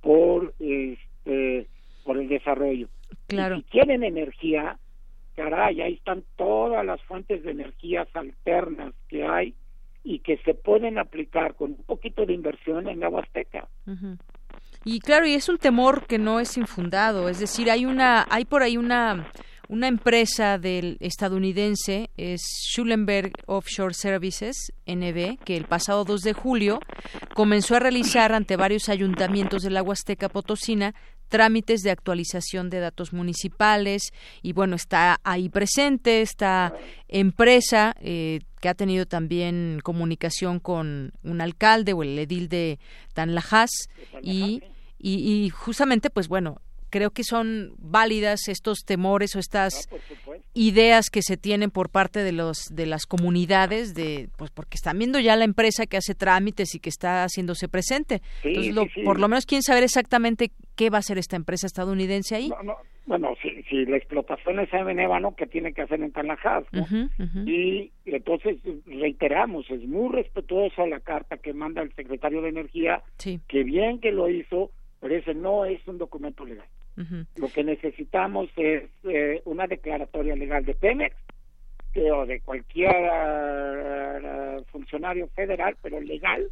[0.00, 1.66] por este
[2.04, 2.88] por el desarrollo.
[3.26, 3.56] Claro.
[3.56, 4.78] Y si quieren energía,
[5.34, 9.54] caray, ahí están todas las fuentes de energías alternas que hay
[10.04, 13.10] y que se pueden aplicar con un poquito de inversión en la.
[14.84, 18.44] Y claro, y es un temor que no es infundado, es decir, hay una hay
[18.44, 19.30] por ahí una
[19.68, 26.80] una empresa del estadounidense es Schulenberg Offshore Services, NB, que el pasado 2 de julio
[27.34, 30.94] comenzó a realizar ante varios ayuntamientos de la Huasteca Potosina
[31.28, 34.12] trámites de actualización de datos municipales
[34.42, 36.74] y bueno está ahí presente esta
[37.08, 42.78] empresa eh, que ha tenido también comunicación con un alcalde o el edil de
[43.12, 43.90] Tanlajas
[44.22, 44.62] y
[45.02, 49.96] y, y justamente, pues bueno, creo que son válidas estos temores o estas ah,
[50.54, 54.98] ideas que se tienen por parte de los de las comunidades de pues porque están
[54.98, 58.22] viendo ya la empresa que hace trámites y que está haciéndose presente.
[58.44, 62.52] Entonces por lo menos quieren saber exactamente qué va a hacer esta empresa estadounidense ahí
[63.06, 66.86] bueno si, si la explotación es en Ébano que tiene que hacer en Tanajás ¿no?
[67.46, 73.64] y entonces reiteramos es muy respetuosa la carta que manda el secretario de energía que
[73.64, 74.70] bien que lo hizo
[75.02, 76.66] pero ese no es un documento legal.
[77.34, 81.16] Lo que necesitamos es eh, una declaratoria legal de Pemex
[81.92, 86.48] que, o de cualquier uh, funcionario federal, pero legal,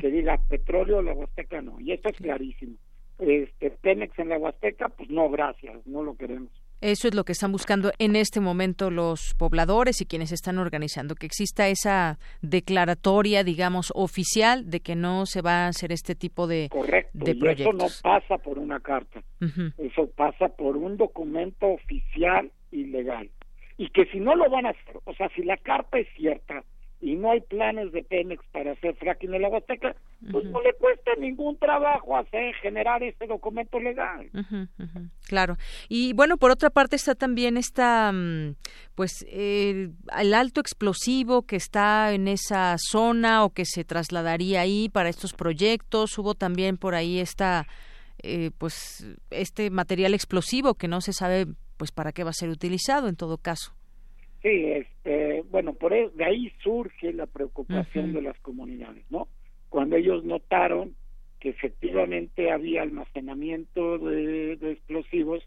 [0.00, 1.78] que diga petróleo la Huasteca no.
[1.80, 2.76] Y esto es clarísimo.
[3.18, 6.50] Este, Pemex en la Huasteca, pues no, gracias, no lo queremos.
[6.82, 11.14] Eso es lo que están buscando en este momento los pobladores y quienes están organizando,
[11.14, 16.48] que exista esa declaratoria, digamos, oficial de que no se va a hacer este tipo
[16.48, 16.70] de,
[17.12, 17.60] de proyectos.
[17.60, 19.22] eso no pasa por una carta,
[19.78, 23.30] eso pasa por un documento oficial y legal.
[23.78, 26.64] Y que si no lo van a hacer, o sea, si la carta es cierta,
[27.02, 29.96] y no hay planes de Pemex para hacer fracking en la Huasteca,
[30.30, 34.30] pues no le cuesta ningún trabajo hacer generar ese documento legal.
[35.26, 35.56] Claro.
[35.88, 38.54] Y bueno, por otra parte está también esta, mm,
[38.94, 45.08] pues, el alto explosivo que está en esa zona o que se trasladaría ahí para
[45.08, 46.16] estos proyectos.
[46.18, 47.66] Hubo también por ahí esta,
[48.22, 51.46] eh, pues, este material explosivo que no se sabe,
[51.76, 53.74] pues, para qué va a ser utilizado en todo caso.
[54.42, 59.28] Sí, este, bueno, por e, de ahí surge la preocupación de las comunidades, ¿no?
[59.68, 60.96] Cuando ellos notaron
[61.38, 65.42] que efectivamente había almacenamiento de, explosivos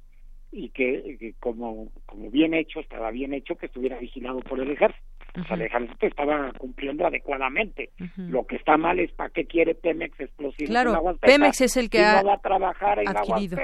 [0.52, 5.04] y que, como, como bien hecho, estaba bien hecho que estuviera vigilado por el ejército.
[5.42, 7.90] O sea, el ejército estaba cumpliendo adecuadamente.
[8.16, 11.90] Lo que está mal es para qué quiere Pemex explosivos claro, en Pemex es el
[11.90, 13.58] que ha no va a trabajar en adquirido.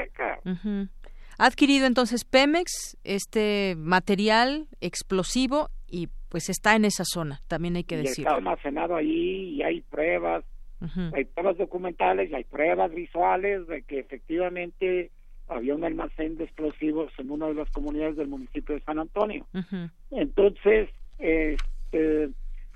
[1.42, 7.84] Ha adquirido entonces Pemex este material explosivo y pues está en esa zona, también hay
[7.84, 8.28] que decir.
[8.28, 10.46] Está almacenado ahí y hay pruebas,
[11.16, 15.10] hay pruebas documentales y hay pruebas visuales de que efectivamente
[15.48, 19.48] había un almacén de explosivos en una de las comunidades del municipio de San Antonio.
[20.12, 22.30] Entonces, este,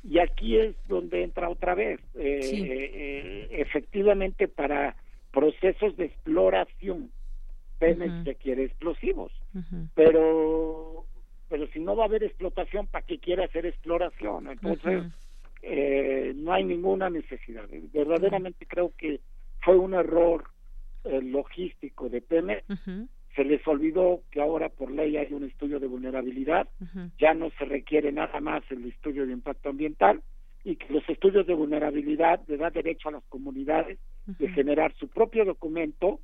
[0.03, 4.95] y aquí es donde entra otra vez, eh, eh, efectivamente para
[5.31, 7.11] procesos de exploración
[7.79, 9.31] Pemex requiere explosivos,
[9.93, 11.05] pero
[11.49, 14.47] pero si no va a haber explotación, ¿para qué quiere hacer exploración?
[14.49, 15.03] Entonces,
[15.61, 17.65] eh, no hay ninguna necesidad.
[17.93, 19.19] Verdaderamente creo que
[19.61, 20.45] fue un error
[21.03, 22.63] eh, logístico de Pemex.
[23.35, 26.67] Se les olvidó que ahora por ley hay un estudio de vulnerabilidad,
[27.19, 30.21] ya no se requiere nada más el estudio de impacto ambiental
[30.63, 35.07] y que los estudios de vulnerabilidad le da derecho a las comunidades de generar su
[35.07, 36.19] propio documento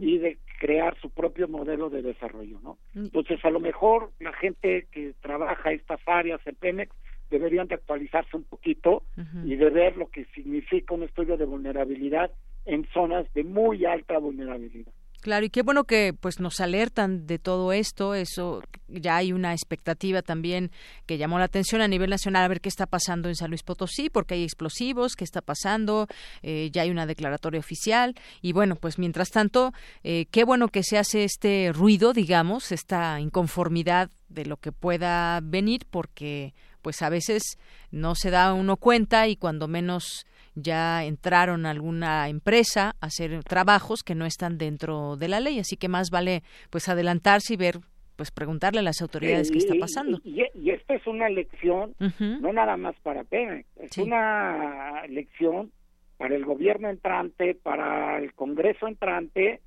[0.00, 2.78] y de crear su propio modelo de desarrollo, ¿no?
[2.94, 6.94] Entonces, a lo mejor la gente que trabaja estas áreas en Pemex
[7.30, 9.02] deberían de actualizarse un poquito
[9.44, 12.30] y de ver lo que significa un estudio de vulnerabilidad
[12.66, 14.92] en zonas de muy alta vulnerabilidad.
[15.22, 19.52] Claro, y qué bueno que pues nos alertan de todo esto, eso ya hay una
[19.52, 20.72] expectativa también
[21.06, 23.62] que llamó la atención a nivel nacional a ver qué está pasando en San Luis
[23.62, 26.08] Potosí, porque hay explosivos, qué está pasando,
[26.42, 28.16] eh, ya hay una declaratoria oficial.
[28.40, 29.72] Y bueno, pues mientras tanto,
[30.02, 35.38] eh, qué bueno que se hace este ruido, digamos, esta inconformidad de lo que pueda
[35.40, 37.58] venir, porque pues a veces
[37.92, 43.42] no se da uno cuenta y cuando menos ya entraron a alguna empresa a hacer
[43.44, 47.56] trabajos que no están dentro de la ley, así que más vale pues adelantarse y
[47.56, 47.76] ver
[48.16, 50.18] pues preguntarle a las autoridades qué está pasando.
[50.22, 55.72] Y, y, esta es una lección, no nada más para Pemex, es una lección
[56.18, 59.60] para el gobierno entrante, para el Congreso entrante,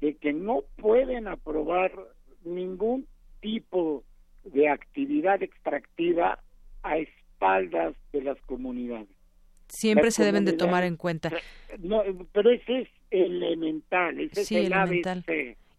[0.00, 1.92] de que no pueden aprobar
[2.44, 3.06] ningún
[3.40, 4.04] tipo
[4.44, 6.38] de actividad extractiva
[6.82, 9.17] a espaldas de las comunidades
[9.68, 11.30] siempre se deben de tomar en cuenta.
[11.78, 15.24] No, pero ese es elemental, ese es elemental.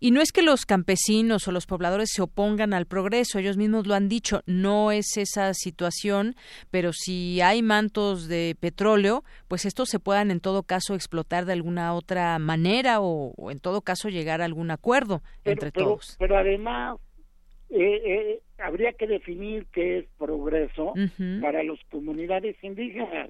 [0.02, 3.86] Y no es que los campesinos o los pobladores se opongan al progreso, ellos mismos
[3.86, 6.36] lo han dicho, no es esa situación,
[6.72, 11.52] pero si hay mantos de petróleo, pues estos se puedan en todo caso explotar de
[11.52, 16.16] alguna otra manera o, en todo caso llegar a algún acuerdo entre todos.
[16.18, 16.98] Pero además,
[17.70, 20.94] eh, eh, habría que definir qué es progreso
[21.42, 23.30] para las comunidades indígenas,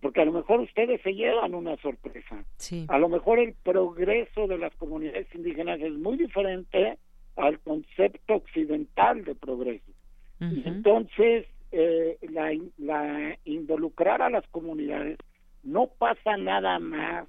[0.00, 2.44] porque a lo mejor ustedes se llevan una sorpresa.
[2.88, 6.98] A lo mejor el progreso de las comunidades indígenas es muy diferente
[7.36, 9.92] al concepto occidental de progreso.
[10.40, 15.18] entonces, eh, la, la involucrar a las comunidades
[15.62, 17.26] no pasa nada más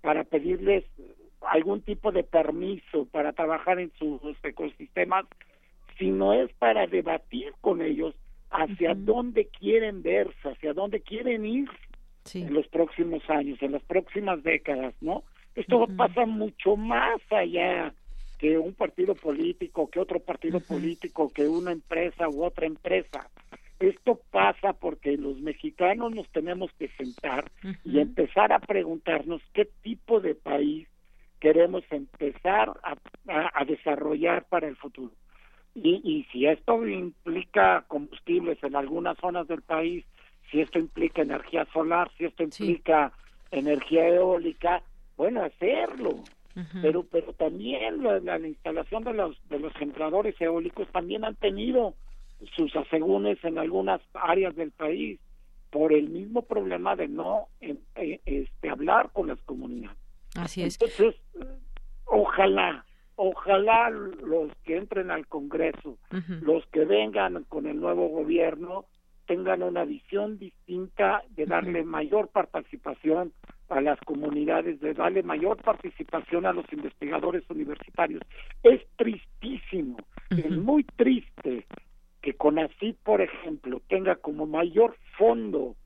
[0.00, 0.84] para pedirles
[1.40, 5.26] algún tipo de permiso para trabajar en sus ecosistemas
[5.98, 8.14] sino es para debatir con ellos
[8.50, 11.68] hacia dónde quieren verse, hacia dónde quieren ir
[12.34, 15.24] en los próximos años, en las próximas décadas, ¿no?
[15.54, 17.92] Esto pasa mucho más allá
[18.38, 23.28] que un partido político, que otro partido político, que una empresa u otra empresa.
[23.78, 27.50] Esto pasa porque los mexicanos nos tenemos que sentar
[27.84, 30.88] y empezar a preguntarnos qué tipo de país
[31.40, 32.72] queremos empezar
[33.26, 35.12] a desarrollar para el futuro.
[35.74, 40.04] Y, y si esto implica combustibles en algunas zonas del país,
[40.50, 43.12] si esto implica energía solar, si esto implica
[43.50, 44.82] energía eólica,
[45.16, 46.16] bueno, hacerlo.
[46.82, 51.94] Pero pero también la, la, instalación de los de los generadores eólicos también han tenido
[52.54, 55.18] sus asegúnes en algunas áreas del país
[55.70, 59.96] por el mismo problema de no eh, eh, este hablar con las comunidades.
[60.34, 60.78] Así es.
[60.80, 61.14] Entonces,
[62.04, 62.84] ojalá
[63.16, 65.98] ojalá los que entren al Congreso,
[66.42, 68.86] los que vengan con el nuevo gobierno,
[69.26, 73.32] tengan una visión distinta de darle mayor participación
[73.68, 78.22] a las comunidades, de darle mayor participación a los investigadores universitarios.
[78.62, 79.96] Es tristísimo,
[80.30, 81.66] es muy triste
[82.20, 85.76] que CONACYT, por ejemplo, tenga como mayor fondo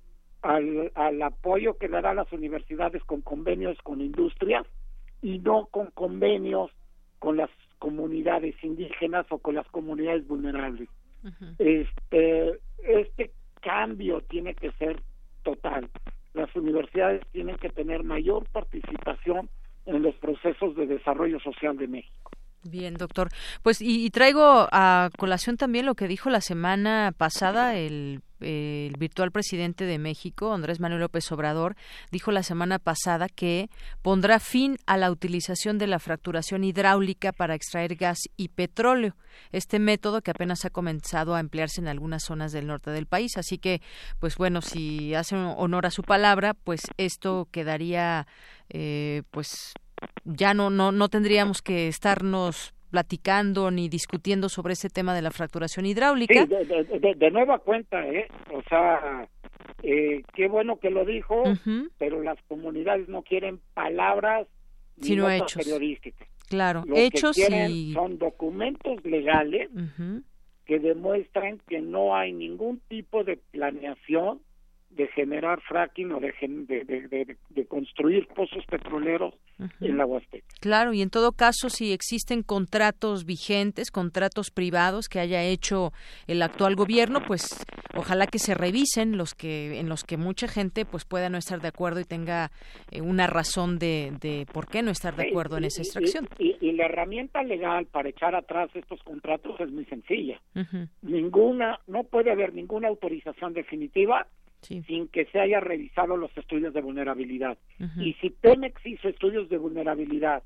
[0.43, 4.67] al, al apoyo que le da a las universidades con convenios con industrias
[5.23, 6.71] y no con convenios
[7.27, 7.51] con las
[7.81, 10.89] comunidades indígenas o con las comunidades vulnerables.
[11.59, 15.03] Este este cambio tiene que ser
[15.43, 15.91] total.
[16.35, 19.51] Las universidades tienen que tener mayor participación
[19.87, 22.31] en los procesos de desarrollo social de México.
[22.63, 23.31] Bien, doctor.
[23.65, 29.31] Pues y, traigo a colación también lo que dijo la semana pasada el, el, virtual
[29.31, 31.77] presidente de México, Andrés Manuel López Obrador,
[32.11, 33.69] dijo la semana pasada que
[34.03, 39.17] pondrá fin a la utilización de la fracturación hidráulica para extraer gas y petróleo.
[39.53, 43.37] Este método que apenas ha comenzado a emplearse en algunas zonas del norte del país.
[43.37, 43.83] Así que,
[44.19, 48.27] pues bueno, si hace honor a su palabra, pues esto quedaría,
[48.71, 49.73] eh, pues
[50.25, 55.31] ya no, no, no tendríamos que estarnos platicando ni discutiendo sobre ese tema de la
[55.31, 56.47] fracturación hidráulica.
[56.47, 58.27] de, nueva cuenta, ¿eh?
[58.55, 59.29] O sea,
[59.83, 61.43] eh, qué bueno que lo dijo,
[61.99, 64.49] pero las comunidades no quieren palabras
[64.99, 65.63] sino hechos.
[65.63, 66.27] periodísticas.
[66.49, 67.93] Claro, Lo hechos que quieren y...
[67.93, 69.69] son documentos legales
[70.65, 74.41] que demuestran que no hay ningún tipo de planeación
[74.97, 79.35] de generar fracking o de, de, de, de construir pozos petroleros
[79.81, 80.47] en la Huasteca.
[80.61, 85.93] Claro, y en todo caso, si existen contratos vigentes, contratos privados que haya hecho
[86.27, 87.65] el actual gobierno, pues
[87.95, 91.61] ojalá que se revisen los que en los que mucha gente pues pueda no estar
[91.61, 92.51] de acuerdo y tenga
[92.91, 96.29] eh, una razón de, de por qué no estar de acuerdo y, en esa extracción.
[96.39, 100.41] Y, y, la herramienta legal para echar atrás estos contratos es muy sencilla.
[100.55, 100.89] Uh -huh.
[101.03, 104.27] Ninguna, no puede haber ninguna autorización definitiva
[104.67, 104.83] Sí.
[104.83, 107.57] sin que se haya revisado los estudios de vulnerabilidad.
[107.79, 108.05] Uh -huh.
[108.05, 110.43] Y si Pemex hizo estudios de vulnerabilidad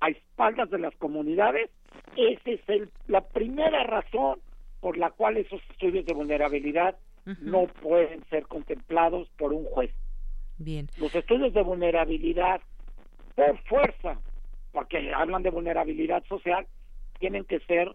[0.00, 1.70] a espaldas de las comunidades,
[2.16, 4.38] esa es el, la primera razón
[4.80, 6.96] por la cual esos estudios de vulnerabilidad
[7.26, 7.40] uh -huh.
[7.40, 9.90] no pueden ser contemplados por un juez.
[10.58, 10.88] Bien.
[11.00, 12.60] Los estudios de vulnerabilidad,
[13.34, 14.20] por fuerza,
[14.70, 16.66] porque hablan de vulnerabilidad social,
[17.18, 17.88] tienen que ser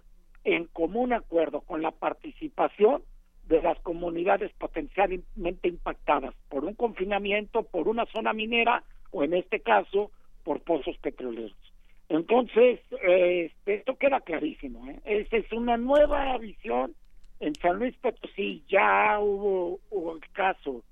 [0.43, 3.01] en común acuerdo con la participación
[3.49, 9.59] de las comunidades potencialmente impactadas por un confinamiento, por una zona minera o en este
[9.59, 10.11] caso
[10.43, 11.57] por pozos petroleros.
[12.09, 14.87] Entonces, eh, esto queda clarísimo.
[14.89, 14.99] ¿eh?
[15.03, 16.95] Esa es una nueva visión.
[17.39, 20.83] En San Luis Potosí ya hubo, hubo el caso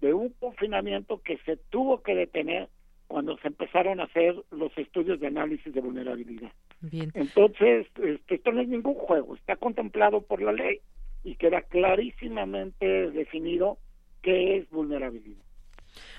[0.00, 2.68] de un confinamiento que se tuvo que detener
[3.08, 6.52] cuando se empezaron a hacer los estudios de análisis de vulnerabilidad.
[6.80, 7.10] Bien.
[7.14, 10.80] Entonces, este, esto no es ningún juego, está contemplado por la ley
[11.26, 13.78] y queda clarísimamente definido
[14.22, 15.42] qué es vulnerabilidad.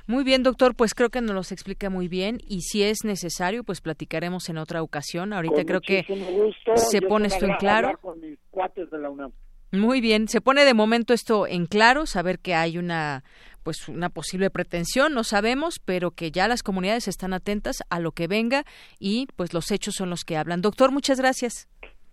[0.05, 3.63] Muy bien, doctor, pues creo que nos los explica muy bien y si es necesario,
[3.63, 5.31] pues platicaremos en otra ocasión.
[5.31, 6.75] Ahorita Con creo que gusto.
[6.75, 7.87] se Yo pone esto en claro.
[7.87, 9.31] hablar Con mis cuates de la UNAM.
[9.71, 13.23] Muy bien, se pone de momento esto en claro, saber que hay una
[13.63, 18.13] pues una posible pretensión, no sabemos, pero que ya las comunidades están atentas a lo
[18.13, 18.63] que venga
[18.97, 20.61] y pues los hechos son los que hablan.
[20.61, 21.67] Doctor, muchas gracias.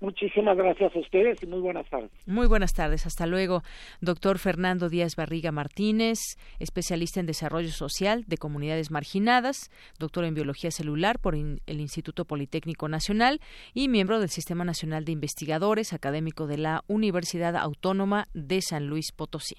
[0.04, 2.10] Muchísimas gracias a ustedes y muy buenas tardes.
[2.26, 3.62] Muy buenas tardes, hasta luego.
[4.02, 6.18] Doctor Fernando Díaz Barriga Martínez,
[6.58, 12.86] especialista en desarrollo social de comunidades marginadas, doctor en biología celular por el Instituto Politécnico
[12.86, 13.40] Nacional
[13.72, 19.10] y miembro del Sistema Nacional de Investigadores, académico de la Universidad Autónoma de San Luis
[19.10, 19.56] Potosí.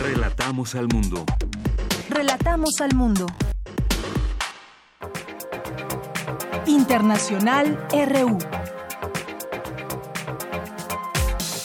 [0.00, 1.24] Relatamos al mundo.
[2.10, 3.26] Relatamos al mundo.
[6.66, 8.38] Internacional RU.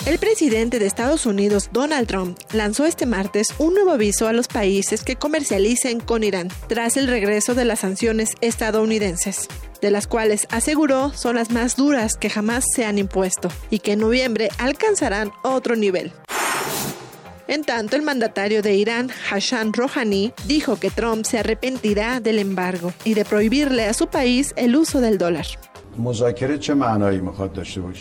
[0.09, 4.47] El presidente de Estados Unidos, Donald Trump, lanzó este martes un nuevo aviso a los
[4.47, 9.47] países que comercialicen con Irán tras el regreso de las sanciones estadounidenses,
[9.83, 13.91] de las cuales aseguró son las más duras que jamás se han impuesto y que
[13.91, 16.11] en noviembre alcanzarán otro nivel.
[17.47, 22.93] En tanto, el mandatario de Irán, Hassan Rouhani, dijo que Trump se arrepentirá del embargo
[23.03, 25.45] y de prohibirle a su país el uso del dólar.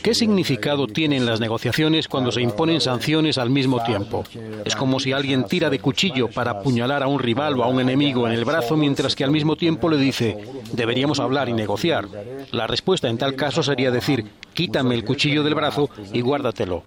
[0.03, 4.25] ¿Qué significado tienen las negociaciones cuando se imponen sanciones al mismo tiempo?
[4.65, 7.81] Es como si alguien tira de cuchillo para apuñalar a un rival o a un
[7.81, 10.39] enemigo en el brazo mientras que al mismo tiempo le dice,
[10.73, 12.09] deberíamos hablar y negociar.
[12.53, 16.85] La respuesta en tal caso sería decir, quítame el cuchillo del brazo y guárdatelo.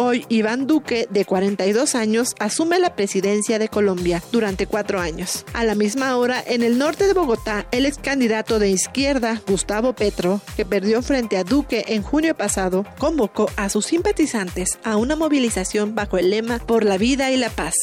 [0.00, 5.44] Hoy Iván Duque, de 42 años, asume la presidencia de Colombia durante cuatro años.
[5.54, 9.94] A la misma hora, en el norte de Bogotá, el ex candidato de izquierda, Gustavo
[9.94, 15.16] Petro, que perdió frente a Duque en junio pasado, convocó a sus simpatizantes a una
[15.16, 17.74] movilización bajo el lema Por la vida y la paz.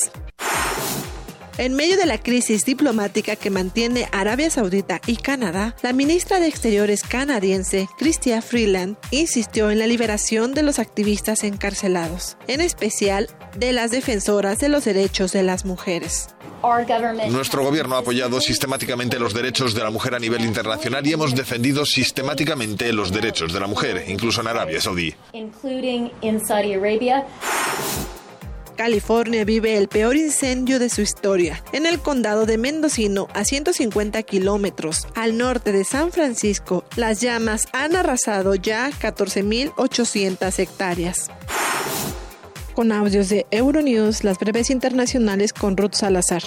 [1.57, 6.47] En medio de la crisis diplomática que mantiene Arabia Saudita y Canadá, la ministra de
[6.47, 13.71] Exteriores canadiense, Chrystia Freeland, insistió en la liberación de los activistas encarcelados, en especial de
[13.71, 16.27] las defensoras de los derechos de las mujeres.
[17.29, 21.35] Nuestro gobierno ha apoyado sistemáticamente los derechos de la mujer a nivel internacional y hemos
[21.35, 25.15] defendido sistemáticamente los derechos de la mujer, incluso en Arabia Saudí.
[28.75, 31.63] California vive el peor incendio de su historia.
[31.71, 37.67] En el condado de Mendocino, a 150 kilómetros al norte de San Francisco, las llamas
[37.73, 41.31] han arrasado ya 14.800 hectáreas.
[42.73, 46.43] Con audios de Euronews, las breves internacionales con Ruth Salazar.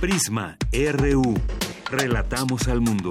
[0.00, 1.34] Prisma RU.
[1.90, 3.10] Relatamos al mundo.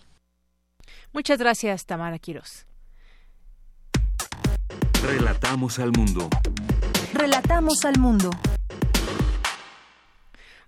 [1.12, 2.66] Muchas gracias, Tamara Quiros.
[5.04, 6.28] Relatamos al mundo.
[7.14, 8.30] Relatamos al mundo.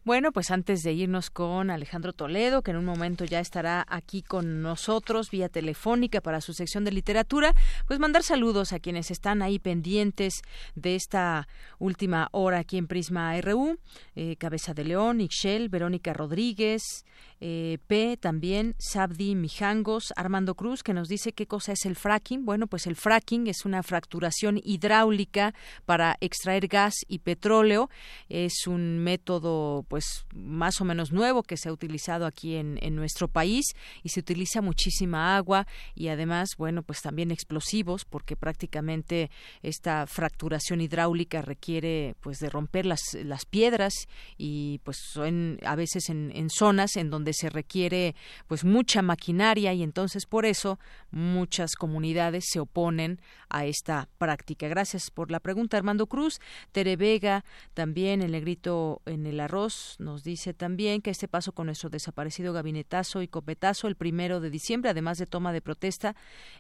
[0.09, 4.23] Bueno, pues antes de irnos con Alejandro Toledo, que en un momento ya estará aquí
[4.23, 7.55] con nosotros vía telefónica para su sección de literatura,
[7.87, 10.41] pues mandar saludos a quienes están ahí pendientes
[10.75, 11.47] de esta
[11.79, 13.79] última hora aquí en Prisma RU,
[14.17, 17.05] eh, Cabeza de León, Ixchel, Verónica Rodríguez,
[17.41, 22.45] eh, P también, Sabdi Mijangos, Armando Cruz, que nos dice qué cosa es el fracking.
[22.45, 25.55] Bueno, pues el fracking es una fracturación hidráulica
[25.85, 27.91] para extraer gas y petróleo.
[28.29, 32.97] Es un método, pues, más o menos nuevo que se ha utilizado aquí en, en
[32.97, 33.67] nuestro país
[34.03, 39.31] y se utiliza muchísima agua y además, bueno, pues también explosivos porque prácticamente
[39.63, 43.95] esta fracturación hidráulica requiere, pues, de romper las, las piedras
[44.37, 48.15] y, pues, son a veces en, en zonas en donde se requiere
[48.47, 50.79] pues mucha maquinaria y entonces por eso
[51.11, 54.69] muchas comunidades se oponen a esta práctica.
[54.69, 56.41] Gracias por la pregunta, Armando Cruz.
[56.73, 57.45] Tere Vega,
[57.75, 62.53] también el negrito en el arroz, nos dice también que este paso con nuestro desaparecido
[62.53, 66.15] gabinetazo y copetazo el primero de diciembre, además de toma de protesta,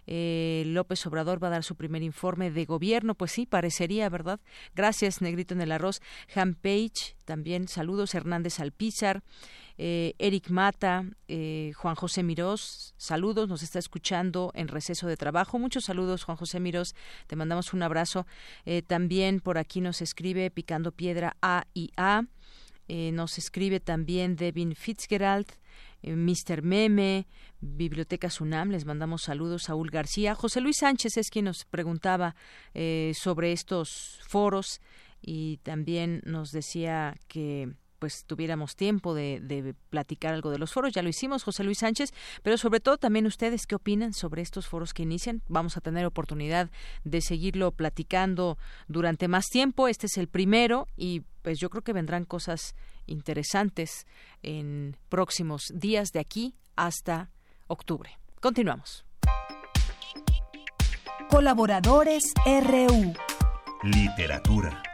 [0.06, 3.14] eh, López Obrador va a dar su primer informe de gobierno.
[3.14, 4.40] Pues sí, parecería, ¿verdad?
[4.74, 6.00] Gracias, negrito en el arroz.
[6.34, 8.14] Han Page, también saludos.
[8.14, 9.22] Hernández Alpizar.
[9.80, 15.60] Eh, Eric Mata, eh, Juan José Mirós, saludos, nos está escuchando en receso de trabajo.
[15.60, 16.96] Muchos saludos, Juan José Mirós,
[17.28, 18.26] te mandamos un abrazo.
[18.64, 22.24] Eh, también por aquí nos escribe Picando Piedra A y A.
[22.88, 25.46] nos escribe también Devin Fitzgerald.
[26.02, 26.62] Mr.
[26.62, 27.26] Meme,
[27.60, 29.64] Biblioteca Sunam, les mandamos saludos.
[29.64, 30.34] Saúl García.
[30.34, 32.34] José Luis Sánchez es quien nos preguntaba
[33.14, 34.80] sobre estos foros
[35.20, 40.92] y también nos decía que pues tuviéramos tiempo de, de, platicar algo de los foros.
[40.92, 42.12] Ya lo hicimos, José Luis Sánchez,
[42.42, 45.42] pero sobre todo también ustedes qué opinan sobre estos foros que inician.
[45.48, 46.70] Vamos a tener oportunidad
[47.04, 49.88] de seguirlo platicando durante más tiempo.
[49.88, 52.74] Este es el primero y pues yo creo que vendrán cosas
[53.06, 54.06] interesantes
[54.42, 57.30] en próximos días de aquí hasta
[57.66, 58.18] octubre.
[58.40, 59.04] Continuamos.
[61.28, 63.12] Colaboradores RU.
[63.82, 64.87] Literatura.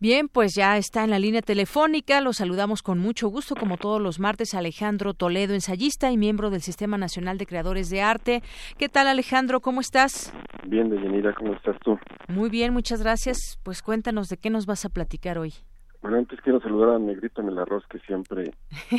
[0.00, 2.20] Bien, pues ya está en la línea telefónica.
[2.20, 6.60] Lo saludamos con mucho gusto, como todos los martes, Alejandro Toledo, ensayista y miembro del
[6.60, 8.42] Sistema Nacional de Creadores de Arte.
[8.78, 9.58] ¿Qué tal, Alejandro?
[9.58, 10.32] ¿Cómo estás?
[10.68, 11.98] Bien, Deyanira, ¿cómo estás tú?
[12.28, 13.58] Muy bien, muchas gracias.
[13.64, 15.54] Pues cuéntanos de qué nos vas a platicar hoy.
[16.00, 18.52] Bueno, antes quiero saludar a Negrito en el Arroz, que siempre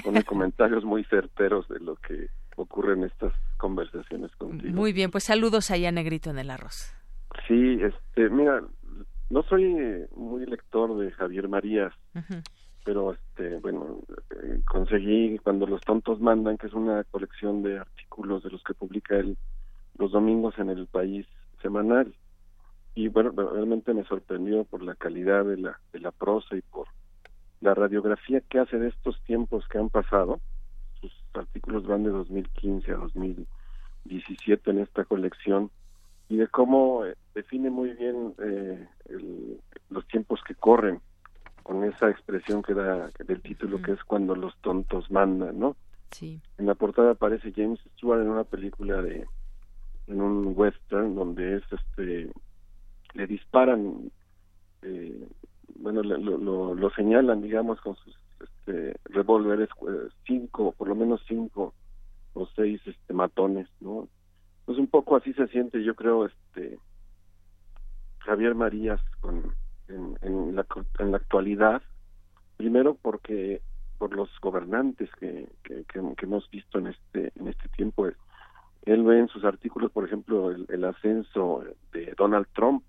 [0.03, 2.27] pone comentarios muy certeros de lo que
[2.57, 4.73] ocurre en estas conversaciones contigo.
[4.73, 6.93] Muy bien, pues saludos ahí a Negrito en el Arroz.
[7.47, 8.61] Sí, este, mira,
[9.29, 11.93] no soy muy lector de Javier Marías,
[12.83, 13.99] pero este bueno
[14.31, 18.73] eh, conseguí cuando los tontos mandan que es una colección de artículos de los que
[18.73, 19.37] publica él
[19.97, 21.27] los domingos en el país
[21.61, 22.15] semanal.
[22.95, 26.87] Y bueno realmente me sorprendió por la calidad de la de la prosa y por
[27.61, 30.39] la radiografía que hace de estos tiempos que han pasado.
[31.01, 35.69] Sus artículos van de 2015 a 2017 en esta colección
[36.29, 38.87] y de cómo eh, define muy bien eh,
[39.89, 41.01] los tiempos que corren
[41.63, 45.75] con esa expresión que da del título que es cuando los tontos mandan, ¿no?
[46.11, 46.39] Sí.
[46.57, 49.25] En la portada aparece James Stewart en una película de
[50.07, 52.31] en un western donde es este
[53.13, 54.11] le disparan
[54.81, 55.27] eh,
[55.75, 61.73] bueno lo, lo, señalan digamos con sus este, revólveres eh, cinco por lo menos cinco
[62.33, 64.07] o seis este matones no
[64.69, 66.77] pues un poco así se siente yo creo este
[68.19, 69.55] Javier Marías con
[69.87, 70.63] en, la,
[70.99, 71.81] en la actualidad,
[72.55, 73.63] primero porque
[73.97, 75.85] por los gobernantes que, que,
[76.21, 78.09] hemos visto en este en este tiempo.
[78.83, 82.83] Él ve en sus artículos, por ejemplo, el, ascenso de Donald Trump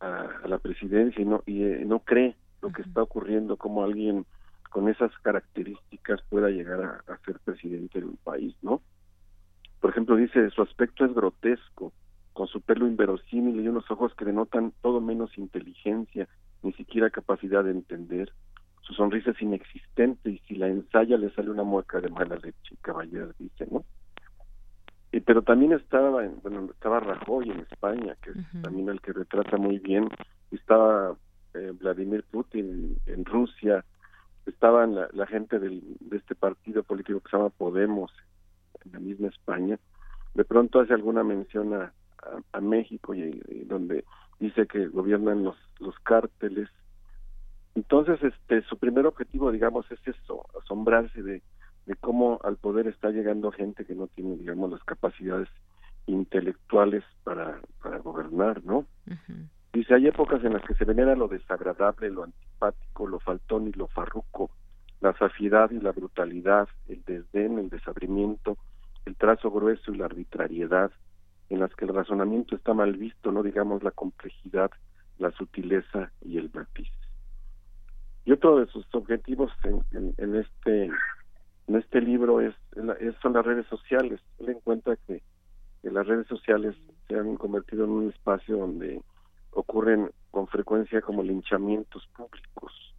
[0.00, 4.26] a, la presidencia y no y eh, no cree lo que está ocurriendo, como alguien
[4.68, 8.82] con esas características pueda llegar a, a, ser presidente de un país, ¿no?
[9.80, 11.92] Por ejemplo, dice, su aspecto es grotesco,
[12.32, 16.28] con su pelo inverosímil y unos ojos que denotan todo menos inteligencia,
[16.62, 18.32] ni siquiera capacidad de entender.
[18.82, 22.76] Su sonrisa es inexistente y si la ensaya le sale una mueca de mala leche,
[22.82, 23.84] caballero, dice, ¿no?
[25.12, 29.12] Y, pero también estaba, en, bueno, estaba Rajoy en España, que es también el que
[29.12, 30.08] retrata muy bien,
[30.50, 31.16] estaba
[31.54, 33.82] eh, Vladimir Putin en Rusia,
[34.44, 38.12] estaban la, la gente del, de este partido político que se llama Podemos
[38.92, 39.78] la misma España,
[40.34, 41.92] de pronto hace alguna mención a,
[42.52, 43.30] a, México y,
[43.66, 44.04] donde
[44.38, 46.68] dice que gobiernan los los cárteles.
[47.74, 51.42] Entonces este su primer objetivo digamos es eso asombrarse de,
[51.86, 55.48] de cómo al poder está llegando gente que no tiene digamos las capacidades
[56.06, 58.86] intelectuales para para gobernar no
[59.72, 63.72] dice hay épocas en las que se venera lo desagradable lo antipático lo faltón y
[63.72, 64.50] lo farruco
[65.00, 68.56] la saciedad y la brutalidad el desdén el desabrimiento
[69.06, 70.90] el trazo grueso y la arbitrariedad
[71.48, 74.70] en las que el razonamiento está mal visto, no digamos la complejidad,
[75.18, 76.90] la sutileza y el matiz.
[78.24, 80.90] Y otro de sus objetivos en, en, este
[81.68, 82.54] en este libro es,
[83.22, 84.20] son las redes sociales.
[84.40, 85.22] Él encuentra que,
[85.80, 86.74] que las redes sociales
[87.06, 89.00] se han convertido en un espacio donde
[89.52, 92.94] ocurren con frecuencia como linchamientos públicos,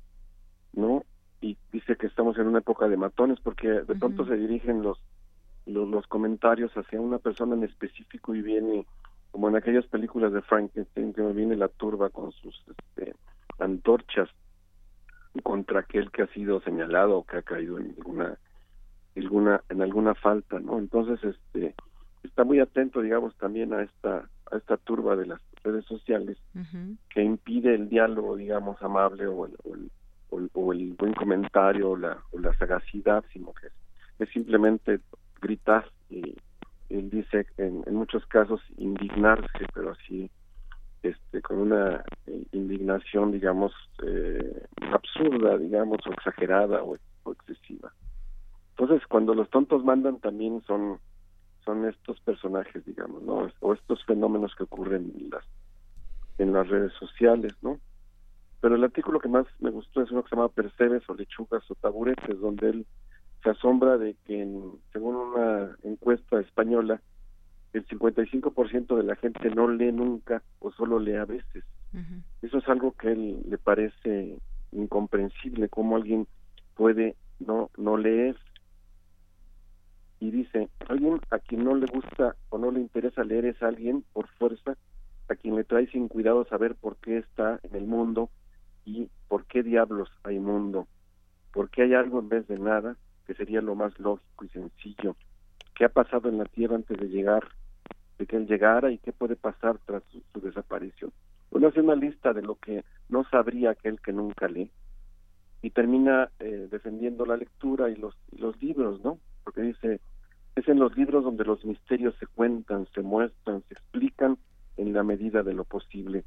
[0.73, 1.03] ¿no?
[1.41, 4.97] Y dice que estamos en una época de matones porque de pronto se dirigen los
[5.67, 8.85] los, comentarios hacia una persona en específico y viene
[9.31, 13.13] como en aquellas películas de Frankenstein que viene la turba con sus este,
[13.59, 14.29] antorchas
[15.43, 18.37] contra aquel que ha sido señalado o que ha caído en alguna
[19.15, 21.75] alguna en alguna falta no entonces este
[22.23, 26.37] está muy atento digamos también a esta a esta turba de las redes sociales
[27.09, 29.55] que impide el diálogo digamos amable o el,
[30.53, 33.67] o el, buen comentario o la, o la sagacidad sino que
[34.23, 34.99] es simplemente
[35.39, 36.35] gritar y
[36.89, 40.29] él dice en, en muchos casos indignarse pero así
[41.03, 43.73] este con una eh, indignación digamos
[44.03, 46.97] eh, absurda digamos o exagerada o,
[47.31, 47.91] excesiva.
[48.77, 50.99] Entonces cuando los tontos mandan también son
[51.65, 55.43] son estos personajes digamos no o estos fenómenos que ocurren en las
[56.37, 57.79] en las redes sociales no
[58.61, 61.69] pero el artículo que más me gustó es uno que se llama Percebes o lechugas
[61.69, 62.85] o taburetes donde él
[63.43, 64.47] se asombra de que,
[64.91, 67.01] según una encuesta española,
[67.73, 71.63] el 55% de la gente no lee nunca o solo lee a veces.
[72.41, 74.37] Eso es algo que él le parece
[74.71, 76.27] incomprensible, cómo alguien
[76.75, 78.37] puede no, no leer.
[80.19, 84.03] Y dice, alguien a quien no le gusta o no le interesa leer es alguien
[84.13, 84.77] por fuerza
[85.29, 88.29] a quien le trae sin cuidado saber por qué está en el mundo
[88.85, 90.87] y por qué diablos hay mundo,
[91.51, 92.95] por qué hay algo en vez de nada,
[93.27, 95.17] que sería lo más lógico y sencillo.
[95.75, 97.43] ¿Qué ha pasado en la Tierra antes de llegar,
[98.17, 101.11] de que él llegara y qué puede pasar tras su, desaparición?
[101.51, 104.71] Uno hace una lista de lo que no sabría aquel que nunca lee
[105.61, 109.19] y termina eh, defendiendo la lectura y los, los libros, ¿no?
[109.43, 109.99] Porque dice,
[110.55, 114.37] es en los libros donde los misterios se cuentan, se muestran, se explican
[114.77, 116.23] en la medida de lo posible,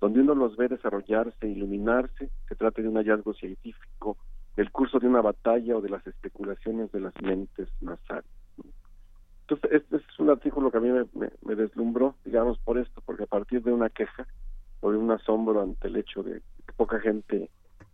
[0.00, 4.16] donde uno los ve desarrollarse, iluminarse, se trata de un hallazgo científico,
[4.56, 8.24] del curso de una batalla o de las especulaciones de las mentes más sabias.
[9.48, 13.26] Entonces, este es un artículo que a mí me, deslumbró, digamos, por esto, porque a
[13.26, 14.26] partir de una queja
[14.80, 17.48] o de un asombro ante el hecho de que poca gente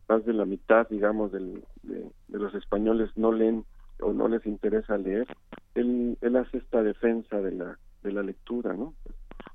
[0.09, 3.67] más de la mitad, digamos, del, de, los españoles no leen
[4.01, 5.27] o no les interesa leer,
[5.75, 8.95] él, él hace esta defensa de la, de la lectura, ¿no?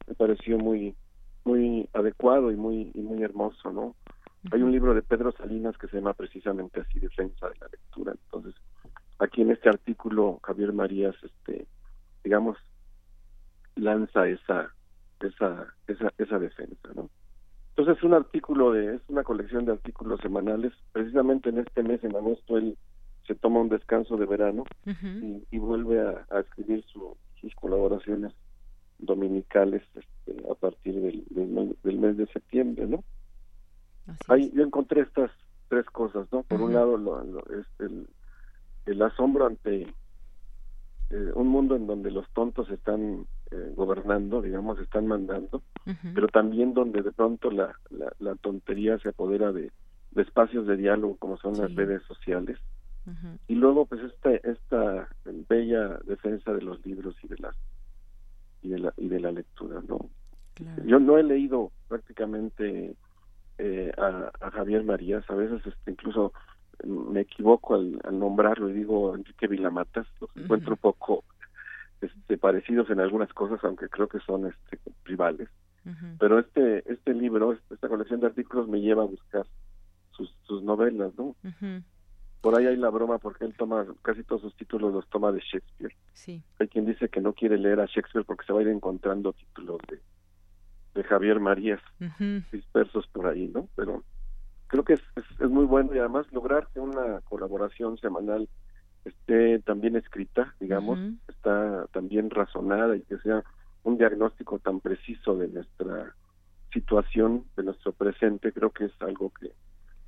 [0.07, 0.95] Me pareció muy,
[1.45, 3.95] muy adecuado y muy, y muy hermoso, ¿no?
[4.51, 8.13] Hay un libro de Pedro Salinas que se llama precisamente así, Defensa de la Lectura.
[8.13, 8.55] Entonces,
[9.19, 11.67] aquí en este artículo, Javier Marías, este,
[12.23, 12.57] digamos,
[13.75, 14.73] lanza esa,
[15.19, 17.09] esa, esa, esa defensa, ¿no?
[17.69, 20.73] Entonces, es un artículo de, es una colección de artículos semanales.
[20.93, 22.75] Precisamente en este mes, en agosto, él
[23.27, 24.63] se toma un descanso de verano
[25.51, 28.33] y, vuelve a, escribir sus colaboraciones
[28.99, 31.25] dominicales este, a partir del,
[31.83, 33.03] del, mes de septiembre, ¿no?
[34.27, 35.31] Ahí yo encontré estas
[35.67, 36.43] tres cosas, ¿no?
[36.43, 38.07] Por un lado, lo, es el,
[38.85, 39.81] el, asombro ante
[41.09, 45.61] eh, un mundo en donde los tontos están eh, gobernando, digamos, están mandando,
[46.13, 47.75] pero también donde de pronto la,
[48.19, 49.71] la, tontería se apodera de,
[50.15, 52.57] espacios de diálogo como son las redes sociales.
[53.47, 55.07] Y luego, pues, este, esta
[55.47, 57.55] bella defensa de los libros y de las
[58.61, 60.09] y de la, y de la lectura, ¿no?
[60.85, 62.95] Yo no he leído prácticamente
[63.57, 66.33] eh, a, Javier Marías, a veces este, incluso
[66.85, 71.23] me equivoco al, nombrarlo y digo Enrique Vilamatas, los encuentro un poco
[72.01, 75.49] este, parecidos en algunas cosas, aunque creo que son este, rivales.
[76.19, 79.45] Pero este este libro, esta colección de artículos me lleva a buscar
[80.11, 81.33] sus, sus novelas, ¿no?
[82.41, 85.39] Por ahí hay la broma porque él toma, casi todos sus títulos los toma de
[85.39, 85.95] Shakespeare.
[86.11, 86.43] Sí.
[86.59, 89.31] Hay quien dice que no quiere leer a Shakespeare porque se va a ir encontrando
[89.31, 90.01] títulos de,
[90.97, 91.79] de Javier Marías
[92.51, 93.69] dispersos por ahí, ¿no?
[93.75, 94.03] Pero
[94.65, 98.49] creo que es, es, muy bueno y además lograr que una colaboración semanal
[99.05, 103.43] esté también escrita, digamos, está también razonada y que sea
[103.83, 106.15] un diagnóstico tan preciso de nuestra
[106.73, 109.51] situación, de nuestro presente, creo que es algo que,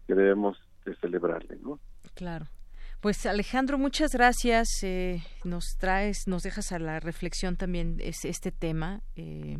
[0.07, 1.80] que debemos de celebrarle, ¿no?
[2.16, 2.48] Claro.
[2.99, 4.68] Pues Alejandro, muchas gracias.
[4.84, 9.02] Eh, nos traes, nos dejas a la reflexión también este tema.
[9.16, 9.60] Eh,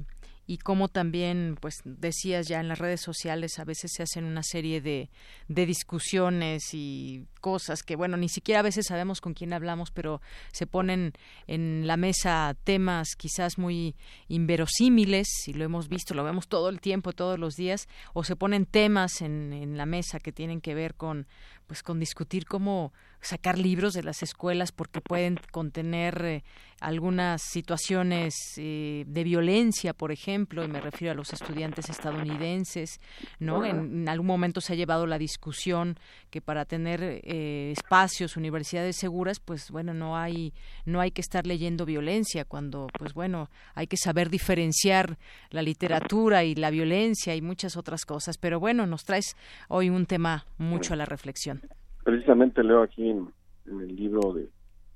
[0.50, 4.42] y cómo también, pues decías ya en las redes sociales, a veces se hacen una
[4.42, 5.12] serie de,
[5.48, 10.22] de discusiones y cosas que, bueno, ni siquiera a veces sabemos con quién hablamos, pero
[10.52, 11.14] se ponen
[11.48, 13.95] en la mesa temas quizás muy
[14.28, 18.36] inverosímiles, y lo hemos visto, lo vemos todo el tiempo, todos los días, o se
[18.36, 21.28] ponen temas en, en la mesa que tienen que ver con,
[21.70, 22.91] pues con discutir cómo
[23.22, 26.44] sacar libros de las escuelas porque pueden contener eh,
[26.80, 32.99] algunas situaciones eh, de violencia, por ejemplo, y me refiero a los estudiantes estadounidenses,
[33.40, 33.66] ¿no?
[33.66, 35.99] En, algún momento se ha llevado la discusión
[36.30, 40.52] que para tener eh, espacios, universidades seguras, pues bueno, no hay
[40.86, 45.18] no hay que estar leyendo violencia cuando, pues bueno, hay que saber diferenciar
[45.52, 48.40] la literatura y la violencia y muchas otras cosas.
[48.40, 49.36] Pero bueno, nos traes
[49.68, 51.62] hoy un tema mucho a la reflexión.
[52.04, 53.32] Precisamente leo aquí en
[53.68, 54.50] el libro de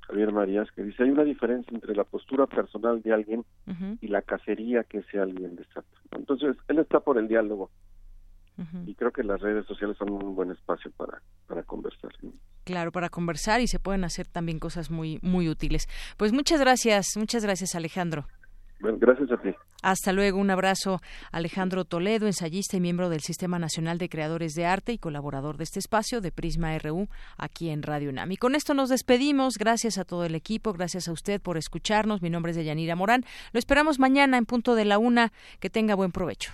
[0.07, 3.45] Javier Marías, que dice, hay una diferencia entre la postura personal de alguien
[4.01, 5.87] y la cacería que ese alguien desata.
[6.11, 7.69] Entonces, él está por el diálogo.
[8.85, 12.11] Y creo que las redes sociales son un buen espacio para, para conversar.
[12.63, 15.87] Claro, para conversar y se pueden hacer también cosas muy, muy útiles.
[16.17, 18.25] Pues muchas gracias, muchas gracias Alejandro
[18.91, 19.49] gracias a ti.
[19.81, 21.01] Hasta luego, un abrazo.
[21.31, 25.65] Alejandro Toledo, ensayista y miembro del Sistema Nacional de Creadores de Arte y colaborador de
[25.65, 27.07] este espacio de Prisma RU
[27.37, 28.31] aquí en Radio UNAM.
[28.31, 29.57] Y con esto nos despedimos.
[29.57, 32.21] Gracias a todo el equipo, gracias a usted por escucharnos.
[32.21, 33.25] Mi nombre es Deyanira Morán.
[33.51, 35.31] Lo esperamos mañana en punto de la una.
[35.59, 36.53] Que tenga buen provecho.